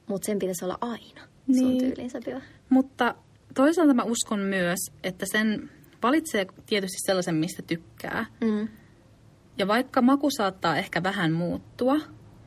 mutta 0.08 0.26
sen 0.26 0.39
pitäisi 0.39 0.65
olla 0.65 0.78
aina 0.82 1.21
niin. 1.47 1.60
sun 1.60 1.78
tyyliin 1.78 2.10
sopiva. 2.10 2.41
Mutta 2.69 3.15
toisaalta 3.54 3.93
mä 3.93 4.04
uskon 4.04 4.39
myös, 4.39 4.80
että 5.04 5.26
sen 5.32 5.69
valitsee 6.04 6.47
tietysti 6.65 6.97
sellaisen, 7.06 7.36
mistä 7.36 7.62
tykkää. 7.62 8.26
Mm. 8.41 8.67
Ja 9.58 9.67
vaikka 9.67 10.02
maku 10.02 10.30
saattaa 10.38 10.78
ehkä 10.78 11.04
vähän 11.04 11.32
muuttua, 11.32 12.00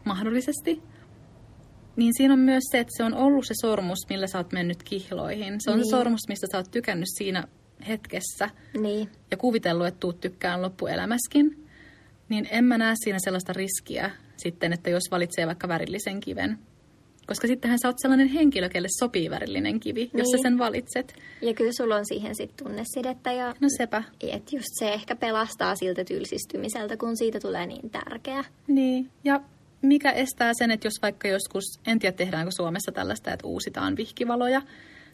mahdollisesti, 0.05 0.83
niin 1.97 2.13
siinä 2.17 2.35
on 2.35 2.41
myös 2.41 2.63
se, 2.71 2.79
että 2.79 2.97
se 2.97 3.05
on 3.05 3.15
ollut 3.15 3.47
se 3.47 3.55
sormus, 3.61 3.99
millä 4.09 4.27
sä 4.27 4.39
oot 4.39 4.53
mennyt 4.53 4.83
kihloihin. 4.83 5.55
Se 5.61 5.71
on 5.71 5.77
niin. 5.79 5.87
se 5.87 5.91
sormus, 5.91 6.21
mistä 6.29 6.47
sä 6.53 6.59
oot 6.59 6.71
tykännyt 6.71 7.09
siinä 7.15 7.49
hetkessä. 7.89 8.51
Niin. 8.81 9.11
Ja 9.31 9.37
kuvitellut, 9.37 9.87
että 9.87 10.01
tuut 10.01 10.21
tykkään 10.21 10.63
loppuelämäskin. 10.63 11.69
Niin 12.29 12.49
en 12.51 12.65
mä 12.65 12.79
näe 12.79 12.95
siinä 13.05 13.19
sellaista 13.19 13.53
riskiä 13.53 14.11
sitten, 14.45 14.73
että 14.73 14.91
jos 14.91 15.03
valitsee 15.11 15.47
vaikka 15.47 15.69
värillisen 15.69 16.21
kiven. 16.21 16.59
Koska 17.27 17.47
sittenhän 17.47 17.79
sä 17.79 17.89
oot 17.89 17.99
sellainen 17.99 18.29
henkilö, 18.29 18.69
kelle 18.69 18.89
sopii 18.99 19.31
värillinen 19.31 19.81
kivi, 19.81 20.01
niin. 20.01 20.19
jos 20.19 20.29
sä 20.31 20.37
niin. 20.37 20.43
sen 20.43 20.59
valitset. 20.59 21.15
Ja 21.43 21.55
kyllä 21.55 21.73
sulla 21.73 21.97
on 21.97 22.07
siihen 22.07 22.35
sitten 22.35 22.67
tunnesidettä. 22.67 23.33
Ja, 23.33 23.55
no 23.61 23.69
sepä. 23.77 24.03
Että 24.21 24.57
just 24.57 24.69
se 24.79 24.93
ehkä 24.93 25.17
pelastaa 25.17 25.77
siltä 25.77 26.05
tylsistymiseltä, 26.05 26.97
kun 26.97 27.17
siitä 27.17 27.41
tulee 27.41 27.67
niin 27.67 27.91
tärkeä. 27.91 28.45
Niin, 28.67 29.11
ja 29.25 29.41
mikä 29.83 30.11
estää 30.11 30.53
sen, 30.59 30.71
että 30.71 30.87
jos 30.87 31.03
vaikka 31.03 31.29
joskus, 31.29 31.65
en 31.87 31.99
tiedä 31.99 32.17
tehdäänkö 32.17 32.51
Suomessa 32.51 32.93
tällaista, 32.93 33.33
että 33.33 33.47
uusitaan 33.47 33.97
vihkivaloja. 33.97 34.63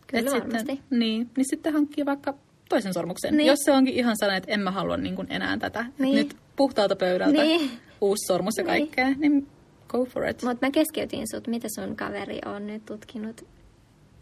Kyllä 0.06 0.30
varmasti. 0.30 0.58
Sitten, 0.58 0.98
niin, 0.98 1.30
niin 1.36 1.46
sitten 1.50 1.72
hankkii 1.72 2.06
vaikka 2.06 2.34
toisen 2.68 2.94
sormuksen. 2.94 3.36
Niin. 3.36 3.46
Jos 3.46 3.58
se 3.64 3.72
onkin 3.72 3.94
ihan 3.94 4.16
sellainen, 4.18 4.38
että 4.38 4.52
en 4.52 4.60
mä 4.60 4.70
halua 4.70 4.96
niin 4.96 5.26
enää 5.28 5.56
tätä. 5.58 5.84
Niin. 5.98 6.16
Nyt 6.16 6.36
puhtaalta 6.56 6.96
pöydältä 6.96 7.42
niin. 7.42 7.70
Uusi 8.00 8.26
sormus 8.26 8.54
ja 8.58 8.64
niin. 8.64 8.66
kaikkea, 8.66 9.08
niin, 9.08 9.20
niin 9.20 9.46
go 9.88 10.04
for 10.04 10.28
it. 10.28 10.42
Mutta 10.42 10.66
mä 10.66 10.70
keskeytin 10.70 11.26
sut. 11.34 11.46
Mitä 11.46 11.68
sun 11.74 11.96
kaveri 11.96 12.38
on 12.46 12.66
nyt 12.66 12.86
tutkinut 12.86 13.44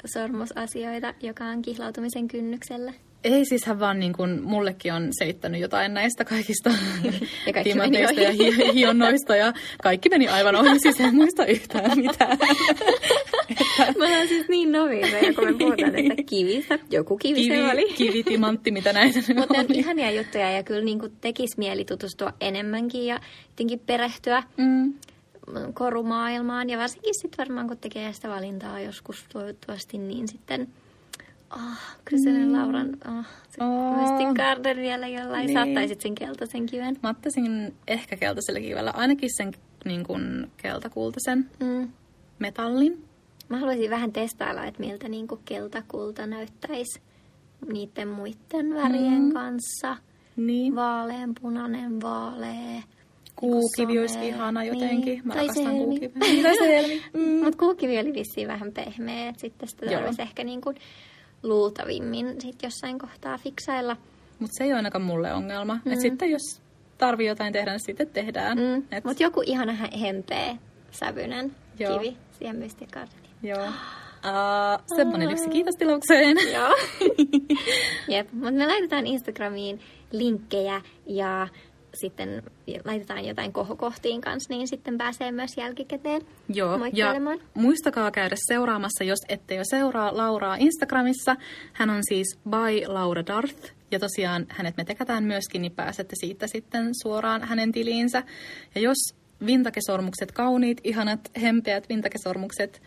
sormusasioita, 0.05 1.14
joka 1.20 1.45
on 1.45 1.62
kihlautumisen 1.62 2.29
kynnyksellä? 2.29 2.93
Ei 3.25 3.45
siis 3.45 3.66
hän 3.66 3.81
vaan 3.81 4.01
niin 4.01 4.12
kuin, 4.12 4.43
mullekin 4.43 4.93
on 4.93 5.09
seittänyt 5.19 5.61
jotain 5.61 5.95
näistä 5.95 6.25
kaikista 6.25 6.71
Ja 7.47 7.53
kaikki 7.53 7.73
timanteista 7.73 8.21
ja 8.21 8.31
hi- 8.33 8.75
hionnoista 8.75 9.37
ja 9.37 9.53
kaikki 9.83 10.09
meni 10.09 10.29
aivan 10.29 10.55
ohi, 10.57 10.81
siis 10.81 11.01
en 11.01 11.14
muista 11.14 11.47
yhtään 11.47 11.99
mitään. 11.99 12.39
Me 13.99 14.05
ollaan 14.07 14.29
siis 14.29 14.49
niin 14.49 14.73
noviiseja, 14.73 15.35
kun 15.35 15.45
me 15.45 15.53
puhutaan 15.59 15.93
tästä 15.93 16.23
kivistä. 16.31 16.79
Joku 16.91 17.16
kivi, 17.16 17.43
Kivi, 17.43 17.57
se 17.57 17.73
oli. 17.73 17.93
kivi, 17.97 18.23
timantti, 18.23 18.71
mitä 18.71 18.93
näitä 18.93 19.19
Mutta 19.35 19.59
on 19.59 19.66
ihania 19.75 20.11
juttuja 20.11 20.51
ja 20.51 20.62
kyllä 20.62 20.85
niin 20.85 20.99
tekisi 21.21 21.59
mieli 21.59 21.85
tutustua 21.85 22.33
enemmänkin 22.41 23.07
ja 23.07 23.21
jotenkin 23.51 23.81
perehtyä 23.87 24.43
Mm. 24.57 24.95
korumaailmaan. 25.75 26.71
Ja 26.71 26.79
varsinkin 26.79 27.14
sitten 27.14 27.39
varmaan, 27.39 27.69
kun 27.69 27.79
tekee 27.79 28.12
sitä 28.12 28.29
valintaa 28.29 28.81
joskus 28.81 29.25
toivottavasti, 29.33 29.99
niin 29.99 30.29
sitten... 30.29 30.69
Oh, 31.57 31.61
kyllä 32.05 32.22
sellainen 32.22 32.53
Lauran 32.53 32.88
oh, 33.18 33.24
se 33.51 33.64
Oh. 33.64 34.34
Garden 34.34 34.76
vielä 34.76 35.07
jollain 35.09 35.46
Niin. 35.46 35.59
saattaisit 35.59 36.01
sen 36.01 36.14
keltaisen 36.14 36.66
kiven. 36.66 36.96
Mä 37.03 37.09
ottaisin 37.11 37.74
ehkä 37.88 38.16
keltaisella 38.16 38.61
kivellä 38.61 38.90
ainakin 38.90 39.30
sen 39.36 39.53
niin 39.84 40.05
kuin 40.07 40.51
keltakultaisen 40.57 41.51
Mm. 41.61 41.88
metallin. 42.38 43.05
Mä 43.49 43.59
haluaisin 43.59 43.90
vähän 43.90 44.12
testailla, 44.12 44.64
että 44.64 44.80
miltä 44.80 45.09
niin 45.09 45.26
keltakulta 45.44 46.26
näyttäisi 46.26 47.01
niiden 47.72 48.09
muiden 48.09 48.74
värien 48.74 49.22
Mm. 49.22 49.32
kanssa. 49.32 49.96
Niin. 50.36 50.74
Vaaleanpunainen, 50.76 52.01
vaalea. 52.01 52.82
Kuukivi 53.36 53.99
olisi 53.99 54.26
ihana 54.28 54.64
jotenkin. 54.64 55.05
Niin. 55.05 55.20
Mä 55.26 55.34
Tai 55.34 55.46
rakastan 55.46 55.72
kuukiveä. 55.76 56.11
Niin, 56.20 56.42
tai. 56.42 57.01
Mm. 57.22 57.44
Mutta 57.44 57.59
kuukivi 57.59 57.99
oli 57.99 58.14
vissiin 58.14 58.49
vähän 58.49 58.72
pehmeä, 58.72 59.32
sitten 59.36 59.68
sitä 59.68 59.86
tarvitsisi 59.86 60.22
ehkä 60.22 60.44
niin 60.44 60.61
kuin 60.61 60.76
luultavimmin 61.43 62.41
sit 62.41 62.62
jossain 62.62 62.99
kohtaa 62.99 63.39
fiksailla. 63.39 63.97
Mutta 64.39 64.55
se 64.59 64.64
ei 64.64 64.70
ole 64.70 64.76
ainakaan 64.76 65.05
mulle 65.05 65.32
ongelma. 65.32 65.80
Mm. 65.84 65.93
Et 65.93 66.01
sitten 66.01 66.30
jos 66.30 66.62
tarvii 66.99 67.26
jotain 67.26 67.53
tehdä, 67.53 67.70
niin 67.70 67.80
sitten 67.80 68.09
tehdään. 68.09 68.59
Mm. 68.59 68.82
Et, 68.93 69.05
Mutta 69.05 69.22
joku 69.22 69.43
ihana 69.47 69.72
hempeä 70.01 70.57
sävyinen 70.91 71.57
Joo. 71.78 71.99
kivi 71.99 72.16
siihen 72.39 72.57
Mystic 72.57 72.91
Gardeniin. 72.91 73.34
Joo. 73.43 73.66
Uh, 74.18 74.97
semmoinen 74.97 75.28
lyksi 75.28 75.49
kiitos 75.49 75.74
tilaukseen. 75.76 76.36
Joo. 76.55 76.74
Jep, 78.16 78.32
mutta 78.32 78.51
me 78.51 78.66
laitetaan 78.66 79.07
Instagramiin 79.07 79.80
linkkejä 80.12 80.82
ja 81.07 81.49
sitten 82.01 82.42
laitetaan 82.84 83.24
jotain 83.24 83.53
kohokohtiin 83.53 84.20
kanssa, 84.20 84.55
niin 84.55 84.68
sitten 84.68 84.99
pääsee 84.99 85.32
myös 85.32 85.57
jälkikäteen 85.57 86.22
Joo, 86.49 86.78
ja 86.92 87.14
muistakaa 87.55 88.11
käydä 88.11 88.36
seuraamassa, 88.49 89.05
jos 89.05 89.18
ette 89.28 89.55
jo 89.55 89.62
seuraa 89.70 90.16
Lauraa 90.16 90.57
Instagramissa. 90.57 91.36
Hän 91.72 91.90
on 91.90 92.01
siis 92.09 92.38
by 92.51 92.86
Laura 92.86 93.26
Darth. 93.26 93.72
Ja 93.90 93.99
tosiaan 93.99 94.46
hänet 94.49 94.76
me 94.76 94.84
tekätään 94.84 95.24
myöskin, 95.24 95.62
niin 95.62 95.72
pääsette 95.72 96.16
siitä 96.20 96.46
sitten 96.46 96.90
suoraan 97.03 97.44
hänen 97.44 97.72
tiliinsä. 97.72 98.22
Ja 98.74 98.80
jos 98.80 99.14
vintakesormukset, 99.46 100.32
kauniit, 100.32 100.80
ihanat, 100.84 101.30
hempeät 101.42 101.88
vintakesormukset, 101.88 102.82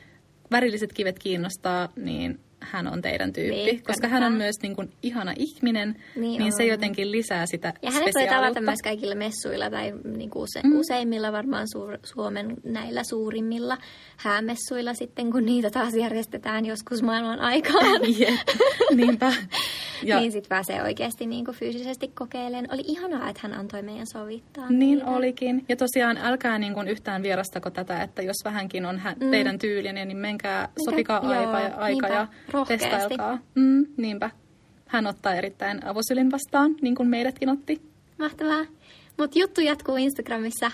värilliset 0.51 0.93
kivet 0.93 1.20
kiinnostaa, 1.20 1.89
niin 1.95 2.39
hän 2.62 2.88
on 2.88 3.01
teidän 3.01 3.34
tyyppi. 3.34 3.55
Niin, 3.55 3.84
koska 3.84 4.07
hän 4.07 4.24
on 4.24 4.34
myös 4.34 4.55
niin 4.62 4.76
kuin 4.76 4.89
ihana 5.03 5.34
ihminen, 5.38 5.95
Niin 6.16 6.39
niin, 6.41 6.57
se 6.57 6.66
jotenkin 6.66 7.12
lisää 7.12 7.45
sitä 7.45 7.74
Ja 7.82 7.91
hänet 7.91 8.16
voi 8.16 8.28
tavata 8.28 8.62
myös 8.62 8.80
kaikilla 8.84 9.16
messuilla 9.16 9.70
tai 9.70 9.93
niin 10.18 10.30
kuin 10.30 10.43
use, 10.43 10.59
mm. 10.64 10.80
useimmilla 10.80 11.32
varmaan 11.32 11.68
suur, 11.74 11.97
Suomen 12.03 12.55
näillä 12.64 13.03
suurimmilla 13.03 13.78
häämessuilla 14.18 14.93
sitten, 14.93 15.32
kun 15.32 15.45
niitä 15.45 15.70
taas 15.70 15.93
järjestetään 15.95 16.66
joskus 16.66 17.03
maailman 17.03 17.39
aikaan. 17.39 18.01
Niinpä. 18.95 19.34
Ja. 20.03 20.20
Niin 20.20 20.32
sitten 20.32 20.49
pääsee 20.49 20.82
oikeasti 20.84 21.26
niin 21.26 21.45
kuin 21.45 21.57
fyysisesti 21.57 22.07
kokeilemaan. 22.07 22.68
Oli 22.74 22.82
ihanaa, 22.86 23.30
että 23.30 23.39
hän 23.43 23.53
antoi 23.53 23.82
meidän 23.82 24.07
sovittaa. 24.07 24.70
Niin 24.70 24.80
niitä. 24.97 25.12
olikin. 25.12 25.66
Ja 25.70 25.76
tosiaan 25.76 26.18
älkää 26.18 26.59
niin 26.59 26.74
kuin 26.74 26.88
yhtään 26.88 27.24
vierastako 27.24 27.70
tätä, 27.70 28.03
että 28.03 28.22
jos 28.22 28.36
vähänkin 28.45 28.86
on 28.86 28.99
hä- 28.99 29.16
Mm. 29.20 29.32
teidän 29.32 29.59
tyylinen, 29.59 30.07
niin 30.07 30.18
menkää, 30.18 30.70
sopikaa 30.86 31.20
joo, 31.24 31.34
aika 31.34 31.59
ja, 31.59 31.76
aika 31.76 32.07
niinpä. 32.07 32.07
ja 32.07 32.28
Rohkeasti. 32.54 32.89
testailkaa. 32.89 33.39
Mm, 33.56 33.86
niinpä. 33.97 34.30
Hän 34.88 35.08
ottaa 35.08 35.34
erittäin 35.36 35.86
avosylin 35.86 36.32
vastaan, 36.32 36.76
niin 36.82 36.95
kuin 36.95 37.10
meidätkin 37.10 37.49
otti. 37.49 37.82
Mahtavaa. 38.18 38.66
Mutta 39.18 39.39
juttu 39.39 39.62
jatkuu 39.62 39.95
Instagramissa. 39.95 40.72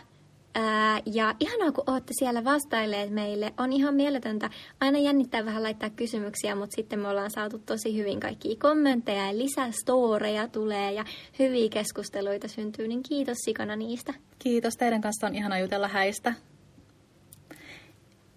Ää, 0.56 1.02
ja 1.06 1.36
ihanaa, 1.40 1.72
kun 1.72 1.84
olette 1.88 2.14
siellä 2.20 2.44
vastailleet 2.44 3.10
meille. 3.12 3.54
On 3.58 3.74
ihan 3.74 3.96
mieletöntä. 3.96 4.50
Aina 4.80 5.00
jännittää 5.00 5.46
vähän 5.46 5.64
laittaa 5.64 5.90
kysymyksiä, 5.90 6.56
mutta 6.56 6.76
sitten 6.76 7.00
me 7.00 7.08
ollaan 7.08 7.32
saatu 7.32 7.60
tosi 7.60 7.98
hyvin 7.98 8.20
kaikkia 8.20 8.56
kommentteja 8.62 9.26
ja 9.26 9.38
lisää 9.38 9.72
storeja 9.72 10.48
tulee 10.48 10.92
ja 10.94 11.06
hyviä 11.40 11.70
keskusteluita 11.70 12.48
syntyy, 12.48 12.88
niin 12.88 13.04
kiitos 13.04 13.38
sikana 13.46 13.76
niistä. 13.76 14.14
Kiitos, 14.40 14.74
teidän 14.80 15.02
kanssa 15.02 15.28
on 15.28 15.36
ihana 15.36 15.60
jutella 15.60 15.88
häistä. 15.88 16.34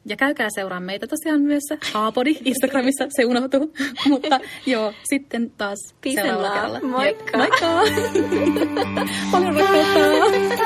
Ja 0.04 0.16
käykää 0.16 0.48
seuraa 0.54 0.80
meitä 0.80 1.06
tosiaan 1.06 1.40
myös 1.40 1.62
Haapodi 1.92 2.36
Instagramissa, 2.44 3.06
se 3.16 3.24
unohtuu. 3.24 3.74
Mutta 4.08 4.40
joo, 4.66 4.92
sitten 5.04 5.52
taas 5.58 5.94
Peace 6.04 6.22
seuraavalla 6.22 6.80
kerralla. 6.80 6.98
Moikka! 6.98 7.38
Moikka! 7.38 7.66
Paljon 9.30 9.54
rakkautta! 9.54 10.60